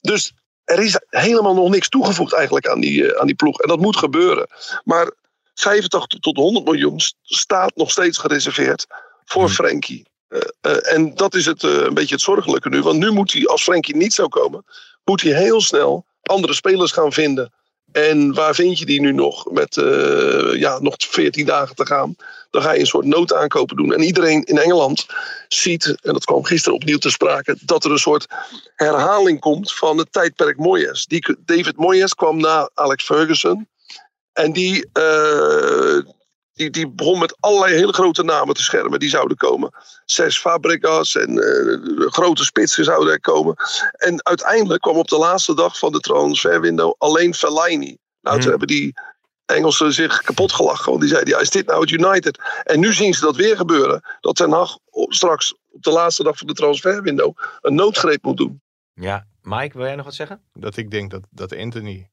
Dus 0.00 0.32
er 0.64 0.78
is 0.78 1.00
helemaal 1.08 1.54
nog 1.54 1.70
niks 1.70 1.88
toegevoegd 1.88 2.32
eigenlijk 2.32 2.68
aan 2.68 2.80
die, 2.80 3.18
aan 3.18 3.26
die 3.26 3.36
ploeg. 3.36 3.60
En 3.60 3.68
dat 3.68 3.80
moet 3.80 3.96
gebeuren. 3.96 4.46
Maar 4.84 5.10
85 5.54 6.20
tot 6.20 6.36
100 6.36 6.64
miljoen 6.64 7.00
st- 7.00 7.16
staat 7.22 7.76
nog 7.76 7.90
steeds 7.90 8.18
gereserveerd 8.18 8.86
voor 9.24 9.48
Frenkie. 9.48 10.06
Eh, 10.28 10.40
eh, 10.60 10.94
en 10.94 11.14
dat 11.14 11.34
is 11.34 11.46
het, 11.46 11.62
een 11.62 11.94
beetje 11.94 12.14
het 12.14 12.24
zorgelijke 12.24 12.68
nu. 12.68 12.82
Want 12.82 12.98
nu 12.98 13.10
moet 13.10 13.32
hij, 13.32 13.46
als 13.46 13.62
Frenkie 13.62 13.96
niet 13.96 14.12
zou 14.12 14.28
komen, 14.28 14.64
moet 15.04 15.22
hij 15.22 15.32
heel 15.32 15.60
snel 15.60 16.06
andere 16.28 16.54
spelers 16.54 16.92
gaan 16.92 17.12
vinden. 17.12 17.52
En 17.92 18.34
waar 18.34 18.54
vind 18.54 18.78
je 18.78 18.86
die 18.86 19.00
nu 19.00 19.12
nog? 19.12 19.50
Met 19.50 19.76
eh, 19.76 20.58
ja, 20.58 20.78
nog 20.78 20.94
14 20.98 21.46
dagen 21.46 21.74
te 21.74 21.86
gaan. 21.86 22.16
Dan 22.50 22.62
ga 22.62 22.72
je 22.72 22.80
een 22.80 22.86
soort 22.86 23.06
noodaankopen 23.06 23.76
doen. 23.76 23.92
En 23.92 24.02
iedereen 24.02 24.44
in 24.44 24.58
Engeland 24.58 25.06
ziet, 25.48 25.86
en 25.86 26.12
dat 26.12 26.24
kwam 26.24 26.44
gisteren 26.44 26.78
opnieuw 26.78 26.98
te 26.98 27.10
sprake, 27.10 27.56
dat 27.60 27.84
er 27.84 27.90
een 27.90 27.98
soort 27.98 28.26
herhaling 28.74 29.40
komt 29.40 29.74
van 29.74 29.98
het 29.98 30.12
tijdperk 30.12 30.56
Moyes. 30.56 31.06
Die, 31.06 31.36
David 31.44 31.76
Moyes 31.76 32.14
kwam 32.14 32.40
na 32.40 32.70
Alex 32.74 33.04
Ferguson. 33.04 33.68
En 34.32 34.52
die, 34.52 34.88
eh, 34.92 35.98
die, 36.54 36.70
die 36.70 36.88
begon 36.90 37.18
met 37.18 37.36
allerlei 37.40 37.74
hele 37.74 37.92
grote 37.92 38.22
namen 38.22 38.54
te 38.54 38.62
schermen 38.62 38.98
die 38.98 39.08
zouden 39.08 39.36
komen. 39.36 39.70
Zes 40.04 40.38
Fabregas 40.38 41.16
en 41.16 41.38
eh, 41.38 42.06
grote 42.10 42.44
spitsen 42.44 42.84
zouden 42.84 43.12
er 43.12 43.20
komen. 43.20 43.54
En 43.92 44.24
uiteindelijk 44.24 44.82
kwam 44.82 44.96
op 44.96 45.08
de 45.08 45.18
laatste 45.18 45.54
dag 45.54 45.78
van 45.78 45.92
de 45.92 46.00
transferwindow 46.00 46.94
alleen 46.98 47.34
Fellaini. 47.34 47.96
Nou, 48.20 48.36
toen 48.36 48.40
Hmm. 48.40 48.50
hebben 48.50 48.68
die 48.68 48.92
Engelsen 49.46 49.92
zich 49.92 50.22
kapot 50.22 50.52
gelachen. 50.52 50.88
Want 50.88 51.00
die 51.00 51.10
zeiden, 51.10 51.34
ja, 51.34 51.40
is 51.40 51.50
dit 51.50 51.66
nou 51.66 51.80
het 51.80 51.90
United? 51.90 52.38
En 52.64 52.80
nu 52.80 52.92
zien 52.92 53.14
ze 53.14 53.20
dat 53.20 53.36
weer 53.36 53.56
gebeuren. 53.56 54.02
Dat 54.20 54.36
Ten 54.36 54.52
Hag 54.52 54.78
straks 55.08 55.54
op 55.70 55.82
de 55.82 55.90
laatste 55.90 56.22
dag 56.22 56.38
van 56.38 56.46
de 56.46 56.52
transferwindow 56.52 57.36
een 57.60 57.74
noodgreep 57.74 58.22
moet 58.22 58.36
doen. 58.36 58.62
Ja. 58.94 59.26
Mike, 59.42 59.76
wil 59.76 59.86
jij 59.86 59.96
nog 59.96 60.04
wat 60.04 60.14
zeggen? 60.14 60.42
dat 60.52 60.76
ik 60.76 60.90
denk 60.90 61.10
dat, 61.10 61.22
dat 61.30 61.56
Anthony 61.56 62.10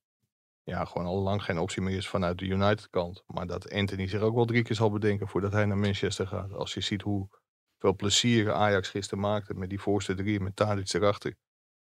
ja, 0.72 0.86
gewoon 0.86 1.08
al 1.08 1.22
lang 1.22 1.44
geen 1.44 1.60
optie 1.60 1.82
meer 1.82 1.98
is 1.98 2.08
vanuit 2.08 2.38
de 2.38 2.46
United 2.46 2.90
kant. 2.90 3.24
Maar 3.28 3.48
dat 3.48 3.72
Anthony 3.72 4.08
zich 4.08 4.22
ook 4.22 4.36
wel 4.36 4.46
drie 4.46 4.64
keer 4.64 4.76
zal 4.76 4.92
bedenken 4.92 5.28
voordat 5.28 5.52
hij 5.52 5.66
naar 5.66 5.78
Manchester 5.78 6.28
gaat. 6.28 6.54
Als 6.54 6.74
je 6.74 6.82
ziet 6.82 7.02
hoeveel 7.02 7.96
plezier 7.96 8.54
Ajax 8.54 8.90
gisteren 8.90 9.24
maakte 9.24 9.54
met 9.54 9.70
die 9.70 9.80
voorste 9.80 10.16
drie 10.16 10.40
met 10.40 10.56
Tadic 10.56 10.94
erachter. 10.94 11.36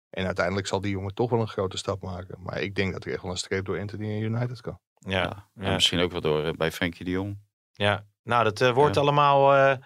En 0.10 0.26
uiteindelijk 0.26 0.68
zal 0.68 0.82
die 0.82 0.92
jongen 0.92 1.14
toch 1.14 1.30
wel 1.30 1.40
een 1.40 1.48
grote 1.48 1.78
stap 1.78 2.02
maken. 2.02 2.42
Maar 2.42 2.62
ik 2.62 2.76
denk 2.76 2.94
dat 2.94 3.06
er 3.06 3.12
echt 3.12 3.22
wel 3.22 3.32
een 3.32 3.38
streep 3.38 3.66
door 3.66 3.80
Anthony 3.80 4.16
en 4.16 4.22
United 4.22 4.62
kan. 4.62 4.80
Ja. 5.00 5.22
Ja, 5.22 5.48
ja. 5.54 5.74
Misschien 5.74 6.00
ook 6.00 6.12
wel 6.12 6.22
door 6.22 6.44
eh, 6.44 6.52
bij 6.52 6.72
Frenkie 6.72 7.06
de 7.06 7.12
Jong. 7.12 7.40
Ja, 7.72 8.06
nou, 8.24 8.44
dat 8.44 8.62
eh, 8.62 8.74
wordt 8.74 8.96
Ja. 8.96 9.02
allemaal 9.02 9.56
eh, 9.56 9.78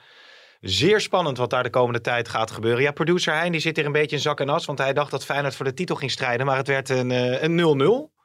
zeer 0.59 1.01
spannend 1.01 1.37
wat 1.37 1.49
daar 1.49 1.63
de 1.63 1.69
komende 1.69 2.01
tijd 2.01 2.29
gaat 2.29 2.51
gebeuren. 2.51 2.81
Ja, 2.83 2.91
producer 2.91 3.33
Hein 3.33 3.51
die 3.51 3.61
zit 3.61 3.75
hier 3.75 3.85
een 3.85 3.91
beetje 3.91 4.15
in 4.15 4.21
zak 4.21 4.39
en 4.39 4.49
as, 4.49 4.65
want 4.65 4.77
hij 4.79 4.93
dacht 4.93 5.11
dat 5.11 5.25
Feyenoord 5.25 5.55
voor 5.55 5.65
de 5.65 5.73
titel 5.73 5.95
ging 5.95 6.11
strijden, 6.11 6.45
maar 6.45 6.57
het 6.57 6.67
werd 6.67 6.89
een 6.89 7.11
eh, 7.11 7.41
een 7.43 8.09
0-0. 8.09 8.20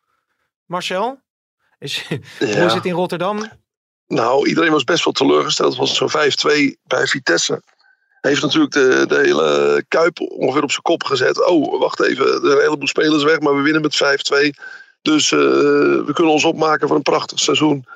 Marcel, 0.67 1.21
is, 1.79 2.09
hoe 2.39 2.49
is 2.49 2.73
het 2.73 2.85
in 2.85 2.93
Rotterdam? 2.93 3.51
Nou, 4.07 4.49
iedereen 4.49 4.73
was 4.73 4.85
best 4.85 5.05
wel 5.05 5.13
teleurgesteld. 5.13 5.69
Het 5.69 5.79
was 5.79 5.97
zo'n 5.97 6.77
5-2 6.77 6.81
bij 6.83 7.07
Vitesse. 7.07 7.63
Hij 8.21 8.31
heeft 8.31 8.43
natuurlijk 8.43 8.73
de, 8.73 9.05
de 9.09 9.17
hele 9.17 9.85
Kuip 9.89 10.21
ongeveer 10.21 10.63
op 10.63 10.71
zijn 10.71 10.83
kop 10.83 11.05
gezet. 11.05 11.47
Oh, 11.47 11.81
wacht 11.81 12.01
even, 12.01 12.27
er 12.27 12.41
zijn 12.41 12.53
een 12.53 12.63
heleboel 12.63 12.89
spelers 12.89 13.23
weg, 13.23 13.41
maar 13.41 13.57
we 13.57 13.63
winnen 13.63 13.83
met 13.83 13.95
5-2. 13.95 14.63
Dus 15.03 15.33
eh, 15.33 15.39
we 15.39 16.11
kunnen 16.15 16.33
ons 16.33 16.45
opmaken 16.45 16.89
voor 16.89 16.97
een 16.97 17.03
prachtig 17.03 17.39
seizoen. 17.39 17.87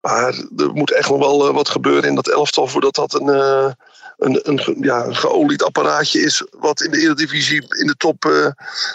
Maar 0.00 0.34
er 0.56 0.72
moet 0.72 0.92
echt 0.92 1.08
nog 1.08 1.18
wel 1.18 1.48
eh, 1.48 1.54
wat 1.54 1.68
gebeuren 1.68 2.08
in 2.08 2.14
dat 2.14 2.28
elftal 2.28 2.66
voordat 2.66 2.94
dat 2.94 3.14
een, 3.14 3.28
eh, 3.28 3.70
een, 4.18 4.76
ja, 4.80 5.04
een 5.04 5.16
geolied 5.16 5.62
apparaatje 5.62 6.20
is. 6.20 6.46
Wat 6.58 6.80
in 6.80 6.90
de 6.90 7.00
Eredivisie 7.00 7.78
in 7.80 7.86
de 7.86 7.96
top 7.96 8.54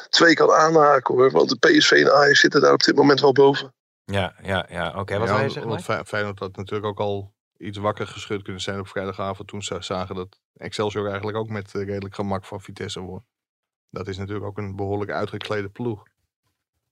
2 0.09 0.33
kan 0.33 0.51
aanhaken 0.51 1.15
hoor. 1.15 1.31
Want 1.31 1.49
de 1.49 1.57
PSV 1.57 1.91
en 1.91 2.13
Ajax 2.13 2.39
zitten 2.39 2.61
daar 2.61 2.73
op 2.73 2.83
dit 2.83 2.95
moment 2.95 3.19
wel 3.19 3.31
boven. 3.31 3.73
Ja, 4.05 4.35
ja, 4.41 4.65
ja. 4.69 4.87
Oké, 4.99 5.17
wat 5.17 5.27
Ja, 5.27 5.35
wil 5.35 5.43
je 5.43 5.49
zeggen? 5.49 5.71
want 5.71 6.07
Feyenoord 6.07 6.39
had 6.39 6.55
natuurlijk 6.55 6.85
ook 6.85 6.99
al 6.99 7.33
iets 7.57 7.77
wakker 7.77 8.07
geschud 8.07 8.41
kunnen 8.41 8.61
zijn 8.61 8.79
op 8.79 8.87
vrijdagavond. 8.87 9.47
Toen 9.47 9.63
ze 9.63 9.77
zagen 9.79 10.15
dat 10.15 10.39
Excelsior 10.53 11.07
eigenlijk 11.07 11.37
ook 11.37 11.49
met 11.49 11.75
eh, 11.75 11.83
redelijk 11.85 12.15
gemak 12.15 12.45
van 12.45 12.61
Vitesse 12.61 12.99
won. 12.99 13.23
Dat 13.89 14.07
is 14.07 14.17
natuurlijk 14.17 14.45
ook 14.45 14.57
een 14.57 14.75
behoorlijk 14.75 15.11
uitgeklede 15.11 15.69
ploeg. 15.69 16.03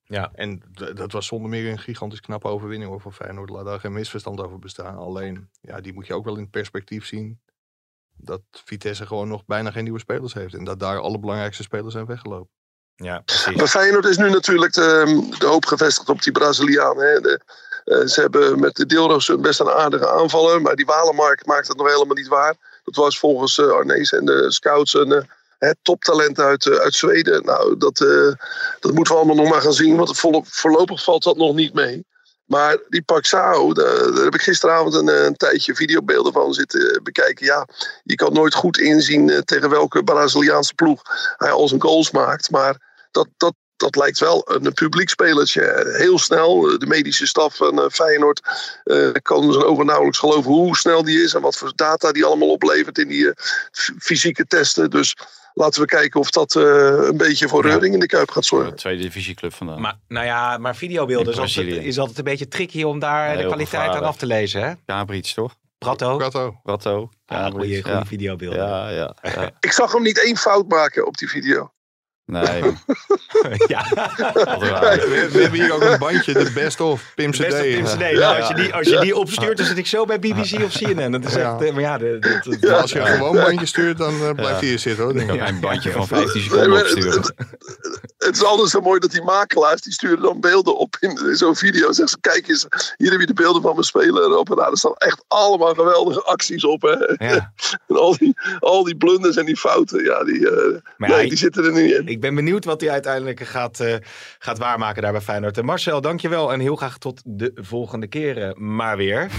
Ja. 0.04 0.32
En 0.34 0.62
dat 0.94 1.12
was 1.12 1.26
zonder 1.26 1.50
meer 1.50 1.72
een 1.72 1.80
gigantisch 1.80 2.22
knappe 2.22 2.48
overwinning 2.48 2.90
hoor, 2.90 3.02
voor 3.02 3.12
Feyenoord. 3.12 3.50
Laat 3.50 3.66
daar 3.66 3.80
geen 3.80 3.94
misverstand 3.94 4.42
over 4.42 4.60
bestaan. 4.60 4.98
Alleen, 4.98 5.50
ja, 5.62 5.82
die 5.82 5.94
moet 5.94 6.08
je 6.08 6.14
ook 6.14 6.26
wel 6.26 6.38
in 6.38 6.50
perspectief 6.50 7.06
zien. 7.06 7.40
Dat 8.24 8.42
Vitesse 8.52 9.06
gewoon 9.06 9.28
nog 9.28 9.46
bijna 9.46 9.72
geen 9.72 9.84
nieuwe 9.84 10.00
spelers 10.00 10.34
heeft. 10.34 10.54
En 10.54 10.64
dat 10.64 10.80
daar 10.80 11.00
alle 11.00 11.20
belangrijkste 11.20 11.64
spelers 11.64 11.94
zijn 11.94 12.06
weggelopen. 12.06 12.50
Ja, 12.96 13.20
precies. 13.20 13.56
Maar 13.56 13.68
Feyenoord 13.68 14.06
is 14.06 14.18
nu 14.18 14.30
natuurlijk 14.30 14.74
de, 14.74 15.28
de 15.40 15.46
hoop 15.46 15.66
gevestigd 15.66 16.10
op 16.10 16.22
die 16.22 16.32
Braziliaan. 16.32 16.98
Hè. 16.98 17.20
De, 17.20 17.40
eh, 17.84 18.06
ze 18.06 18.22
hebben 18.22 18.60
met 18.60 18.76
de 18.76 18.86
Deelroos 18.86 19.32
best 19.40 19.60
een 19.60 19.70
aardige 19.70 20.10
aanvaller. 20.10 20.62
Maar 20.62 20.76
die 20.76 20.86
Walenmark 20.86 21.46
maakt 21.46 21.68
het 21.68 21.78
nog 21.78 21.88
helemaal 21.88 22.16
niet 22.16 22.28
waar. 22.28 22.82
Dat 22.84 22.96
was 22.96 23.20
volgens 23.20 23.58
eh, 23.58 23.72
Arnees 23.72 24.12
en 24.12 24.26
de 24.26 24.52
scouts 24.52 24.94
een 24.94 25.12
eh, 25.12 25.22
hè, 25.58 25.72
toptalent 25.82 26.40
uit, 26.40 26.66
eh, 26.66 26.78
uit 26.78 26.94
Zweden. 26.94 27.46
Nou, 27.46 27.78
dat, 27.78 28.02
eh, 28.02 28.32
dat 28.80 28.94
moeten 28.94 29.14
we 29.14 29.20
allemaal 29.20 29.36
nog 29.44 29.50
maar 29.50 29.62
gaan 29.62 29.74
zien. 29.74 29.96
Want 29.96 30.18
voorlo- 30.18 30.44
voorlopig 30.46 31.04
valt 31.04 31.24
dat 31.24 31.38
nog 31.38 31.56
niet 31.56 31.74
mee. 31.74 32.06
Maar 32.52 32.78
die 32.90 33.02
Paxao, 33.02 33.74
daar, 33.74 34.12
daar 34.14 34.24
heb 34.24 34.34
ik 34.34 34.42
gisteravond 34.42 34.94
een, 34.94 35.10
eh, 35.10 35.24
een 35.24 35.36
tijdje 35.36 35.76
videobeelden 35.76 36.34
van 36.34 36.54
zitten 36.54 37.04
bekijken. 37.04 37.46
Ja, 37.46 37.68
je 38.04 38.16
kan 38.16 38.34
nooit 38.34 38.54
goed 38.54 38.78
inzien 38.78 39.30
eh, 39.30 39.38
tegen 39.38 39.70
welke 39.70 40.04
Braziliaanse 40.04 40.74
ploeg 40.74 41.02
hij 41.38 41.52
al 41.52 41.68
zijn 41.68 41.82
goals 41.82 42.12
maakt. 42.12 42.50
Maar 42.50 43.06
dat, 43.12 43.28
dat, 43.38 43.54
dat 43.76 43.96
lijkt 43.96 44.20
wel 44.20 44.42
een 44.46 44.74
publiekspelertje. 44.74 45.94
Heel 45.98 46.20
snel, 46.20 46.70
eh, 46.70 46.78
de 46.78 46.88
medische 46.88 47.28
staf 47.28 47.56
van 47.56 47.92
Feyenoord 47.92 48.42
kan 49.22 49.54
zijn 49.54 49.66
ogen 49.66 49.86
nauwelijks 49.86 50.20
geloven 50.20 50.52
hoe 50.52 50.78
snel 50.78 51.04
die 51.04 51.24
is 51.24 51.34
en 51.34 51.42
wat 51.42 51.58
voor 51.58 51.72
data 51.76 52.12
die 52.12 52.26
allemaal 52.26 52.52
oplevert 52.52 52.98
in 52.98 53.08
die 53.08 53.34
fysieke 54.00 54.46
testen. 54.46 54.90
Dus 54.90 55.16
laten 55.54 55.82
we 55.82 55.88
kijken 55.88 56.20
of 56.20 56.30
dat 56.30 56.56
eh, 56.56 56.64
een 57.08 57.18
beetje 57.18 57.48
voor 57.48 57.66
Ja. 57.66 57.70
reuring 57.72 57.94
in 57.94 58.00
de 58.00 58.06
Kuip 58.06 58.32
gaat 58.32 58.46
zorgen. 58.46 58.70
de 58.70 58.76
tweede 58.78 59.02
divisieclub 59.02 59.54
vandaan. 59.54 59.82
Maar, 59.82 60.00
nou 60.08 60.26
ja, 60.26 60.58
maar 60.58 60.76
videobeelden 60.76 61.34
is 61.34 61.40
altijd, 61.40 61.68
is 61.68 62.00
altijd 62.00 62.18
een 62.18 62.24
beetje 62.24 62.48
tricky 62.48 62.84
om 62.84 63.00
daar 63.00 63.38
de 63.38 63.46
kwaliteit 63.46 63.90
aan 63.92 64.04
af 64.04 64.18
te 64.18 64.26
lezen. 64.26 64.64
Hè? 64.64 64.74
Gabriets, 64.86 65.34
toch? 65.34 65.56
Prato. 65.78 66.18
Prato. 66.18 66.60
Watto. 66.64 67.10
Ja, 67.26 67.50
goede, 67.50 67.82
goede 67.82 67.90
ja. 67.90 68.06
videobeelden. 68.06 68.60
Ja, 68.68 68.90
ja, 68.90 69.16
ja. 69.22 69.52
Ik 69.60 69.72
zag 69.72 69.92
hem 69.92 70.02
niet 70.02 70.24
één 70.24 70.38
fout 70.38 70.68
maken 70.68 71.08
op 71.08 71.18
die 71.18 71.30
video. 71.30 71.72
Nee, 72.32 72.62
ja. 73.74 73.84
We, 73.90 75.30
we 75.32 75.42
hebben 75.42 75.60
hier 75.60 75.74
ook 75.74 75.82
een 75.84 75.98
bandje, 76.00 76.34
de 76.34 76.52
best 76.54 76.80
of, 76.82 77.12
Pim 77.16 77.32
CD. 77.32 77.38
Pim 77.48 77.84
CD. 77.86 78.00
Nou, 78.00 78.18
Ja. 78.18 78.38
als 78.38 78.48
je 78.48 78.54
die, 78.54 78.74
als 78.74 78.88
je 78.88 79.00
die 79.00 79.16
opstuurt, 79.16 79.58
dan 79.58 79.66
zit 79.66 79.78
ik 79.78 79.88
zo 79.88 80.06
bij 80.06 80.20
BBC 80.20 80.64
of 80.64 80.72
CNN. 80.78 81.12
Dat 81.12 81.26
is 81.26 81.36
echt, 81.36 81.62
eh, 81.62 81.72
maar 81.72 81.82
ja, 81.82 81.98
de, 81.98 82.18
de- 82.20 82.58
de- 82.60 82.68
Maar 82.68 82.76
Als 82.82 82.92
je 82.92 83.00
een 83.00 83.08
gewoon 83.08 83.36
bandje 83.36 83.66
stuurt, 83.66 83.98
dan 83.98 84.14
eh, 84.14 84.20
blijft 84.20 84.38
Ja. 84.40 84.58
hij 84.58 84.68
hier 84.68 84.80
zitten 84.80 85.04
hoor. 85.04 85.14
denk 85.14 85.32
Ik 85.32 85.48
een 85.48 85.60
bandje 85.60 85.92
van 85.92 86.08
15 86.08 86.34
Nee, 86.42 86.50
seconden 86.50 86.80
opsturen. 86.82 87.12
het, 87.22 87.34
het 88.18 88.36
is 88.36 88.44
altijd 88.44 88.70
zo 88.70 88.82
mooi 88.82 89.00
dat 89.00 89.12
die 89.12 89.24
makelaars, 89.24 89.82
die 89.82 89.94
sturen 89.94 90.22
dan 90.22 90.40
beelden 90.40 90.78
op 90.78 90.96
in, 91.00 91.10
in 91.30 91.36
zo'n 91.36 91.56
video. 91.56 91.82
Zeggen 91.92 92.08
ze, 92.08 92.18
kijk 92.22 92.48
eens, 92.50 92.68
hier 92.98 93.12
heb 93.12 93.20
je 93.20 93.26
de 93.26 93.34
beelden 93.34 93.62
van 93.62 93.72
mijn 93.74 93.84
speler 93.84 94.24
erop. 94.24 94.50
En 94.50 94.56
daar 94.56 94.70
staan 94.78 94.94
echt 94.98 95.24
allemaal 95.28 95.74
geweldige 95.74 96.22
acties 96.24 96.64
op. 96.66 96.82
Hè? 96.82 97.26
ja. 97.28 97.54
En 97.88 97.96
al 97.98 98.18
die, 98.18 98.34
al 98.60 98.84
die 98.84 98.96
blunders 98.98 99.36
en 99.36 99.46
die 99.46 99.58
fouten, 99.58 100.04
ja, 100.04 100.24
die, 100.24 100.50
eh, 100.50 100.78
Maar 100.98 101.10
ja, 101.10 101.16
nee, 101.16 101.30
die 101.30 101.38
zitten 101.38 101.64
er 101.66 101.72
niet 101.72 101.92
in. 101.92 102.08
Ik 102.08 102.21
ben 102.22 102.36
benieuwd 102.36 102.66
wat 102.66 102.82
hij 102.82 102.90
uiteindelijk 102.90 103.40
gaat, 103.40 103.80
eh, 103.80 103.96
gaat 104.40 104.58
waarmaken 104.58 105.02
daar 105.02 105.12
bij 105.12 105.22
Feyenoord. 105.22 105.58
En 105.58 105.66
Marcel, 105.66 106.02
dankjewel 106.02 106.54
en 106.54 106.60
heel 106.60 106.76
graag 106.76 106.98
tot 106.98 107.22
de 107.26 107.52
volgende 107.56 108.08
keren 108.08 108.76
maar 108.76 108.98
weer. 108.98 109.30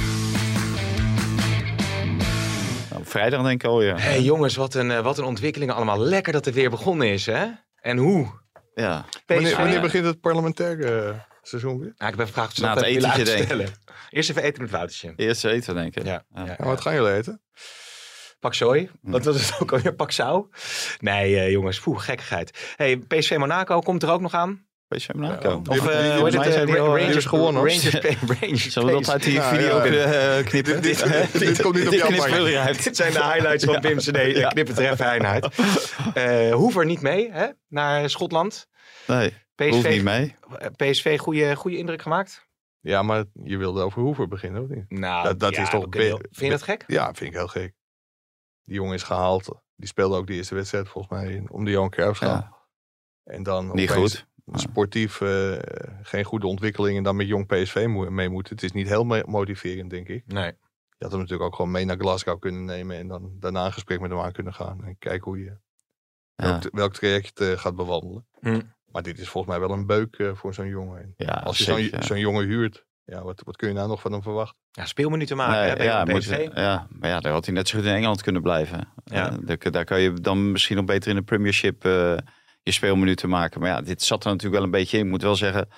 Nou, 2.90 3.04
vrijdag 3.04 3.42
denk 3.42 3.62
ik 3.62 3.68
alweer. 3.68 4.02
hey, 4.02 4.20
jongens, 4.22 4.56
wat 4.56 4.74
een, 4.74 4.90
eh, 4.90 5.00
wat 5.00 5.18
een 5.18 5.24
ontwikkelingen 5.24 5.74
allemaal. 5.74 5.98
Lekker 5.98 6.32
dat 6.32 6.44
het 6.44 6.54
weer 6.54 6.70
begonnen 6.70 7.08
is, 7.08 7.26
hè? 7.26 7.46
En 7.80 7.96
hoe? 7.96 8.40
Ja. 8.74 9.04
Wanneer, 9.26 9.56
wanneer 9.56 9.80
begint 9.80 10.04
het 10.04 10.20
parlementaire 10.20 11.02
eh, 11.10 11.18
seizoen 11.42 11.78
weer? 11.78 11.94
Nou, 11.98 12.10
ik 12.10 12.16
ben 12.16 12.26
gevraagd 12.26 12.50
of 12.50 12.56
ze 12.56 12.62
Na 12.62 12.74
dat 12.74 12.84
het 12.84 12.86
even 12.86 13.00
willen 13.02 13.14
etentje, 13.16 13.34
denk 13.36 13.50
ik. 13.50 13.58
uitstellen. 13.58 13.80
Eerst 14.10 14.30
even 14.30 14.42
eten 14.42 14.62
met 14.62 14.70
Woutertje. 14.70 15.12
Eerst 15.16 15.44
eten, 15.44 15.74
denk 15.74 15.96
ik. 15.96 16.04
Ja, 16.04 16.24
Ja. 16.34 16.44
ja, 16.44 16.54
Ja, 16.58 16.64
wat 16.64 16.80
gaan 16.80 16.94
jullie 16.94 17.12
eten? 17.12 17.42
Pak 18.42 18.54
zooi. 18.54 18.90
Wat 19.00 19.24
was 19.24 19.46
het 19.50 19.60
ook 19.60 19.72
alweer? 19.72 19.94
Pak 19.94 20.10
zou? 20.12 20.46
Nee, 20.98 21.36
eh, 21.36 21.50
jongens. 21.50 21.80
Poeh, 21.80 22.00
gekkigheid. 22.00 22.72
Hey, 22.76 22.96
PSV 22.98 23.36
Monaco 23.38 23.80
komt 23.80 24.02
er 24.02 24.10
ook 24.10 24.20
nog 24.20 24.32
aan. 24.34 24.66
PSV 24.88 25.08
Monaco. 25.14 25.48
Ja. 25.64 25.70
Of 25.70 25.86
eh, 25.88 26.00
die- 26.02 26.10
hoe 26.12 26.24
heet 26.24 26.34
het? 26.34 26.54
eh, 26.54 26.62
eh, 26.62 26.76
Rangers 26.76 27.24
gewonnen. 27.24 27.62
Rangers, 27.62 27.90
Rangers, 28.40 28.70
Zullen 28.72 28.88
we 28.88 29.00
dat 29.00 29.10
uit 29.10 29.22
die 29.22 29.40
video 29.40 29.84
ja. 29.86 29.92
eh, 30.38 30.44
knippen? 30.44 30.82
Dit- 30.82 31.04
dit- 31.12 31.38
dit 31.38 31.62
komt 31.62 31.74
niet 31.74 31.86
op 31.88 31.92
jouw 32.12 32.46
eruit. 32.46 32.84
Dit 32.84 32.96
zijn 32.96 33.12
de 33.12 33.24
highlights 33.24 33.64
van 33.64 33.80
Pim 33.80 33.96
CD. 33.98 34.36
Ja. 34.36 34.48
Knip 34.48 34.66
het 34.68 34.78
er 34.78 34.90
even 34.92 35.14
een 35.14 35.26
uit. 35.26 35.48
Eh 36.14 36.52
Hoever 36.54 36.84
niet 36.84 37.00
mee 37.00 37.30
hè? 37.32 37.46
naar 37.68 38.10
Schotland. 38.10 38.66
Nee, 39.06 39.34
hoeft 39.56 39.72
niet 39.72 39.82
PSV, 39.96 40.02
mee. 40.02 40.34
eh, 40.58 40.90
PSV 40.90 41.18
goede, 41.18 41.56
goede 41.56 41.76
indruk 41.76 42.02
gemaakt? 42.02 42.46
Ja, 42.80 43.02
maar 43.02 43.24
je 43.44 43.56
wilde 43.56 43.82
over 43.82 44.02
Hoever 44.02 44.28
beginnen, 44.28 44.62
of 44.62 44.68
niet? 44.68 44.84
Nou, 44.88 45.24
Dat- 45.24 45.40
dat 45.40 45.54
ja, 45.54 45.62
is 45.62 45.70
toch 45.70 45.86
Vind 45.90 46.20
je 46.30 46.48
dat 46.50 46.62
gek? 46.62 46.84
Ja, 46.86 47.04
vind 47.04 47.20
ik 47.30 47.32
heel 47.36 47.46
gek. 47.48 47.72
Die 48.64 48.74
jongen 48.74 48.94
is 48.94 49.02
gehaald. 49.02 49.60
Die 49.76 49.88
speelde 49.88 50.16
ook 50.16 50.26
de 50.26 50.32
eerste 50.34 50.54
wedstrijd 50.54 50.88
volgens 50.88 51.20
mij 51.20 51.44
om 51.48 51.64
de 51.64 51.70
Johan 51.70 51.90
Cruijffschaal. 51.90 52.30
Ja. 52.30 52.56
En 53.24 53.42
dan 53.42 53.64
Niet 53.74 53.90
opeens 53.90 54.26
goed. 54.44 54.60
Sportief 54.60 55.20
eh, 55.20 55.58
geen 56.02 56.24
goede 56.24 56.46
ontwikkeling 56.46 56.96
en 56.96 57.02
dan 57.02 57.16
met 57.16 57.26
jong 57.26 57.46
PSV 57.46 57.86
mee 58.08 58.28
moeten. 58.28 58.54
Het 58.54 58.64
is 58.64 58.72
niet 58.72 58.88
heel 58.88 59.04
motiverend, 59.04 59.90
denk 59.90 60.08
ik. 60.08 60.22
Nee. 60.26 60.52
Je 60.88 61.08
had 61.08 61.10
hem 61.10 61.20
natuurlijk 61.20 61.48
ook 61.48 61.54
gewoon 61.56 61.70
mee 61.70 61.84
naar 61.84 61.96
Glasgow 61.98 62.40
kunnen 62.40 62.64
nemen 62.64 62.96
en 62.96 63.08
dan 63.08 63.36
daarna 63.40 63.64
een 63.66 63.72
gesprek 63.72 64.00
met 64.00 64.10
hem 64.10 64.20
aan 64.20 64.32
kunnen 64.32 64.54
gaan. 64.54 64.84
En 64.84 64.98
kijken 64.98 65.24
hoe 65.24 65.38
je 65.38 65.56
Ja. 66.34 66.44
welk, 66.60 66.68
welk 66.72 66.92
traject 66.92 67.38
je 67.38 67.58
gaat 67.58 67.76
bewandelen. 67.76 68.26
Hm. 68.40 68.60
Maar 68.86 69.02
dit 69.02 69.18
is 69.18 69.28
volgens 69.28 69.56
mij 69.56 69.66
wel 69.68 69.76
een 69.76 69.86
beuk 69.86 70.14
eh, 70.18 70.34
voor 70.34 70.54
zo'n 70.54 70.68
jongen. 70.68 71.14
Ja, 71.16 71.32
Als 71.32 71.58
je 71.58 71.64
zo'n 71.64 71.80
ja. 71.82 72.02
zo'n 72.02 72.18
jongen 72.18 72.44
huurt, 72.46 72.86
ja, 73.04 73.22
wat, 73.22 73.42
wat 73.44 73.56
kun 73.56 73.68
je 73.68 73.74
nou 73.74 73.88
nog 73.88 74.00
van 74.00 74.12
hem 74.12 74.22
verwachten? 74.22 74.56
Ja, 74.70 74.84
speelminuten 74.86 75.36
maken 75.36 75.60
Nee, 75.60 75.68
hè, 75.68 75.76
bij 75.76 75.84
ja, 75.86 76.04
moet, 76.04 76.24
ja, 76.54 76.86
maar 76.90 77.08
ja, 77.10 77.20
daar 77.20 77.32
had 77.32 77.44
hij 77.44 77.54
net 77.54 77.68
zo 77.68 77.78
goed 77.78 77.86
in 77.86 77.94
Engeland 77.94 78.22
kunnen 78.22 78.42
blijven. 78.42 78.88
Ja. 79.04 79.30
Eh, 79.30 79.36
daar, 79.40 79.70
daar 79.70 79.84
kan 79.84 80.00
je 80.00 80.12
dan 80.12 80.52
misschien 80.52 80.76
nog 80.76 80.84
beter 80.84 81.10
in 81.10 81.16
de 81.16 81.22
Premiership 81.22 81.84
eh, 81.84 82.16
je 82.62 82.72
speelminuten 82.72 83.28
maken. 83.28 83.60
Maar 83.60 83.68
ja, 83.70 83.80
dit 83.80 84.02
zat 84.02 84.24
er 84.24 84.30
natuurlijk 84.30 84.56
wel 84.56 84.64
een 84.64 84.70
beetje 84.70 84.98
in. 84.98 85.04
Ik 85.04 85.10
moet 85.10 85.22
wel 85.22 85.36
zeggen, 85.36 85.68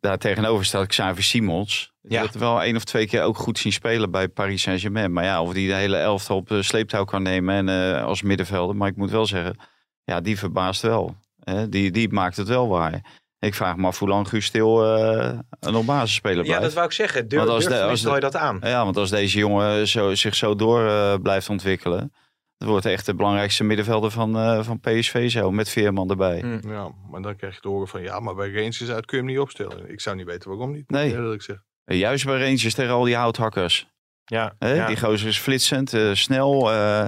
daar 0.00 0.18
tegenover 0.18 0.64
staat 0.64 0.86
Xavier 0.86 1.22
Simons. 1.24 1.92
Die 2.02 2.12
Ja. 2.12 2.20
had 2.20 2.34
wel 2.34 2.62
één 2.62 2.76
of 2.76 2.84
twee 2.84 3.06
keer 3.06 3.22
ook 3.22 3.36
goed 3.36 3.58
zien 3.58 3.72
spelen 3.72 4.10
bij 4.10 4.28
Paris 4.28 4.62
Saint-Germain. 4.62 5.12
Maar 5.12 5.24
ja, 5.24 5.42
of 5.42 5.52
die 5.52 5.68
de 5.68 5.74
hele 5.74 5.96
elftal 5.96 6.36
op 6.36 6.48
sleeptouw 6.60 7.04
kan 7.04 7.22
nemen 7.22 7.54
en, 7.54 7.94
eh, 7.96 8.04
als 8.04 8.22
middenvelder. 8.22 8.76
Maar 8.76 8.88
ik 8.88 8.96
moet 8.96 9.10
wel 9.10 9.26
zeggen, 9.26 9.56
ja, 10.04 10.20
die 10.20 10.38
verbaast 10.38 10.82
wel. 10.82 11.16
Hè? 11.40 11.68
Die, 11.68 11.90
die 11.90 12.12
maakt 12.12 12.36
het 12.36 12.48
wel 12.48 12.68
waar. 12.68 13.24
Ik 13.46 13.54
vraag 13.54 13.76
me 13.76 13.86
af 13.86 13.98
hoe 13.98 14.08
lang 14.08 14.28
Guus 14.28 14.44
Stil 14.44 14.94
eh, 14.96 15.38
nog 15.60 15.84
basisspeler 15.84 16.36
Ja, 16.36 16.42
blijft. 16.42 16.62
dat 16.62 16.72
wou 16.74 16.86
ik 16.86 16.92
zeggen. 16.92 17.28
Durf, 17.28 17.40
Want 17.42 17.54
als 17.54 17.64
durf 17.64 17.74
de- 17.74 17.80
Van 17.80 17.90
als 17.90 18.00
de- 18.02 18.08
Nistelrooy 18.08 18.20
dat 18.30 18.36
aan? 18.62 18.70
Ja, 18.70 18.84
want 18.84 18.96
als 18.96 19.10
deze 19.10 19.38
jongen 19.38 19.88
zo, 19.88 20.14
zich 20.14 20.34
zo 20.34 20.54
door 20.56 20.86
eh, 20.88 21.14
blijft 21.22 21.48
ontwikkelen, 21.48 22.12
dan 22.58 22.68
wordt 22.68 22.86
echt 22.86 23.06
de 23.06 23.14
belangrijkste 23.14 23.64
middenvelder 23.64 24.10
van, 24.10 24.36
eh, 24.38 24.62
van 24.62 24.80
PSV 24.80 25.30
zo, 25.30 25.50
met 25.50 25.68
Veerman 25.68 26.10
erbij. 26.10 26.38
Hm. 26.40 26.68
Ja, 26.68 26.90
maar 27.10 27.22
dan 27.22 27.36
krijg 27.36 27.54
je 27.54 27.60
te 27.60 27.68
horen 27.68 27.88
van 27.88 28.02
ja, 28.02 28.20
maar 28.20 28.34
bij 28.34 28.50
Rangers 28.52 28.88
uit 28.90 29.04
kun 29.06 29.18
je 29.18 29.24
hem 29.24 29.32
niet 29.32 29.42
opstellen. 29.42 29.90
Ik 29.90 30.00
zou 30.00 30.16
niet 30.16 30.26
weten 30.26 30.48
waarom 30.50 30.72
niet. 30.72 30.90
Nee. 30.90 31.10
Eerlijk 31.12 31.42
gezegd. 31.42 31.62
En 31.84 31.96
Juist 31.96 32.24
bij 32.24 32.38
Rangers 32.40 32.74
tegen 32.74 32.92
al 32.92 33.04
die 33.04 33.16
houthakkers. 33.16 33.86
Ja, 34.24 34.54
Hè? 34.58 34.74
ja. 34.74 34.86
Die 34.86 34.96
gozer 35.00 35.28
is 35.28 35.38
flitsend, 35.38 35.92
eh, 35.94 36.10
snel. 36.12 36.72
eh, 36.72 37.00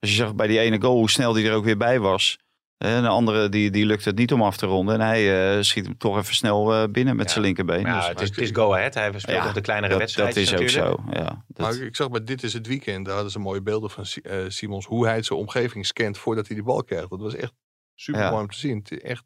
als 0.00 0.10
je 0.10 0.16
zag 0.16 0.34
bij 0.34 0.46
die 0.46 0.58
ene 0.58 0.80
goal 0.80 0.96
hoe 0.96 1.10
snel 1.10 1.32
die 1.32 1.48
er 1.48 1.54
ook 1.54 1.64
weer 1.64 1.76
bij 1.76 2.00
was. 2.00 2.38
En 2.82 3.02
de 3.02 3.08
andere 3.08 3.48
die, 3.48 3.70
die 3.70 3.86
lukt 3.86 4.04
het 4.04 4.16
niet 4.16 4.32
om 4.32 4.42
af 4.42 4.56
te 4.56 4.66
ronden. 4.66 4.94
En 4.94 5.00
hij 5.00 5.54
eh, 5.56 5.62
schiet 5.62 5.84
hem 5.84 5.98
toch 5.98 6.16
even 6.18 6.34
snel 6.34 6.72
eh, 6.74 6.88
binnen 6.90 7.16
met 7.16 7.26
Ja. 7.26 7.32
zijn 7.32 7.44
linkerbeen. 7.44 7.80
Ja, 7.86 7.98
Dus 7.98 8.08
het 8.08 8.20
is, 8.20 8.28
het 8.28 8.38
is 8.38 8.50
go 8.52 8.72
ahead. 8.74 8.94
Hij 8.94 9.08
speelt 9.18 9.36
Ja, 9.36 9.44
nog 9.44 9.52
de 9.52 9.60
kleinere 9.60 9.96
wedstrijd. 9.98 10.34
dat 10.34 10.42
is 10.42 10.56
ook 10.56 10.68
zo. 10.68 11.02
Ja, 11.10 11.44
dat- 11.48 11.58
Maar 11.58 11.74
ik 11.86 11.96
zag 11.96 12.10
bij 12.10 12.24
Dit 12.24 12.42
is 12.42 12.52
het 12.52 12.66
Weekend, 12.66 13.04
daar 13.04 13.14
hadden 13.14 13.32
ze 13.32 13.38
mooie 13.38 13.62
beelden 13.62 13.90
van 13.90 14.04
eh, 14.22 14.36
Simons. 14.48 14.86
Hoe 14.86 15.06
hij 15.06 15.22
zijn 15.22 15.38
omgeving 15.38 15.86
scant 15.86 16.18
voordat 16.18 16.46
hij 16.46 16.56
die 16.56 16.64
bal 16.64 16.84
krijgt. 16.84 17.10
Dat 17.10 17.20
was 17.20 17.34
echt 17.34 17.52
super 17.94 18.20
Ja. 18.20 18.30
mooi 18.30 18.42
om 18.42 18.48
te 18.50 18.58
zien. 18.58 18.76
Het 18.78 18.90
is 18.90 19.00
echt 19.00 19.24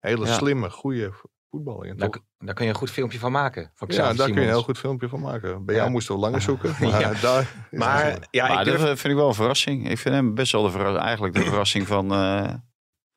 hele 0.00 0.26
Ja. 0.26 0.32
slimme, 0.32 0.70
goede 0.70 1.12
voetballer. 1.50 1.88
En 1.88 1.96
Daar, 1.96 2.10
daar 2.38 2.54
kun 2.54 2.64
je 2.64 2.70
een 2.70 2.76
goed 2.76 2.90
filmpje 2.90 3.18
van 3.18 3.32
maken. 3.32 3.70
Van 3.74 3.88
ja, 3.90 4.12
daar 4.12 4.26
kun 4.26 4.34
je 4.34 4.40
een 4.40 4.46
heel 4.46 4.62
goed 4.62 4.78
filmpje 4.78 5.08
van 5.08 5.20
maken. 5.20 5.64
Bij 5.64 5.74
Ja. 5.74 5.80
jou 5.80 5.92
moesten 5.92 6.14
we 6.14 6.20
langer 6.20 6.40
zoeken. 6.50 6.74
Maar 6.80 7.00
Ja. 7.00 7.12
daar 7.20 7.66
Maar 7.70 8.04
het- 8.04 8.28
ja, 8.30 8.48
maar 8.48 8.66
ik 8.66 8.78
dat 8.78 8.80
vind 8.80 9.04
ik 9.04 9.14
wel 9.14 9.28
een 9.28 9.34
verrassing. 9.34 9.90
Ik 9.90 9.98
vind 9.98 10.14
hem 10.14 10.34
best 10.34 10.52
wel 10.52 10.62
de 10.62 10.70
verra- 10.70 10.98
eigenlijk 10.98 11.34
de 11.34 11.42
verrassing 11.42 11.86
van, 11.86 12.12
eh, 12.12 12.52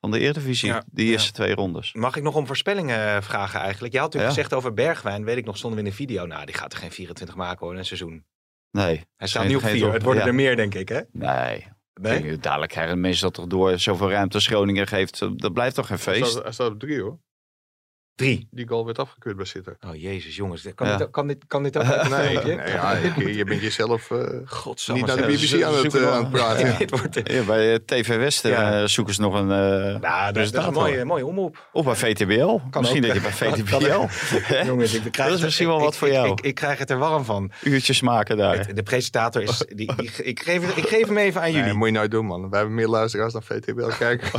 van 0.00 0.10
de 0.10 0.18
Eredivisie. 0.18 0.68
Ja, 0.68 0.82
Die 0.86 1.06
ja. 1.06 1.12
eerste 1.12 1.32
twee 1.32 1.54
rondes. 1.54 1.92
Mag 1.92 2.16
ik 2.16 2.22
nog 2.22 2.34
om 2.34 2.46
voorspellingen 2.46 3.22
vragen 3.22 3.60
eigenlijk? 3.60 3.92
Je 3.92 3.98
had 3.98 4.12
natuurlijk 4.12 4.36
Ja. 4.36 4.42
gezegd 4.42 4.54
over 4.62 4.74
Bergwijn, 4.74 5.24
weet 5.24 5.36
ik 5.36 5.44
nog, 5.44 5.56
stonden 5.56 5.78
we 5.78 5.84
in 5.84 5.90
de 5.90 5.96
video. 5.96 6.26
Nou, 6.26 6.44
die 6.46 6.54
gaat 6.54 6.72
er 6.72 6.78
geen 6.78 6.90
24 6.90 7.36
maken 7.36 7.58
hoor, 7.60 7.72
in 7.72 7.78
een 7.78 7.84
seizoen. 7.86 8.24
Nee. 8.70 9.04
Hij 9.16 9.28
staat 9.28 9.46
nu 9.48 9.54
op 9.54 9.60
geen 9.62 9.70
4. 9.70 9.80
top. 9.82 9.92
Het 9.92 10.02
worden 10.02 10.22
Ja. 10.22 10.28
er 10.28 10.34
meer, 10.34 10.56
denk 10.56 10.74
ik, 10.74 10.88
hè? 10.88 11.00
Nee. 11.12 11.66
Nee? 12.00 12.20
Kijk, 12.22 12.42
Dadelijk 12.42 12.72
krijgen 12.72 13.00
mensen 13.00 13.22
dat 13.24 13.34
toch 13.34 13.46
door. 13.46 13.78
Zoveel 13.78 14.10
ruimte 14.10 14.34
als 14.34 14.46
Groningen 14.46 14.86
geeft. 14.86 15.18
Dat 15.36 15.52
blijft 15.52 15.74
toch 15.74 15.86
geen 15.86 15.98
hij, 16.04 16.14
feest? 16.14 16.30
staat, 16.30 16.42
hij 16.42 16.52
staat 16.52 16.70
op 16.70 16.80
drie 16.80 17.00
hoor. 17.00 17.18
Drie. 18.20 18.48
Die 18.50 18.68
goal 18.68 18.84
werd 18.86 18.98
afgekeurd 18.98 19.36
bij 19.36 19.44
Sitter. 19.44 19.76
Oh, 19.86 19.94
jezus, 19.94 20.36
jongens. 20.36 20.66
Kan, 20.74 20.86
Ja. 20.86 20.96
dit, 20.96 21.10
kan, 21.10 21.26
dit, 21.26 21.44
kan 21.46 21.62
dit 21.62 21.76
ook 21.76 21.84
Nee, 22.08 22.38
nee 22.38 22.56
ja, 22.56 22.96
je, 23.16 23.34
je 23.36 23.44
bent 23.44 23.60
jezelf 23.62 24.10
eh, 24.10 24.18
Godsamme. 24.44 25.02
niet 25.02 25.16
naar 25.16 25.26
de. 25.26 25.32
BBC 25.32 25.62
aan 25.62 25.74
het, 25.74 25.94
eh, 25.94 26.12
aan 26.12 26.22
het 26.22 26.30
praten. 26.30 26.66
Nou, 26.90 27.10
Ja, 27.36 27.42
bij 27.42 27.72
eh, 27.72 27.78
TV 27.84 28.16
West 28.16 28.42
Ja. 28.46 28.86
zoeken 28.86 29.14
ze 29.14 29.20
nog 29.20 29.34
een. 29.34 29.50
eh 29.50 30.00
Nou, 30.00 30.32
dat, 30.32 30.34
dat 30.52 30.60
is 30.62 30.66
een 30.66 30.72
mooie, 30.72 31.04
mooie 31.04 31.26
omroep. 31.26 31.68
Of 31.72 31.84
bij 31.84 31.94
VTBL. 31.96 32.58
Misschien 32.78 33.04
ook. 33.04 33.06
dat 33.06 33.14
je 33.14 33.20
bij 33.20 33.20
Kan- 33.20 33.56
VTBL. 33.58 33.84
kan- 34.54 34.66
Jongens, 34.66 34.94
ik 34.94 35.00
krijg 35.00 35.16
Dat 35.16 35.26
is 35.26 35.32
het- 35.32 35.42
misschien 35.42 35.66
wel 35.66 35.76
ik- 35.78 35.82
wat 35.84 35.96
voor 35.96 36.08
ik- 36.08 36.14
jou. 36.14 36.30
Ik, 36.30 36.40
ik 36.40 36.54
krijg 36.54 36.78
het 36.78 36.90
er 36.90 36.98
warm 36.98 37.24
van. 37.24 37.50
Uurtjes 37.62 38.00
maken 38.00 38.36
daar. 38.36 38.58
Het- 38.58 38.76
De 38.76 38.82
presentator 38.82 39.42
is... 39.42 39.58
Die, 39.58 39.94
die, 39.96 40.10
ik, 40.22 40.42
geef, 40.42 40.76
ik 40.76 40.86
geef 40.88 41.06
hem 41.06 41.16
even 41.18 41.40
aan 41.40 41.50
jullie. 41.50 41.64
Nee, 41.66 41.74
moet 41.74 41.86
je 41.88 41.92
nooit 41.94 42.10
doen 42.10 42.26
man. 42.26 42.50
Wij 42.50 42.58
hebben 42.58 42.76
meer 42.76 42.88
luisteraars 42.88 43.32
dan 43.32 43.42
VTBL 43.42 43.88
kijken. 43.98 44.30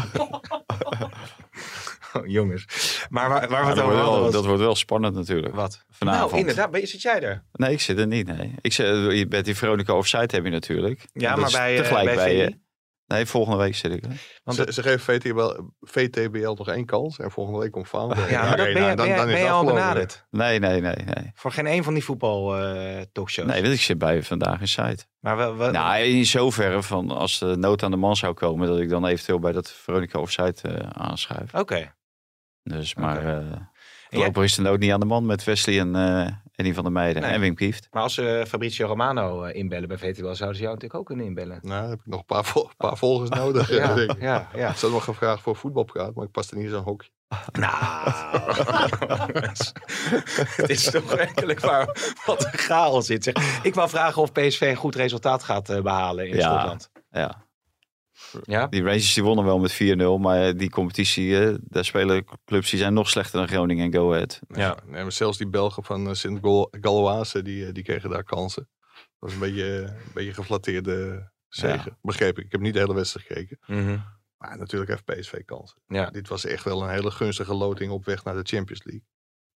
Oh, 2.14 2.28
jongens. 2.28 2.66
Maar 3.10 3.30
waar, 3.30 3.50
waar 3.50 3.62
we 3.62 3.68
het 3.68 3.76
dat, 3.76 3.86
over 3.86 3.96
wordt 3.96 3.96
hadden 3.98 4.14
wel, 4.14 4.24
was... 4.24 4.34
dat 4.34 4.46
wordt 4.46 4.62
wel 4.62 4.76
spannend 4.76 5.16
natuurlijk. 5.16 5.56
Wat? 5.56 5.86
Vanavond. 5.90 6.30
Nou, 6.32 6.42
inderdaad. 6.42 6.72
ben 6.72 6.80
je- 6.82 6.88
Zit 6.88 7.02
jij 7.02 7.22
er? 7.22 7.44
Nee, 7.54 7.72
ik 7.72 7.82
zit 7.82 7.98
er 8.00 8.08
niet. 8.08 8.28
Nee. 8.38 8.56
Ik 8.62 8.74
zit, 8.74 8.86
je 9.18 9.26
bent 9.28 9.46
die 9.46 9.56
Veronica 9.56 9.94
Offside 9.94 10.36
heb 10.36 10.44
je 10.44 10.50
natuurlijk. 10.52 11.06
Ja, 11.14 11.30
Dat 11.30 11.40
maar 11.40 11.52
bij, 11.52 11.76
eh, 11.76 11.82
tegelijk 11.82 12.06
bij 12.06 12.16
bij 12.16 12.36
je. 12.36 12.60
Nee, 13.08 13.26
volgende 13.26 13.58
week 13.58 13.76
zit 13.76 13.92
ik. 13.92 14.04
er. 14.06 14.10
Want 14.44 14.58
ze, 14.58 14.64
het- 14.64 14.74
ze 14.74 14.82
geven 14.84 15.00
VTBL, 15.00 15.52
VTBL 15.82 16.54
nog 16.58 16.68
één 16.68 16.86
kans. 16.86 17.18
En 17.20 17.32
volgende 17.32 17.60
week 17.60 17.72
komt 17.72 17.88
Faan. 17.88 18.08
ja, 18.30 18.42
maar 18.42 18.58
dat 18.58 18.74
ben, 18.74 18.90
je, 18.90 18.96
ben, 18.96 19.08
je- 19.08 19.26
ben 19.26 19.40
je 19.40 19.50
al 19.50 19.66
benaderd? 19.66 20.26
Nee, 20.30 20.60
nee, 20.60 20.82
nee, 20.82 20.96
nee. 20.96 21.32
Voor 21.34 21.52
geen 21.52 21.66
een 21.68 21.84
van 21.84 21.94
die 21.94 22.04
voetbal 22.04 22.58
eh, 22.58 23.02
talkshows? 23.12 23.48
Nee, 23.48 23.62
want 23.62 23.74
ik 23.74 23.82
zit 23.82 23.98
bij 23.98 24.24
vandaag 24.24 24.60
in 24.60 24.68
site. 24.68 25.06
Maar 25.20 25.38
we, 25.38 25.66
we, 25.66 25.72
Nou, 25.72 26.02
in 26.04 26.26
zoverre 26.26 26.84
van 26.84 27.10
als 27.12 27.40
de 27.40 27.56
nood 27.58 27.84
aan 27.84 27.92
de 27.92 27.98
man 27.98 28.16
zou 28.16 28.34
komen, 28.34 28.68
dat 28.68 28.80
ik 28.80 28.90
dan 28.90 29.06
eventueel 29.06 29.40
bij 29.40 29.52
dat 29.52 29.72
Veronica 29.72 30.20
Offside 30.20 30.56
eh 30.62 30.88
aanschuif. 30.90 31.54
Oké. 31.54 31.94
Dus, 32.64 32.96
maar 32.96 33.18
Oké. 33.18 33.48
eh, 33.52 33.60
Voorlopig 34.10 34.44
is 34.44 34.56
de 34.56 34.62
nood 34.62 34.80
niet 34.80 34.92
aan 34.92 35.00
de 35.00 35.06
man 35.06 35.26
met 35.26 35.44
Wesley 35.44 35.80
en 35.80 35.96
eh 35.96 36.28
Eddie 36.56 36.74
van 36.74 36.84
der 36.84 36.92
Meijden 36.94 37.22
Nee. 37.22 37.32
en 37.32 37.40
Wim 37.40 37.56
Kieft. 37.56 37.88
Maar 37.92 38.04
als 38.04 38.14
ze 38.14 38.46
Fabrizio 38.48 38.88
Romano 38.88 39.44
eh, 39.44 39.56
inbellen 39.60 39.88
bij 39.88 39.98
VTL, 39.98 40.22
zouden 40.34 40.38
ze 40.38 40.62
jou 40.62 40.74
natuurlijk 40.74 40.96
ook 40.96 41.06
kunnen 41.06 41.26
inbellen. 41.26 41.60
Nou, 41.62 41.82
dan 41.82 41.90
heb 41.90 42.00
ik 42.00 42.06
nog 42.06 42.20
een 42.20 42.26
paar, 42.26 42.46
vol- 42.46 42.70
paar 42.78 42.98
volgers 42.98 43.30
nodig. 43.30 43.70
Ja, 43.70 43.94
denk 43.96 44.12
ik. 44.12 44.22
ja, 44.22 44.48
ja. 44.56 44.74
Zat 44.74 44.92
nog 44.92 45.04
gevraagd 45.04 45.42
voor 45.42 45.56
voetbalpraat, 45.56 46.16
maar 46.16 46.26
ik 46.26 46.32
paste 46.32 46.56
niet 46.56 46.64
in 46.64 46.70
zo'n 46.70 46.84
hokje. 46.84 47.10
Nou, 47.52 47.74
het 50.56 50.70
is 50.70 50.84
toch 50.92 51.16
werkelijk 51.16 51.60
waar 51.60 52.14
wat 52.26 52.46
een 52.46 52.60
chaos 52.60 53.06
zit. 53.06 53.24
Zeg. 53.24 53.64
Ik 53.64 53.74
wou 53.76 53.90
vragen 53.90 54.22
of 54.22 54.32
PSV 54.32 54.62
een 54.62 54.76
goed 54.76 54.96
resultaat 54.96 55.44
gaat 55.44 55.70
eh, 55.70 55.82
behalen 55.82 56.28
in 56.30 56.36
Ja. 56.36 56.42
Schotland. 56.54 56.90
Ja. 57.12 57.46
Ja? 58.44 58.68
Die 58.68 58.84
Rangers 58.84 59.14
die 59.14 59.24
wonnen 59.24 59.46
wel 59.46 59.60
met 59.60 59.74
4-0, 59.74 60.20
maar 60.20 60.58
die 60.58 60.70
competitie, 60.70 61.40
eh, 61.40 61.56
daar 61.62 61.86
spelen 61.86 62.26
clubs 62.46 62.70
die 62.70 62.80
zijn 62.80 62.94
nog 62.94 63.10
slechter 63.10 63.40
dan 63.40 63.48
Groningen 63.48 63.86
en 63.86 63.94
Go 63.94 64.14
Ahead. 64.14 64.40
Ja. 64.48 64.78
Nee, 64.86 65.02
maar 65.02 65.12
zelfs 65.12 65.38
die 65.38 65.48
Belgen 65.48 65.84
van 65.84 66.08
uh, 66.08 66.14
Sint-Galoise, 66.14 67.42
die, 67.42 67.66
eh, 67.66 67.74
die 67.74 67.84
kregen 67.84 68.10
daar 68.10 68.24
kansen. 68.24 68.70
Dat 68.94 69.30
was 69.30 69.34
een 69.34 69.40
beetje, 69.40 69.82
een 69.82 70.12
beetje 70.14 70.34
geflatteerde 70.34 71.30
zegen. 71.48 71.98
Begreep 72.02 72.40
ik. 72.40 72.46
Ik 72.46 72.52
heb 72.52 72.62
niet 72.62 72.74
de 72.74 72.80
hele 72.80 72.94
wedstrijd 72.94 73.28
gekeken. 73.28 73.58
Mhm. 73.66 73.98
Maar 74.38 74.58
natuurlijk 74.58 74.92
heeft 74.92 75.06
PSV 75.06 75.46
kansen. 75.46 75.82
ja. 75.88 76.10
Dit 76.10 76.28
was 76.28 76.46
echt 76.46 76.64
wel 76.64 76.84
een 76.84 76.90
hele 76.90 77.12
gunstige 77.12 77.54
loting 77.54 77.92
op 77.92 78.06
weg 78.06 78.24
naar 78.24 78.36
de 78.36 78.56
Champions 78.56 78.84
League. 78.84 79.06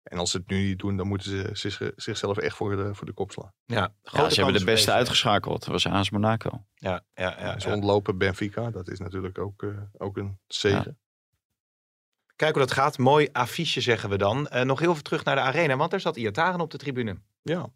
En 0.06 0.18
als 0.18 0.30
ze 0.30 0.36
het 0.36 0.48
nu 0.48 0.66
niet 0.66 0.78
doen, 0.78 0.96
dan 0.96 1.06
moeten 1.06 1.30
ze 1.30 1.48
zich, 1.52 1.90
zichzelf 1.96 2.36
echt 2.36 2.56
voor 2.56 2.76
de, 2.76 2.94
voor 2.94 3.06
de 3.06 3.12
kop 3.12 3.32
slaan. 3.32 3.52
ja. 3.64 3.92
Ze 4.02 4.34
hebben 4.34 4.58
de 4.58 4.64
beste 4.64 4.92
uitgeschakeld. 4.92 5.60
Dat 5.60 5.72
was 5.72 5.86
AS 5.86 6.10
Monaco. 6.10 6.64
Ja, 6.74 7.04
ja, 7.14 7.36
ja, 7.38 7.58
ze 7.58 7.68
ja. 7.68 7.74
ontlopen 7.74 8.18
Benfica, 8.18 8.70
dat 8.70 8.88
is 8.88 8.98
natuurlijk 8.98 9.38
ook, 9.38 9.62
eh, 9.62 9.70
ook 9.98 10.16
een 10.16 10.38
zegen. 10.46 10.98
Kijk 12.36 12.54
hoe 12.54 12.62
dat 12.62 12.72
gaat. 12.72 12.98
Mooi 12.98 13.28
affiche 13.32 13.80
zeggen 13.80 14.10
we 14.10 14.16
dan. 14.16 14.48
Eh, 14.48 14.62
nog 14.62 14.78
heel 14.78 14.90
even 14.90 15.02
terug 15.02 15.24
naar 15.24 15.34
de 15.34 15.40
arena, 15.40 15.76
want 15.76 15.90
daar 15.90 16.00
zat 16.00 16.16
Iataren 16.16 16.60
op 16.60 16.70
de 16.70 16.78
tribune. 16.78 17.20
Ja, 17.42 17.68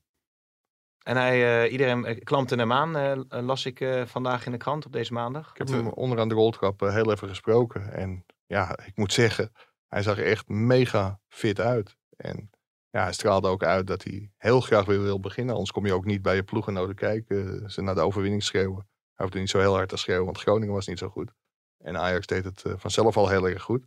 En 1.02 1.16
hij, 1.16 1.64
eh, 1.64 1.72
iedereen 1.72 2.22
klampte 2.22 2.54
hem 2.54 2.72
aan, 2.72 3.26
las 3.28 3.66
ik 3.66 3.80
eh, 3.80 4.06
vandaag 4.06 4.46
in 4.46 4.52
de 4.52 4.58
krant 4.58 4.86
op 4.86 4.92
deze 4.92 5.12
maandag. 5.12 5.50
ik 5.50 5.58
heb 5.58 5.68
hem 5.68 5.88
onderaan 5.88 6.28
de 6.28 6.34
roltrap 6.34 6.80
heel 6.80 7.12
even 7.12 7.28
gesproken. 7.28 7.92
En 7.92 8.24
ja, 8.46 8.78
ik 8.84 8.96
moet 8.96 9.12
zeggen, 9.12 9.52
hij 9.88 10.02
zag 10.02 10.18
er 10.18 10.26
echt 10.26 10.48
mega 10.48 11.20
fit 11.28 11.60
uit. 11.60 11.96
En 12.20 12.50
ja, 12.90 13.02
hij 13.02 13.12
straalde 13.12 13.48
ook 13.48 13.62
uit 13.64 13.86
dat 13.86 14.02
hij 14.04 14.32
heel 14.36 14.60
graag 14.60 14.84
weer 14.84 15.02
wil 15.02 15.20
beginnen. 15.20 15.52
Anders 15.54 15.72
kom 15.72 15.86
je 15.86 15.92
ook 15.92 16.04
niet 16.04 16.22
bij 16.22 16.34
je 16.34 16.42
ploeggenoten 16.42 16.94
kijken. 16.94 17.70
Ze 17.70 17.82
naar 17.82 17.94
de 17.94 18.00
overwinning 18.00 18.42
schreeuwen. 18.42 18.88
Hij 19.14 19.24
hoefde 19.24 19.38
niet 19.38 19.50
zo 19.50 19.58
heel 19.58 19.74
hard 19.74 19.88
te 19.88 19.96
schreeuwen, 19.96 20.24
want 20.24 20.38
Groningen 20.38 20.74
was 20.74 20.86
niet 20.86 20.98
zo 20.98 21.08
goed. 21.08 21.32
En 21.78 21.96
Ajax 21.96 22.26
deed 22.26 22.44
het 22.44 22.62
eh, 22.64 22.72
vanzelf 22.76 23.16
al 23.16 23.28
heel 23.28 23.48
erg 23.48 23.62
goed. 23.62 23.84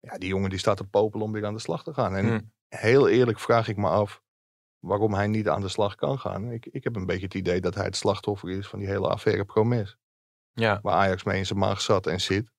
Ja, 0.00 0.18
die 0.18 0.28
jongen 0.28 0.50
die 0.50 0.58
staat 0.58 0.76
te 0.76 0.84
popelen 0.84 1.26
om 1.26 1.32
weer 1.32 1.46
aan 1.46 1.54
de 1.54 1.60
slag 1.60 1.82
te 1.82 1.94
gaan. 1.94 2.14
En 2.16 2.26
Hmm. 2.26 2.52
heel 2.68 3.08
eerlijk 3.08 3.38
vraag 3.38 3.68
ik 3.68 3.76
me 3.76 3.88
af 3.88 4.22
waarom 4.78 5.14
hij 5.14 5.26
niet 5.26 5.48
aan 5.48 5.60
de 5.60 5.68
slag 5.68 5.94
kan 5.94 6.18
gaan. 6.18 6.50
Ik, 6.50 6.66
ik 6.66 6.84
heb 6.84 6.96
een 6.96 7.06
beetje 7.06 7.24
het 7.24 7.34
idee 7.34 7.60
dat 7.60 7.74
hij 7.74 7.84
het 7.84 7.96
slachtoffer 7.96 8.50
is 8.50 8.68
van 8.68 8.78
die 8.78 8.88
hele 8.88 9.08
affaire 9.08 9.44
Promes. 9.44 9.96
Ja, 10.52 10.78
Waar 10.82 10.94
Ajax 10.94 11.24
mee 11.24 11.38
in 11.38 11.46
zijn 11.46 11.58
maag 11.58 11.80
zat 11.80 12.06
en 12.06 12.20
zit. 12.20 12.50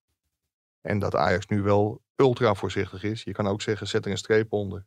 En 0.82 1.00
dat 1.00 1.16
Ajax 1.16 1.48
nu 1.48 1.62
wel 1.62 2.02
ultra 2.16 2.54
voorzichtig 2.54 3.04
is. 3.04 3.24
Je 3.24 3.32
kan 3.32 3.48
ook 3.48 3.62
zeggen, 3.62 3.88
zet 3.88 4.06
er 4.06 4.12
een 4.12 4.18
streep 4.18 4.54
onder. 4.54 4.86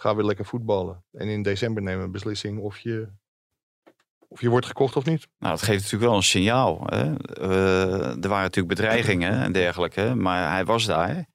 Ga 0.00 0.14
weer 0.14 0.24
lekker 0.24 0.44
voetballen. 0.44 1.04
En 1.12 1.28
in 1.28 1.42
december 1.42 1.82
nemen 1.82 1.98
we 1.98 2.04
een 2.04 2.12
beslissing 2.12 2.58
of 2.58 2.78
je, 2.78 3.08
of 4.28 4.40
je 4.40 4.48
wordt 4.48 4.66
gekocht 4.66 4.96
of 4.96 5.04
niet. 5.04 5.28
Nou, 5.38 5.52
het 5.52 5.62
geeft 5.62 5.82
natuurlijk 5.82 6.10
wel 6.10 6.16
een 6.16 6.22
signaal. 6.22 6.82
Hè? 6.84 7.14
Eh, 7.16 8.22
er 8.22 8.28
waren 8.28 8.42
natuurlijk 8.42 8.74
bedreigingen 8.74 9.32
en 9.32 9.52
dergelijke, 9.52 10.14
maar 10.14 10.50
hij 10.50 10.64
was 10.64 10.84
daar. 10.84 11.26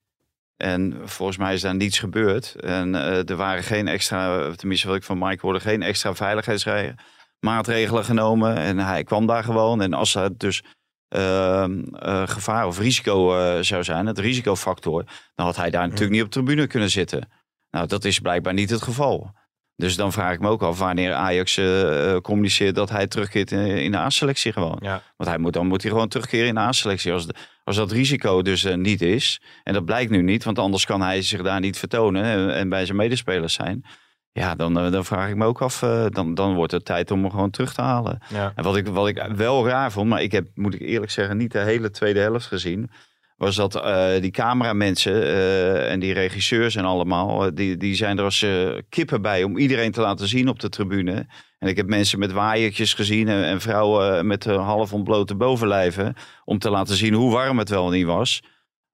En 0.58 1.02
volgens 1.04 1.38
mij 1.38 1.54
is 1.54 1.62
daar 1.62 1.76
niets 1.76 2.00
gebeurd. 2.00 2.56
En 2.56 2.96
eh, 2.96 3.30
er 3.30 3.36
waren 3.36 3.64
geen 3.64 3.88
extra, 3.88 4.52
tenminste 4.56 4.88
wat 4.88 4.96
ik 4.96 5.04
van 5.04 5.18
Mike 5.18 5.42
hoorde, 5.42 5.60
geen 5.60 5.82
extra 5.82 6.16
veiligheidsmaatregelen 6.16 8.06
genomen. 8.06 8.58
En 8.58 8.78
hij 8.78 9.04
kwam 9.04 9.26
daar 9.26 9.44
gewoon. 9.44 9.82
En 9.82 9.94
als 9.94 10.14
het 10.14 10.40
dus 10.40 10.64
ehm, 11.08 11.84
eh, 11.84 12.28
gevaar 12.28 12.68
of 12.68 12.80
risico 12.80 13.32
zou 13.62 13.84
zijn, 13.84 14.06
het 14.06 14.20
risicofactor, 14.20 15.04
dan 15.36 15.46
had 15.46 15.56
hij 15.56 15.70
daar 15.70 15.84
natuurlijk 15.84 16.12
niet 16.12 16.24
op 16.24 16.32
de 16.32 16.40
tribune 16.40 16.68
kunnen 16.68 16.90
zitten. 16.90 17.30
Nou, 17.74 17.88
dat 17.88 18.06
is 18.06 18.20
blijkbaar 18.20 18.54
niet 18.54 18.70
het 18.70 18.82
geval. 18.82 19.32
Dus 19.76 19.96
dan 19.96 20.12
vraag 20.12 20.34
ik 20.34 20.40
me 20.40 20.48
ook 20.50 20.62
af 20.64 20.80
wanneer 20.80 21.14
Ajax 21.14 21.58
eh, 21.58 22.12
eh, 22.14 22.22
communiceert 22.22 22.76
dat 22.76 22.90
hij 22.90 23.08
terugkeert 23.08 23.52
in, 23.52 23.60
in 23.66 23.92
de 23.92 23.98
A-selectie 23.98 24.52
gewoon. 24.52 24.78
ja. 24.82 25.02
Want 25.18 25.30
hij 25.30 25.40
moet, 25.40 25.54
dan 25.54 25.68
moet 25.68 25.82
hij 25.82 25.92
gewoon 25.92 26.08
terugkeren 26.08 26.48
in 26.48 26.54
de 26.54 26.60
A-selectie. 26.60 27.12
Als, 27.14 27.28
de- 27.28 27.34
als 27.64 27.76
dat 27.76 27.92
risico 27.92 28.42
dus 28.42 28.64
eh, 28.64 28.76
niet 28.76 29.02
is, 29.02 29.42
en 29.64 29.74
dat 29.74 29.86
blijkt 29.86 30.12
nu 30.12 30.22
niet, 30.22 30.44
want 30.44 30.60
anders 30.60 30.86
kan 30.86 31.02
hij 31.02 31.22
zich 31.22 31.42
daar 31.42 31.60
niet 31.60 31.78
vertonen 31.78 32.24
en, 32.24 32.54
en 32.56 32.70
bij 32.70 32.86
zijn 32.86 32.98
medespelers 32.98 33.54
zijn. 33.54 33.86
Ja, 34.32 34.56
dan, 34.56 34.80
eh, 34.80 34.92
dan 34.92 35.06
vraag 35.06 35.30
ik 35.30 35.36
me 35.36 35.46
ook 35.46 35.62
af, 35.62 35.82
eh, 35.82 36.06
dan, 36.10 36.34
dan 36.34 36.54
wordt 36.56 36.72
het 36.72 36.86
tijd 36.86 37.12
om 37.12 37.22
hem 37.22 37.32
gewoon 37.32 37.50
terug 37.50 37.74
te 37.74 37.82
halen. 37.82 38.20
ja. 38.30 38.52
En 38.56 38.64
wat 38.64 38.76
ik, 38.76 38.88
wat 38.88 39.08
ik 39.08 39.24
wel 39.36 39.68
raar 39.68 39.92
vond, 39.92 40.10
maar 40.10 40.22
ik 40.22 40.32
heb, 40.32 40.48
moet 40.54 40.74
ik 40.74 40.82
eerlijk 40.82 41.12
zeggen, 41.12 41.38
niet 41.38 41.52
de 41.52 41.60
hele 41.60 41.90
tweede 41.92 42.20
helft 42.20 42.46
gezien. 42.46 42.90
Was 43.38 43.56
dat 43.56 43.76
eh, 43.76 44.22
die 44.22 44.32
cameramensen 44.32 45.24
eh, 45.24 45.92
en 45.92 46.00
die 46.00 46.14
regisseurs 46.14 46.76
en 46.76 46.86
allemaal, 46.86 47.46
eh, 47.46 47.52
die, 47.54 47.78
die 47.78 47.96
zijn 47.96 48.18
er 48.18 48.24
als 48.24 48.46
kippen 48.90 49.22
bij 49.22 49.44
om 49.44 49.58
iedereen 49.58 49.92
te 49.92 50.02
laten 50.02 50.28
zien 50.28 50.48
op 50.48 50.60
de 50.60 50.70
tribune. 50.70 51.28
En 51.60 51.68
ik 51.68 51.78
heb 51.78 51.88
mensen 51.88 52.20
met 52.20 52.32
waaiertjes 52.32 52.94
gezien 52.94 53.28
en, 53.28 53.44
en 53.44 53.62
vrouwen 53.62 54.28
met 54.28 54.46
half 54.46 54.94
ontblote 54.94 55.36
bovenlijven. 55.36 56.16
Om 56.46 56.60
te 56.60 56.70
laten 56.70 56.96
zien 56.96 57.14
hoe 57.14 57.32
warm 57.32 57.58
het 57.58 57.70
wel 57.70 57.90
niet 57.90 58.06
was. 58.06 58.42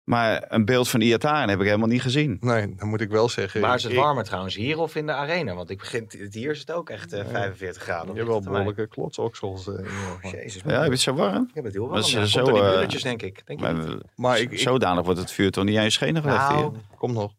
Maar 0.10 0.46
een 0.48 0.66
beeld 0.66 0.90
van 0.90 1.02
Iataren 1.02 1.50
heb 1.50 1.60
ik 1.60 1.66
helemaal 1.66 1.88
niet 1.88 2.02
gezien. 2.02 2.38
Nee, 2.42 2.76
dan 2.76 2.88
moet 2.88 3.02
ik 3.02 3.10
wel 3.10 3.30
zeggen. 3.30 3.62
Waar 3.62 3.76
is 3.76 3.84
het 3.84 3.92
ik- 3.92 3.98
warmer 3.98 4.24
trouwens? 4.24 4.56
Hier 4.56 4.80
of 4.80 4.96
in 4.96 5.06
de 5.06 5.12
arena? 5.12 5.56
Want 5.56 5.70
ik 5.70 5.78
begin, 5.78 6.10
hier 6.32 6.52
is 6.52 6.60
het 6.60 6.72
ook 6.72 6.90
echt 6.90 7.14
eh, 7.14 7.26
45 7.28 7.84
graden. 7.84 8.08
Je 8.08 8.14
hebt 8.14 8.28
wel 8.28 8.42
behoorlijke 8.42 8.88
klotsoksels. 8.88 9.68
eh, 9.68 9.74
geval. 9.76 10.32
Jezus, 10.32 10.62
Ja, 10.66 10.72
heb 10.72 10.84
je 10.84 10.90
het 10.90 11.00
zo 11.00 11.14
warm? 11.14 11.50
Ja, 11.54 11.62
het 11.62 11.74
heel 11.74 11.88
warm. 11.88 12.04
ze 12.04 12.20
Ja, 12.20 12.26
zo, 12.26 12.44
komt 12.44 12.56
die 12.56 12.64
eh, 12.64 12.70
bulletjes, 12.70 13.02
denk 13.04 13.22
ik. 13.22 13.48
Denk 13.48 13.60
je 13.60 13.66
Maar? 13.74 13.98
Maar 14.16 14.40
ik, 14.40 14.52
ik, 14.52 14.60
zodanig 14.60 15.06
wordt 15.06 15.20
het 15.20 15.32
vuur 15.32 15.52
toch 15.52 15.64
niet 15.64 15.78
aan 15.78 15.84
je 15.84 15.90
schenen 15.90 16.22
gelegd 16.22 16.50
Nou, 16.50 16.72
hier? 16.72 16.82
Kom 16.98 17.14
nog. 17.14 17.34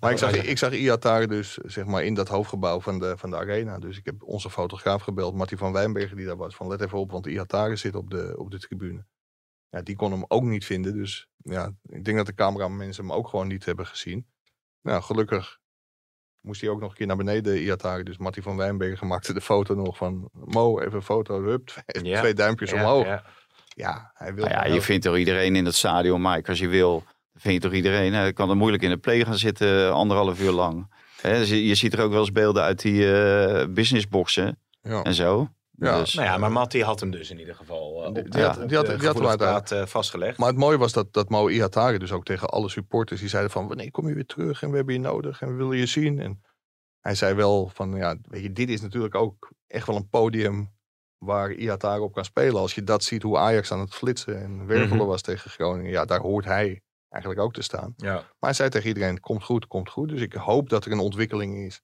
Maar 0.00 0.10
ik 0.10 0.18
zag, 0.18 0.32
ik 0.32 0.58
zag 0.58 0.72
Iatare 0.72 1.26
dus 1.26 1.58
zeg 1.64 1.84
maar 1.84 2.04
in 2.04 2.14
dat 2.14 2.28
hoofdgebouw 2.28 2.80
van 2.80 2.98
de, 2.98 3.14
van 3.16 3.30
de 3.30 3.36
arena. 3.36 3.78
Dus 3.78 3.98
ik 3.98 4.04
heb 4.04 4.14
onze 4.22 4.50
fotograaf 4.50 5.02
gebeld, 5.02 5.34
Mattie 5.34 5.56
van 5.58 5.72
Wijnbergen, 5.72 6.16
die 6.16 6.26
daar 6.26 6.36
was. 6.36 6.56
Van 6.56 6.68
let 6.68 6.80
even 6.80 6.98
op, 6.98 7.10
want 7.10 7.26
Iatare 7.26 7.76
zit 7.76 7.94
op 7.94 8.10
de, 8.10 8.34
op 8.36 8.50
de 8.50 8.58
tribune. 8.58 9.04
Ja, 9.70 9.82
die 9.82 9.96
kon 9.96 10.10
hem 10.10 10.24
ook 10.28 10.42
niet 10.42 10.64
vinden. 10.64 10.94
Dus 10.94 11.28
ja, 11.36 11.72
ik 11.82 12.04
denk 12.04 12.16
dat 12.16 12.26
de 12.26 12.34
cameramensen 12.34 13.04
hem 13.04 13.12
ook 13.12 13.28
gewoon 13.28 13.48
niet 13.48 13.64
hebben 13.64 13.86
gezien. 13.86 14.26
Nou, 14.82 15.02
gelukkig 15.02 15.58
moest 16.40 16.60
hij 16.60 16.70
ook 16.70 16.80
nog 16.80 16.90
een 16.90 16.96
keer 16.96 17.06
naar 17.06 17.16
beneden, 17.16 17.62
Iatare. 17.62 18.04
Dus 18.04 18.18
Mattie 18.18 18.42
van 18.42 18.56
Wijnbergen 18.56 19.06
maakte 19.06 19.32
de 19.32 19.40
foto 19.40 19.74
nog 19.74 19.96
van... 19.96 20.28
Mo, 20.32 20.80
even 20.80 20.94
een 20.94 21.02
foto, 21.02 21.42
hup, 21.42 21.66
twee, 21.86 22.04
Ja. 22.04 22.20
twee 22.20 22.34
duimpjes 22.34 22.70
Ja, 22.70 22.76
omhoog. 22.76 23.04
Ja, 23.04 23.24
ja. 23.68 24.10
hij 24.14 24.34
wil 24.34 24.46
Nou 24.46 24.72
je 24.72 24.82
vindt 24.82 25.04
toch 25.04 25.16
iedereen 25.16 25.56
in 25.56 25.64
het 25.64 25.74
stadion, 25.74 26.22
Mike, 26.22 26.48
als 26.48 26.58
je 26.58 26.68
wil. 26.68 27.04
Vind 27.34 27.54
je 27.54 27.60
toch 27.60 27.72
iedereen? 27.72 28.12
Hij 28.12 28.32
kan 28.32 28.50
er 28.50 28.56
moeilijk 28.56 28.82
in 28.82 28.90
de 28.90 28.96
play 28.96 29.24
gaan 29.24 29.38
zitten 29.38 29.92
anderhalf 29.92 30.40
uur 30.40 30.50
lang. 30.50 30.96
Dus 31.22 31.48
je, 31.48 31.74
ziet 31.74 31.92
er 31.92 32.00
ook 32.02 32.10
wel 32.10 32.20
eens 32.20 32.32
beelden 32.32 32.62
uit 32.62 32.80
die 32.82 33.12
eh, 33.12 33.66
businessboxen 33.68 34.58
en 34.82 35.14
zo. 35.14 35.48
Ja. 35.80 35.98
Dus, 35.98 36.14
Nou 36.14 36.26
ja, 36.26 36.38
maar 36.38 36.52
Matti 36.52 36.82
had 36.82 37.00
hem 37.00 37.10
dus 37.10 37.30
in 37.30 37.38
ieder 37.38 37.54
geval 37.54 38.02
eh, 38.02 38.08
op 38.08 38.14
Die- 38.14 38.24
de, 38.24 38.30
die 38.30 38.42
had- 38.42 38.58
op 38.62 38.68
die 38.68 38.76
had- 38.76 38.86
de 38.86 38.96
die 38.96 39.06
had 39.06 39.06
hem 39.06 39.14
gevoelige 39.16 39.28
uiteindelijk. 39.28 39.68
plaat, 39.68 39.80
eh, 39.82 39.86
vastgelegd. 39.86 40.38
Maar 40.38 40.48
het 40.48 40.56
mooie 40.56 40.78
was 40.78 40.92
dat, 40.92 41.12
dat 41.12 41.28
Mo 41.28 41.48
Iatare 41.48 41.98
dus 41.98 42.12
ook 42.12 42.24
tegen 42.24 42.48
alle 42.48 42.68
supporters, 42.68 43.20
die 43.20 43.28
zeiden 43.28 43.50
van, 43.50 43.68
wanneer 43.68 43.90
kom 43.90 44.08
je 44.08 44.14
weer 44.14 44.26
terug 44.26 44.62
en 44.62 44.70
we 44.70 44.76
hebben 44.76 44.94
je 44.94 45.00
nodig 45.00 45.40
en 45.40 45.48
we 45.48 45.54
willen 45.54 45.76
je 45.76 45.86
zien. 45.86 46.20
En 46.20 46.42
hij 47.00 47.14
zei 47.14 47.34
wel 47.34 47.68
van, 47.74 47.94
ja, 47.96 48.16
weet 48.22 48.42
je, 48.42 48.52
dit 48.52 48.68
is 48.68 48.80
natuurlijk 48.80 49.14
ook 49.14 49.50
echt 49.66 49.86
wel 49.86 49.96
een 49.96 50.08
podium 50.08 50.76
waar 51.18 51.52
Iatare 51.52 52.00
op 52.02 52.12
kan 52.12 52.24
spelen. 52.24 52.60
Als 52.60 52.74
je 52.74 52.84
dat 52.84 53.04
ziet, 53.04 53.22
hoe 53.22 53.38
Ajax 53.38 53.72
aan 53.72 53.80
het 53.80 53.94
flitsen 53.94 54.40
en 54.42 54.66
wervelen 54.66 54.96
Mhm. 54.96 55.06
was 55.06 55.22
tegen 55.22 55.50
Groningen, 55.50 55.90
ja, 55.90 56.04
daar 56.04 56.20
hoort 56.20 56.44
hij 56.44 56.82
eigenlijk 57.08 57.44
ook 57.44 57.52
te 57.52 57.62
staan. 57.62 57.92
ja. 57.96 58.12
Maar 58.14 58.24
hij 58.38 58.52
zei 58.52 58.68
tegen 58.68 58.88
iedereen, 58.88 59.20
komt 59.20 59.44
goed, 59.44 59.66
komt 59.66 59.90
goed. 59.90 60.08
Dus 60.08 60.20
ik 60.20 60.32
hoop 60.32 60.68
dat 60.68 60.84
er 60.84 60.92
een 60.92 60.98
ontwikkeling 60.98 61.56
is, 61.66 61.80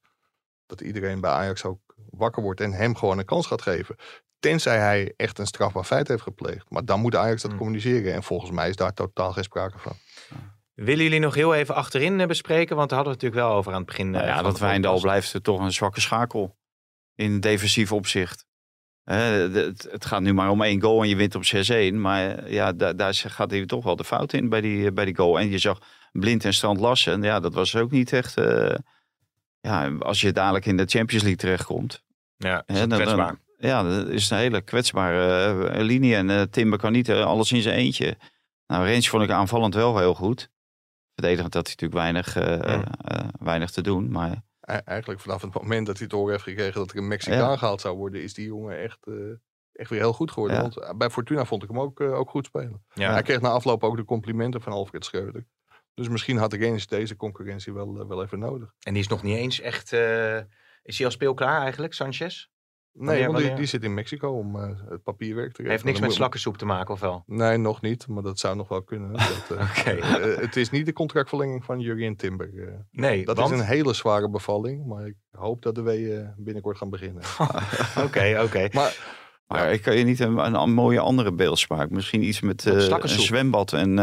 dat 0.66 0.80
iedereen 0.80 1.20
bij 1.20 1.30
Ajax 1.30 1.64
ook 1.64 1.80
wakker 2.10 2.42
wordt 2.42 2.60
en 2.60 2.72
hem 2.72 2.96
gewoon 2.96 3.18
een 3.18 3.24
kans 3.24 3.46
gaat 3.46 3.62
geven. 3.62 3.96
Tenzij 4.38 4.78
hij 4.78 5.14
echt 5.16 5.38
een 5.38 5.46
strafbaar 5.46 5.84
feit 5.84 6.08
heeft 6.08 6.22
gepleegd. 6.22 6.70
Maar 6.70 6.84
dan 6.84 7.00
moet 7.00 7.16
Ajax 7.16 7.42
dat 7.42 7.50
Hmm. 7.50 7.60
communiceren. 7.60 8.14
En 8.14 8.22
volgens 8.22 8.50
mij 8.50 8.68
is 8.68 8.76
daar 8.76 8.92
totaal 8.92 9.32
geen 9.32 9.44
sprake 9.44 9.78
van. 9.78 9.92
Willen 10.74 11.02
jullie 11.02 11.20
nog 11.20 11.34
heel 11.34 11.54
even 11.54 11.74
achterin 11.74 12.20
eh, 12.20 12.26
bespreken? 12.26 12.76
Want 12.76 12.88
daar 12.88 12.98
hadden 12.98 13.16
we 13.16 13.24
het 13.24 13.32
natuurlijk 13.32 13.52
wel 13.52 13.58
over 13.58 13.72
aan 13.72 13.78
het 13.78 13.86
begin. 13.86 14.10
nou 14.10 14.24
eh, 14.24 14.30
ja, 14.30 14.42
dat 14.42 14.56
de 14.56 14.64
Wijndal 14.64 15.00
blijft 15.00 15.32
er 15.32 15.42
toch 15.42 15.60
een 15.60 15.72
zwakke 15.72 16.00
schakel 16.00 16.56
in 17.14 17.40
defensief 17.40 17.92
opzicht. 17.92 18.46
Het, 19.04 20.04
gaat 20.06 20.20
nu 20.20 20.32
maar 20.32 20.50
om 20.50 20.62
één 20.62 20.82
goal 20.82 21.02
en 21.02 21.08
je 21.08 21.16
wint 21.16 21.34
op 21.34 21.42
6-1. 21.44 21.94
Maar 21.94 22.38
eh, 22.38 22.52
ja, 22.52 22.72
daar, 22.72 22.96
daar 22.96 23.14
gaat 23.14 23.50
hij 23.50 23.66
toch 23.66 23.84
wel 23.84 23.96
de 23.96 24.04
fout 24.04 24.32
in 24.32 24.48
bij 24.48 24.60
die, 24.60 24.92
bij 24.92 25.04
die 25.04 25.16
goal. 25.16 25.38
En 25.38 25.50
je 25.50 25.58
zag 25.58 25.78
Blind 26.12 26.44
en 26.44 26.54
Strand 26.54 26.80
Lassen. 26.80 27.22
Ja, 27.22 27.40
dat 27.40 27.54
was 27.54 27.76
ook 27.76 27.90
niet 27.90 28.12
echt... 28.12 28.36
ja, 29.64 29.92
als 29.98 30.20
je 30.20 30.32
dadelijk 30.32 30.66
in 30.66 30.76
de 30.76 30.86
Champions 30.86 31.22
League 31.22 31.36
terechtkomt. 31.36 32.02
Ja, 32.36 32.62
is 32.66 32.74
Hè, 32.74 32.80
het 32.80 32.90
dan- 32.90 32.98
dan- 32.98 32.98
kwetsbaar. 33.08 33.36
ja, 33.58 33.82
dat 33.82 34.08
is 34.08 34.30
een 34.30 34.36
hele 34.38 34.60
kwetsbare 34.60 35.68
eh, 35.68 35.80
linie. 35.82 36.14
En 36.14 36.30
eh, 36.30 36.42
Timber 36.42 36.78
kan 36.78 36.92
niet 36.92 37.08
eh, 37.08 37.24
alles 37.24 37.52
in 37.52 37.62
zijn 37.62 37.74
eentje. 37.76 38.16
Nou, 38.66 38.84
Rens 38.86 39.08
vond 39.08 39.22
ik 39.22 39.30
aanvallend 39.30 39.74
wel 39.74 39.98
heel 39.98 40.14
goed. 40.14 40.50
Verdedigend 41.14 41.54
had 41.54 41.66
hij 41.66 41.76
natuurlijk 41.78 42.00
weinig, 42.00 42.36
eh, 42.36 42.76
Mm. 42.76 42.84
eh, 43.04 43.28
weinig 43.40 43.70
te 43.70 43.82
doen. 43.82 44.10
Maar 44.10 44.42
E- 44.60 44.72
Eigenlijk 44.84 45.20
vanaf 45.20 45.42
het 45.42 45.54
moment 45.54 45.86
dat 45.86 45.98
hij 45.98 46.06
horen 46.10 46.30
heeft 46.30 46.42
gekregen 46.44 46.74
dat 46.80 46.90
er 46.90 46.96
een 46.96 47.08
Mexicaan 47.08 47.50
Ja. 47.50 47.56
gehaald 47.56 47.80
zou 47.80 47.96
worden, 47.96 48.22
is 48.22 48.34
die 48.34 48.46
jongen 48.46 48.78
echt, 48.82 48.98
eh, 49.06 49.14
echt 49.72 49.90
weer 49.90 49.98
heel 50.00 50.12
goed 50.12 50.30
geworden. 50.30 50.56
Ja. 50.56 50.62
Want 50.62 50.98
bij 50.98 51.10
Fortuna 51.10 51.44
vond 51.44 51.62
ik 51.62 51.68
hem 51.68 51.80
ook, 51.80 52.00
ook 52.00 52.30
goed 52.30 52.46
spelen. 52.46 52.84
Ja. 52.94 53.12
Hij 53.12 53.22
kreeg 53.22 53.40
na 53.40 53.48
afloop 53.48 53.84
ook 53.84 53.96
de 53.96 54.04
complimenten 54.04 54.60
van 54.62 54.72
Alfred 54.72 55.04
Schreuder. 55.04 55.46
Dus 55.94 56.08
misschien 56.08 56.36
had 56.36 56.52
ik 56.52 56.60
eens 56.62 56.86
deze 56.86 57.16
concurrentie 57.16 57.72
wel, 57.72 58.00
eh, 58.00 58.06
wel 58.08 58.22
even 58.22 58.38
nodig. 58.38 58.72
En 58.80 58.92
die 58.92 59.02
is 59.02 59.08
nog 59.08 59.22
niet 59.22 59.36
eens 59.36 59.60
echt... 59.60 59.92
eh, 59.92 60.36
is 60.82 60.96
hij 60.96 61.06
al 61.06 61.12
speelklaar 61.12 61.60
eigenlijk, 61.62 61.92
Sanchez? 61.94 62.46
Nee, 62.92 63.06
Wanneer- 63.06 63.24
want 63.24 63.36
die, 63.36 63.46
wanneer? 63.46 63.56
die 63.56 63.66
zit 63.66 63.82
in 63.84 63.94
Mexico 63.94 64.28
om 64.30 64.56
eh, 64.56 64.70
het 64.88 65.02
papierwerk 65.02 65.52
te 65.52 65.62
Hij 65.62 65.70
heeft 65.70 65.84
niks 65.84 65.98
met 65.98 66.08
moet- 66.08 66.16
slakkensoep 66.16 66.56
te 66.58 66.64
maken, 66.64 66.94
of 66.94 67.00
wel? 67.00 67.22
Nee, 67.26 67.56
nog 67.56 67.80
niet, 67.80 68.08
maar 68.08 68.22
dat 68.22 68.38
zou 68.38 68.56
nog 68.56 68.68
wel 68.68 68.82
kunnen. 68.82 69.12
Dat, 69.48 69.50
Oké. 69.50 69.90
het 70.40 70.56
is 70.56 70.70
niet 70.70 70.86
de 70.86 70.92
contractverlenging 70.92 71.64
van 71.64 71.80
Jurgen 71.80 72.16
Timber. 72.16 72.68
eh. 72.68 72.74
Nee, 72.90 73.24
dat 73.24 73.36
want... 73.36 73.52
is 73.52 73.58
een 73.58 73.64
hele 73.64 73.92
zware 73.92 74.30
bevalling, 74.30 74.86
maar 74.86 75.06
ik 75.06 75.14
hoop 75.30 75.62
dat 75.62 75.74
de 75.74 75.82
weeën 75.82 76.34
binnenkort 76.36 76.78
gaan 76.78 76.90
beginnen. 76.90 77.22
Oké, 78.06 78.40
oké. 78.44 78.68
maar 78.72 79.22
Maar 79.46 79.72
ik 79.72 79.82
kan 79.82 79.96
je 79.96 80.04
niet 80.04 80.20
een, 80.20 80.38
een, 80.38 80.54
een 80.54 80.72
mooie 80.72 81.00
andere 81.00 81.32
beeldspraak. 81.32 81.90
Misschien 81.90 82.22
iets 82.22 82.40
met 82.40 82.66
eh, 82.66 82.88
een 82.88 83.08
zwembad 83.08 83.72
en 83.72 83.98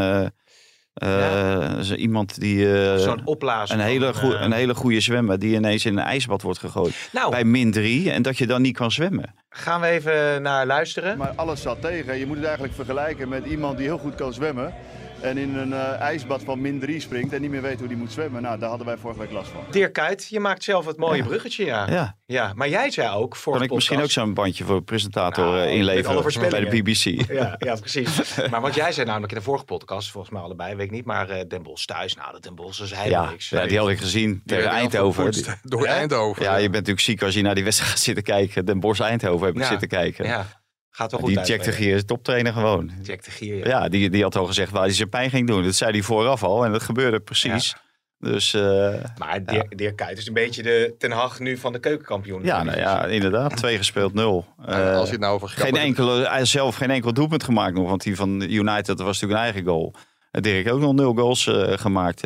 eh, 1.02 1.54
eh, 1.54 1.80
zo 1.80 1.94
iemand 1.94 2.40
die 2.40 2.74
eh, 2.92 2.96
Zo'n 2.98 3.22
opblazen. 3.26 3.80
een, 3.80 3.86
hele 3.86 4.14
goe- 4.14 4.36
eh, 4.36 4.42
een 4.42 4.52
hele 4.52 4.76
goede 4.76 5.00
zwemmer 5.00 5.40
die 5.40 5.56
ineens 5.56 5.86
in 5.86 5.98
een 5.98 6.04
ijsbad 6.04 6.42
wordt 6.42 6.60
gegooid. 6.60 7.10
Nou, 7.12 7.32
Bij 7.32 7.44
min 7.44 7.72
drie 7.72 8.12
en 8.12 8.22
dat 8.22 8.38
je 8.38 8.48
dan 8.48 8.62
niet 8.62 8.76
kan 8.78 8.92
zwemmen. 8.92 9.34
gaan 9.50 9.82
we 9.82 9.88
even 9.88 10.42
naar 10.42 10.66
luisteren. 10.66 11.18
Maar 11.18 11.34
alles 11.36 11.62
zat 11.62 11.82
tegen. 11.82 12.18
Je 12.20 12.26
moet 12.26 12.36
het 12.36 12.46
eigenlijk 12.46 12.76
vergelijken 12.76 13.30
met 13.30 13.46
iemand 13.46 13.78
die 13.78 13.86
heel 13.86 13.98
goed 13.98 14.16
kan 14.16 14.34
zwemmen. 14.34 14.74
En 15.22 15.38
in 15.38 15.56
een 15.56 15.74
eh, 15.74 16.00
ijsbad 16.00 16.44
van 16.44 16.62
min 16.62 16.80
3 16.80 17.00
springt 17.00 17.34
en 17.34 17.42
niet 17.42 17.50
meer 17.50 17.62
weet 17.62 17.80
hoe 17.80 17.88
die 17.88 17.98
moet 17.98 18.12
zwemmen. 18.12 18.42
Nou, 18.42 18.60
daar 18.60 18.70
hadden 18.70 18.88
wij 18.88 18.98
vorige 18.98 19.20
week 19.20 19.32
last 19.32 19.50
van. 19.52 19.62
Dirk 19.72 19.94
Kuyt, 19.94 20.28
je 20.30 20.40
maakt 20.40 20.64
zelf 20.64 20.86
het 20.86 20.98
mooie 20.98 21.18
Ja. 21.18 21.24
bruggetje, 21.28 21.66
ja. 21.66 21.90
ja. 21.90 22.16
Ja, 22.26 22.52
maar 22.56 22.70
jij 22.70 22.92
zei 22.92 23.16
ook 23.16 23.36
voor 23.36 23.54
kan 23.54 23.62
ik 23.64 23.72
misschien 23.72 24.02
ook 24.02 24.10
zo'n 24.12 24.34
bandje 24.34 24.64
voor 24.64 24.82
presentator 24.84 25.46
Nou, 25.46 25.60
eh, 25.60 25.74
inleveren 25.76 26.50
bij 26.50 26.60
de. 26.60 26.82
BBC. 26.82 27.32
Ja, 27.32 27.56
ja, 27.60 27.76
precies. 27.76 28.36
maar 28.52 28.62
wat 28.62 28.74
jij 28.76 28.92
zei 28.92 29.06
namelijk 29.08 29.32
in 29.32 29.38
de 29.38 29.44
vorige 29.44 29.66
podcast, 29.66 30.12
volgens 30.12 30.34
mij 30.34 30.42
allebei, 30.42 30.76
weet 30.76 30.86
ik 30.86 30.92
niet, 30.92 31.06
maar 31.06 31.30
eh 31.30 31.48
Den 31.48 31.64
Bosch 31.64 31.86
thuis, 31.86 32.16
nou, 32.16 32.32
dat 32.32 32.44
Den 32.44 32.56
Bosch 32.56 32.82
is 32.82 32.92
helemaal 32.96 33.24
Ja, 33.24 33.30
niks. 33.30 33.50
ja, 33.50 33.66
die 33.66 33.78
had 33.78 33.90
ik 33.90 34.00
gezien 34.00 34.42
tegen 34.46 34.70
Eindhoven. 34.70 35.34
Door? 35.64 35.86
Eindhoven. 35.86 36.44
Ja, 36.44 36.54
je 36.56 36.62
bent 36.62 36.74
natuurlijk 36.74 37.00
ziek 37.00 37.22
als 37.22 37.34
je 37.34 37.42
naar 37.42 37.56
die 37.56 37.64
wedstrijd 37.64 37.92
gaat 37.92 38.02
zitten 38.02 38.24
kijken. 38.24 38.66
Den 38.66 38.80
Bosch 38.80 39.02
Eindhoven 39.02 39.46
heb 39.46 39.56
ik 39.56 39.62
Ja. 39.62 39.68
zitten 39.68 39.88
kijken. 39.88 40.26
Ja, 40.26 40.46
gaat 40.92 41.12
wel 41.12 41.20
goed 41.20 41.30
die 41.30 41.38
uit, 41.38 41.48
Jack 41.48 41.64
de. 41.64 41.72
Gier 41.72 41.96
is 41.96 42.06
toptrainer 42.06 42.54
gewoon. 42.54 42.92
Jack 43.04 43.24
de 43.24 43.32
Gier, 43.32 43.58
ja. 43.58 43.68
Ja, 43.68 43.90
die, 43.90 44.10
die 44.10 44.24
had 44.24 44.36
al 44.36 44.46
gezegd 44.46 44.72
waar 44.72 44.84
hij 44.84 44.94
zijn 44.94 45.10
pijn 45.10 45.30
ging 45.30 45.48
doen. 45.48 45.64
Dat 45.64 45.76
zei 45.76 45.92
hij 45.92 46.02
vooraf 46.02 46.44
al 46.44 46.66
en 46.66 46.72
dat 46.72 46.84
gebeurde 46.84 47.20
precies. 47.20 47.76
Dus 48.20 48.54
eh, 48.54 48.94
Maar 49.18 49.44
Dirk, 49.46 49.78
Dirk 49.78 49.96
Kuyt 49.96 50.18
is 50.18 50.28
een 50.28 50.34
beetje 50.34 50.64
de 50.64 50.96
Ten 50.98 51.12
Hag 51.12 51.40
nu 51.40 51.58
van 51.58 51.74
de 51.74 51.80
keukenkampioen. 51.80 52.44
ja, 52.44 52.64
nou 52.64 52.78
ja, 52.78 53.06
inderdaad. 53.06 53.58
Twee 53.58 53.78
gespeeld, 53.78 54.14
nul. 54.14 54.46
Eh, 54.66 54.96
als 54.96 55.06
je 55.06 55.12
het 55.12 55.22
nou 55.22 55.34
over 55.34 55.50
geen 55.50 55.76
enkele, 55.76 56.28
hij 56.28 56.38
heeft 56.38 56.50
zelf 56.50 56.76
geen 56.76 56.92
enkel 56.92 57.14
doelpunt 57.14 57.44
gemaakt 57.44 57.74
nog. 57.76 57.90
Want 57.90 58.04
die 58.04 58.16
van 58.16 58.42
United 58.42 58.86
dat 58.86 59.00
was 59.00 59.22
natuurlijk 59.22 59.40
een 59.40 59.46
eigen 59.54 59.64
goal. 59.64 59.94
En 60.32 60.42
Dirk 60.42 60.72
ook 60.72 60.80
nog 60.80 60.94
nul 60.94 61.14
goals 61.14 61.48
eh, 61.48 61.78
gemaakt. 61.78 62.24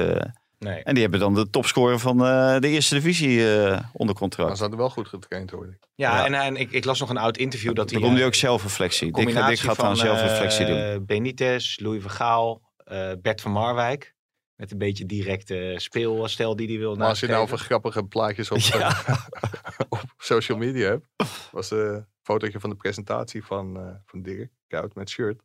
Nee. 0.60 0.84
en 0.84 0.94
die 0.94 1.02
hebben 1.02 1.20
dan 1.20 1.34
de 1.34 1.50
topscorer 1.50 2.00
van 2.00 2.26
eh, 2.26 2.60
de 2.60 2.68
eerste 2.68 2.96
divisie 2.96 3.54
eh, 3.54 3.72
onder 3.72 4.06
Maar 4.06 4.16
contract. 4.16 4.56
ze 4.56 4.62
hadden 4.62 4.80
wel 4.80 4.90
goed 4.90 5.08
getraind 5.08 5.52
worden. 5.52 5.80
Ja, 5.96 6.18
Ja. 6.18 6.26
En, 6.26 6.34
en 6.34 6.56
ik, 6.56 6.72
ik 6.72 6.86
las 6.86 7.00
nog 7.00 7.10
een 7.10 7.18
oud 7.18 7.38
interview 7.38 7.76
dat 7.76 7.90
hij... 7.90 7.94
Dan 8.00 8.02
komt 8.02 8.14
hij 8.14 8.22
eh, 8.22 8.28
ook 8.28 8.36
zelfreflectie. 8.36 9.06
Dick, 9.06 9.14
combinatie 9.16 9.50
Dick 9.56 9.60
gaat 9.60 9.76
dan 9.76 9.86
van, 9.86 9.96
zelfreflectie 9.96 10.66
doen. 10.66 11.06
Benitez, 11.06 11.80
Louis 11.80 12.02
van 12.02 12.12
Gaal, 12.12 12.62
eh, 12.78 13.12
Bert 13.22 13.42
van 13.42 13.52
Marwijk. 13.52 14.14
Met 14.56 14.72
een 14.72 14.78
beetje 14.78 15.06
directe 15.06 15.74
speelstijl 15.78 16.56
die 16.56 16.68
hij 16.68 16.78
wil 16.78 16.96
Maar 16.96 17.08
als 17.08 17.20
je 17.20 17.28
nou 17.28 17.40
nastreven. 17.40 17.66
grappige 17.66 18.04
plaatjes 18.04 18.52
op, 18.52 18.58
Ja. 18.80 18.98
op 19.90 20.04
social 20.18 20.58
media 20.58 20.88
hebt, 20.90 21.08
was 21.52 21.72
eh, 21.72 21.80
een 21.80 22.06
fotootje 22.22 22.60
van 22.60 22.70
de 22.70 22.76
presentatie 22.76 23.44
van, 23.46 23.78
eh, 23.78 23.88
van 24.06 24.22
Dirk 24.22 24.52
Koud 24.68 24.96
met 24.96 25.10
shirt. 25.10 25.42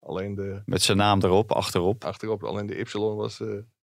Alleen 0.00 0.34
de, 0.34 0.62
Met 0.64 0.82
zijn 0.82 0.96
naam 0.96 1.22
erop, 1.22 1.52
achterop. 1.52 2.04
achterop, 2.04 2.44
alleen 2.44 2.66
de 2.66 2.78
Y 2.78 2.84
was, 2.98 3.40
eh, 3.40 3.48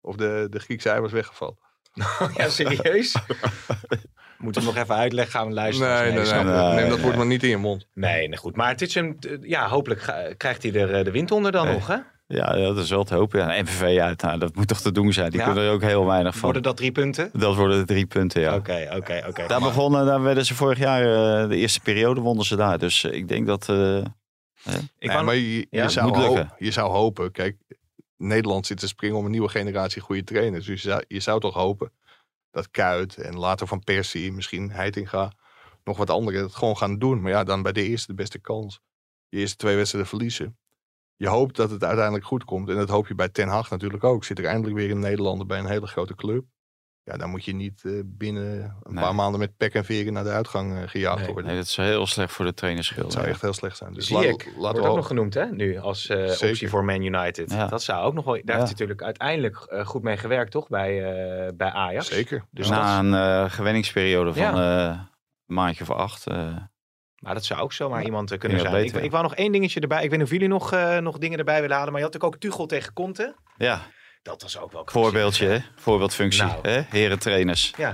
of 0.03 0.17
de, 0.17 0.47
de 0.51 0.59
Griekse 0.59 0.89
ei 0.91 1.01
was 1.01 1.13
weggevallen. 1.13 1.59
Ja, 2.37 2.49
serieus? 2.49 3.17
Moeten 4.39 4.61
we 4.63 4.67
nog 4.69 4.77
even 4.77 4.95
uitleggen, 4.95 5.33
gaan 5.39 5.49
we 5.49 5.55
luisteren. 5.55 5.89
Nee, 6.03 6.13
nee, 6.13 6.25
nee, 6.25 6.33
nee, 6.33 6.45
Nee, 6.45 6.75
neem 6.75 6.89
dat 6.89 6.97
nee. 6.97 7.05
woord 7.05 7.17
maar 7.17 7.27
niet 7.27 7.43
in 7.43 7.49
je 7.49 7.57
mond. 7.57 7.87
Nee, 7.95 8.29
nee, 8.29 8.39
goed. 8.39 8.57
Maar 8.57 8.69
het 8.69 8.83
is 8.83 8.95
een, 8.95 9.19
ja, 9.41 9.69
hopelijk 9.69 10.35
krijgt 10.37 10.63
hij 10.63 10.73
er 10.75 10.95
eh, 10.95 11.05
de 11.05 11.11
wind 11.11 11.31
onder 11.31 11.53
dan 11.53 11.65
Nee. 11.65 11.75
nog, 11.75 11.87
hè? 11.87 11.97
Ja, 12.27 12.53
dat 12.57 12.79
is 12.79 12.91
wel 12.91 13.05
te 13.05 13.15
hopen. 13.15 13.39
Ja, 13.41 13.55
en 13.55 13.63
MVV 13.65 13.99
uit, 14.01 14.23
nou, 14.23 14.39
dat 14.39 14.55
moet 14.55 14.69
toch 14.69 14.81
te 14.81 14.93
doen 14.93 15.13
zijn. 15.13 15.31
Die 15.31 15.39
Ja. 15.41 15.45
kunnen 15.47 15.65
er 15.65 15.71
ook 15.71 15.83
heel 15.83 16.07
weinig 16.07 16.33
van. 16.33 16.43
Worden 16.43 16.63
dat 16.63 16.77
drie 16.77 16.93
punten? 16.93 17.31
Dat 17.33 17.57
worden 17.57 17.79
de 17.79 17.85
drie 17.85 18.07
punten, 18.07 18.41
ja. 18.41 18.55
Oké, 18.55 18.89
oké, 18.97 19.25
oké. 19.29 19.47
Daar 19.47 19.61
begonnen, 19.61 20.07
daar 20.07 20.23
werden 20.23 20.45
ze 20.47 20.55
vorig 20.55 20.79
jaar, 20.79 21.01
eh, 21.43 21.49
de 21.49 21.57
eerste 21.57 21.81
periode 21.81 22.21
wonnen 22.21 22.45
ze 22.45 22.57
daar. 22.57 22.79
Dus 22.79 23.05
eh, 23.05 23.13
ik 23.13 23.29
denk 23.29 23.47
dat... 23.47 23.69
eh, 23.69 23.97
Ik 23.97 24.05
Nee, 24.99 25.11
wou- 25.13 25.25
maar 25.25 25.35
je, 25.35 25.57
je, 25.57 25.67
Ja, 25.71 25.89
zou 25.89 26.07
moet 26.09 26.17
ho- 26.17 26.23
lukken. 26.35 26.53
je 26.59 26.71
zou 26.71 26.91
hopen, 26.91 27.33
kijk, 27.33 27.57
Nederland 28.27 28.67
zit 28.67 28.79
te 28.79 28.89
springen 28.89 29.17
om 29.17 29.25
een 29.25 29.31
nieuwe 29.31 29.49
generatie 29.49 30.03
goede 30.03 30.25
trainers. 30.25 30.67
Dus 30.67 30.83
je 30.83 30.89
zou, 30.89 31.05
je 31.09 31.21
zou 31.21 31.41
toch 31.41 31.55
hopen 31.55 31.93
dat 32.51 32.71
Kuit 32.71 33.17
en 33.17 33.39
later 33.39 33.67
Van 33.67 33.85
Persie, 33.85 34.33
misschien 34.33 34.71
Heitinga, 34.71 35.33
nog 35.85 35.97
wat 35.97 36.11
anderen 36.11 36.43
het 36.43 36.55
gewoon 36.55 36.77
gaan 36.77 36.99
doen. 36.99 37.21
Maar 37.21 37.31
ja, 37.31 37.45
dan 37.45 37.63
bij 37.63 37.73
de 37.73 37.83
eerste 37.83 38.07
de 38.07 38.15
beste 38.15 38.39
kans. 38.39 38.81
Je 39.29 39.39
eerste 39.39 39.57
twee 39.57 39.77
wedstrijden 39.77 40.11
verliezen. 40.11 40.57
Je 41.17 41.29
hoopt 41.29 41.57
dat 41.57 41.71
het 41.71 41.85
uiteindelijk 41.85 42.25
goed 42.25 42.45
komt. 42.45 42.69
En 42.69 42.77
dat 42.77 42.89
hoop 42.89 43.07
je 43.07 43.15
bij 43.15 43.29
Ten 43.29 43.49
Hag 43.49 43.71
natuurlijk 43.71 44.05
ook. 44.05 44.25
Zit 44.25 44.39
er 44.39 44.45
eindelijk 44.45 44.77
weer 44.77 44.91
een 44.91 44.99
Nederlander 44.99 45.47
bij 45.47 45.59
een 45.59 45.67
hele 45.67 45.87
grote 45.87 46.15
club. 46.15 46.45
Ja, 47.05 47.17
dan 47.17 47.31
moet 47.31 47.45
je 47.45 47.55
niet 47.55 47.83
eh, 47.85 47.93
binnen 48.05 48.77
een 48.83 48.95
Nee. 48.95 49.05
paar 49.05 49.15
maanden 49.15 49.41
met 49.41 49.57
pek 49.57 49.75
en 49.75 49.85
veren 49.85 50.13
naar 50.13 50.25
de 50.25 50.31
uitgang 50.31 50.77
eh, 50.77 50.83
gejaagd 50.89 51.17
Nee. 51.19 51.27
worden. 51.27 51.45
nee, 51.47 51.57
dat 51.57 51.65
is 51.67 51.77
heel 51.77 52.07
slecht 52.07 52.33
voor 52.33 52.45
de 52.45 52.55
trainerschil. 52.55 53.03
dat 53.03 53.13
zou 53.13 53.25
ja. 53.25 53.31
echt 53.31 53.41
heel 53.41 53.53
slecht 53.53 53.77
zijn. 53.77 53.93
Dus 53.93 54.07
Zie 54.07 54.17
la- 54.17 54.23
ik. 54.23 54.45
laten 54.45 54.61
Wordt 54.61 54.79
we 54.79 54.87
ook 54.89 54.97
nog 54.97 55.07
genoemd, 55.07 55.35
hè? 55.35 55.45
Nu, 55.47 55.79
als 55.79 56.07
eh, 56.09 56.49
optie 56.49 56.69
voor 56.69 56.85
Man 56.85 57.03
United. 57.03 57.51
Ja. 57.51 57.67
Dat 57.67 57.83
zou 57.83 58.05
ook 58.05 58.15
nog 58.15 58.25
wel... 58.25 58.35
Daar 58.35 58.43
Ja. 58.45 58.57
heeft 58.57 58.71
natuurlijk 58.71 59.03
uiteindelijk 59.03 59.57
eh, 59.57 59.87
goed 59.87 60.03
mee 60.03 60.17
gewerkt, 60.17 60.51
toch? 60.51 60.69
Bij, 60.69 61.13
eh, 61.47 61.53
bij 61.55 61.71
Ajax. 61.71 62.07
Zeker. 62.07 62.45
Dus 62.51 62.69
Na 62.69 62.97
dat, 62.97 63.05
een 63.05 63.15
eh, 63.15 63.51
gewenningsperiode 63.51 64.35
van 64.35 64.59
eh, 64.59 64.85
een 65.47 65.55
maandje 65.55 65.83
of 65.83 65.91
acht. 65.91 66.27
eh, 66.27 66.57
maar 67.19 67.35
dat 67.35 67.45
zou 67.45 67.61
ook 67.61 67.73
zomaar 67.73 68.05
iemand 68.05 68.31
eh, 68.31 68.39
kunnen 68.39 68.59
Ja, 68.59 68.65
zijn. 68.65 68.75
beter, 68.75 68.95
ik, 68.95 68.99
ja. 69.01 69.05
ik 69.07 69.11
wou 69.11 69.23
nog 69.23 69.35
één 69.35 69.53
dingetje 69.53 69.81
erbij. 69.81 70.03
Ik 70.05 70.09
weet 70.11 70.19
niet 70.19 70.27
of 70.29 70.33
jullie 70.33 70.49
nog, 70.49 70.73
eh, 70.73 70.99
nog 70.99 71.19
dingen 71.19 71.39
erbij 71.39 71.61
willen 71.61 71.77
halen. 71.77 71.93
Maar 71.93 72.01
je 72.01 72.07
had 72.07 72.15
natuurlijk 72.15 72.45
ook 72.45 72.51
Tuchel 72.51 72.67
tegen 72.67 72.93
Conte. 72.93 73.35
ja, 73.57 73.81
Dat 74.23 74.43
was 74.43 74.59
ook 74.59 74.73
wel... 74.73 74.83
voorbeeldje, 74.87 75.47
hè? 75.47 75.59
Voorbeeldfunctie, 75.77 76.43
Nou. 76.43 76.69
hè? 76.69 76.81
Heren 76.91 77.19
trainers. 77.19 77.73
Ja, 77.77 77.93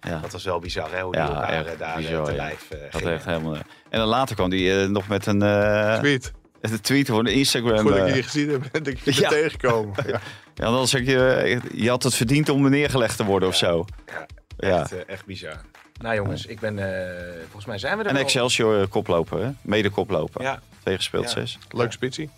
Ja, 0.00 0.18
dat 0.20 0.32
was 0.32 0.44
wel 0.44 0.58
bizar, 0.58 0.90
hè? 0.92 1.02
Hoe 1.02 1.12
die 1.12 1.20
Ja, 1.20 1.28
elkaar 1.28 1.66
eh, 1.66 1.78
daar 1.78 1.96
bizar, 1.96 1.96
bizar, 1.96 2.24
te 2.24 2.30
ja. 2.30 2.36
lijf 2.36 2.70
eh, 2.70 2.78
dat 2.90 3.02
echt 3.02 3.24
helemaal... 3.24 3.54
En 3.90 3.98
dan 3.98 4.08
later 4.08 4.34
kwam 4.34 4.50
hij 4.50 4.82
eh, 4.82 4.88
nog 4.88 5.08
met 5.08 5.26
een, 5.26 5.42
eh, 5.42 5.98
Tweet. 5.98 6.32
een 6.60 6.80
tweet 6.80 7.06
voor 7.08 7.24
de 7.24 7.32
Instagram. 7.32 7.78
Goed 7.78 7.88
dat 7.88 7.98
eh, 7.98 8.08
ik 8.08 8.14
je 8.14 8.22
gezien 8.22 8.50
heb 8.50 8.62
en 8.72 8.82
dat 8.82 8.86
ik 8.92 8.98
je 9.04 9.14
Ja. 9.14 9.20
ben 9.20 9.28
tegengekomen. 9.28 9.94
Ja. 10.06 10.20
Ja, 10.54 10.64
dan 10.70 10.88
zeg 10.88 11.04
je, 11.06 11.60
je 11.72 11.88
had 11.88 12.02
het 12.02 12.14
verdiend 12.14 12.48
om 12.48 12.70
neergelegd 12.70 13.16
te 13.16 13.24
worden 13.24 13.48
of 13.48 13.56
zo. 13.56 13.84
Ja, 14.06 14.26
Ja. 14.68 14.80
Echt, 14.80 14.92
eh, 14.92 14.98
echt 15.06 15.24
bizar. 15.26 15.60
Nou 16.00 16.14
jongens, 16.14 16.46
ik 16.46 16.60
ben... 16.60 16.78
eh, 16.78 17.32
volgens 17.42 17.64
mij 17.66 17.78
zijn 17.78 17.98
we 17.98 18.04
er 18.04 18.10
En. 18.10 18.16
Excelsior 18.16 18.80
eh, 18.80 18.86
koploper, 18.88 19.38
hè? 19.44 19.50
Mede 19.62 19.90
koploper. 19.90 20.42
Ja, 20.42 20.60
Tegenspeeld 20.82 21.24
Ja. 21.24 21.30
6. 21.30 21.58
Leuk 21.70 21.92
spitsie. 21.92 22.30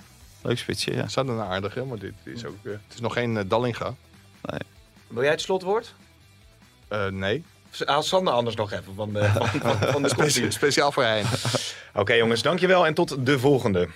Leuk 0.42 0.58
spitsje, 0.58 0.94
ja. 0.94 1.08
Ze 1.08 1.18
hadden 1.18 1.38
een 1.38 1.46
aardige, 1.46 1.84
maar 1.84 1.98
dit 1.98 2.14
is 2.24 2.44
ook... 2.44 2.56
eh, 2.62 2.72
het 2.72 2.94
is 2.94 3.00
nog 3.00 3.12
geen 3.12 3.36
eh, 3.36 3.44
Dallinga. 3.48 3.94
wil 5.08 5.22
jij 5.22 5.30
het 5.30 5.40
slotwoord? 5.40 5.94
Eh, 6.88 7.06
nee. 7.06 7.44
Haal 7.84 8.02
Sander 8.02 8.32
anders 8.32 8.56
nog 8.56 8.72
even 8.72 8.94
van 8.94 9.12
de, 9.12 9.24
van, 9.24 9.46
van, 9.46 9.76
van 9.78 10.02
de 10.02 10.48
speciaal 10.52 10.92
voor 10.92 11.02
Hein. 11.04 11.26
Oké 11.94 12.12
jongens, 12.12 12.42
dankjewel 12.42 12.86
en 12.86 12.94
tot 12.94 13.26
de 13.26 13.38
volgende. 13.38 13.88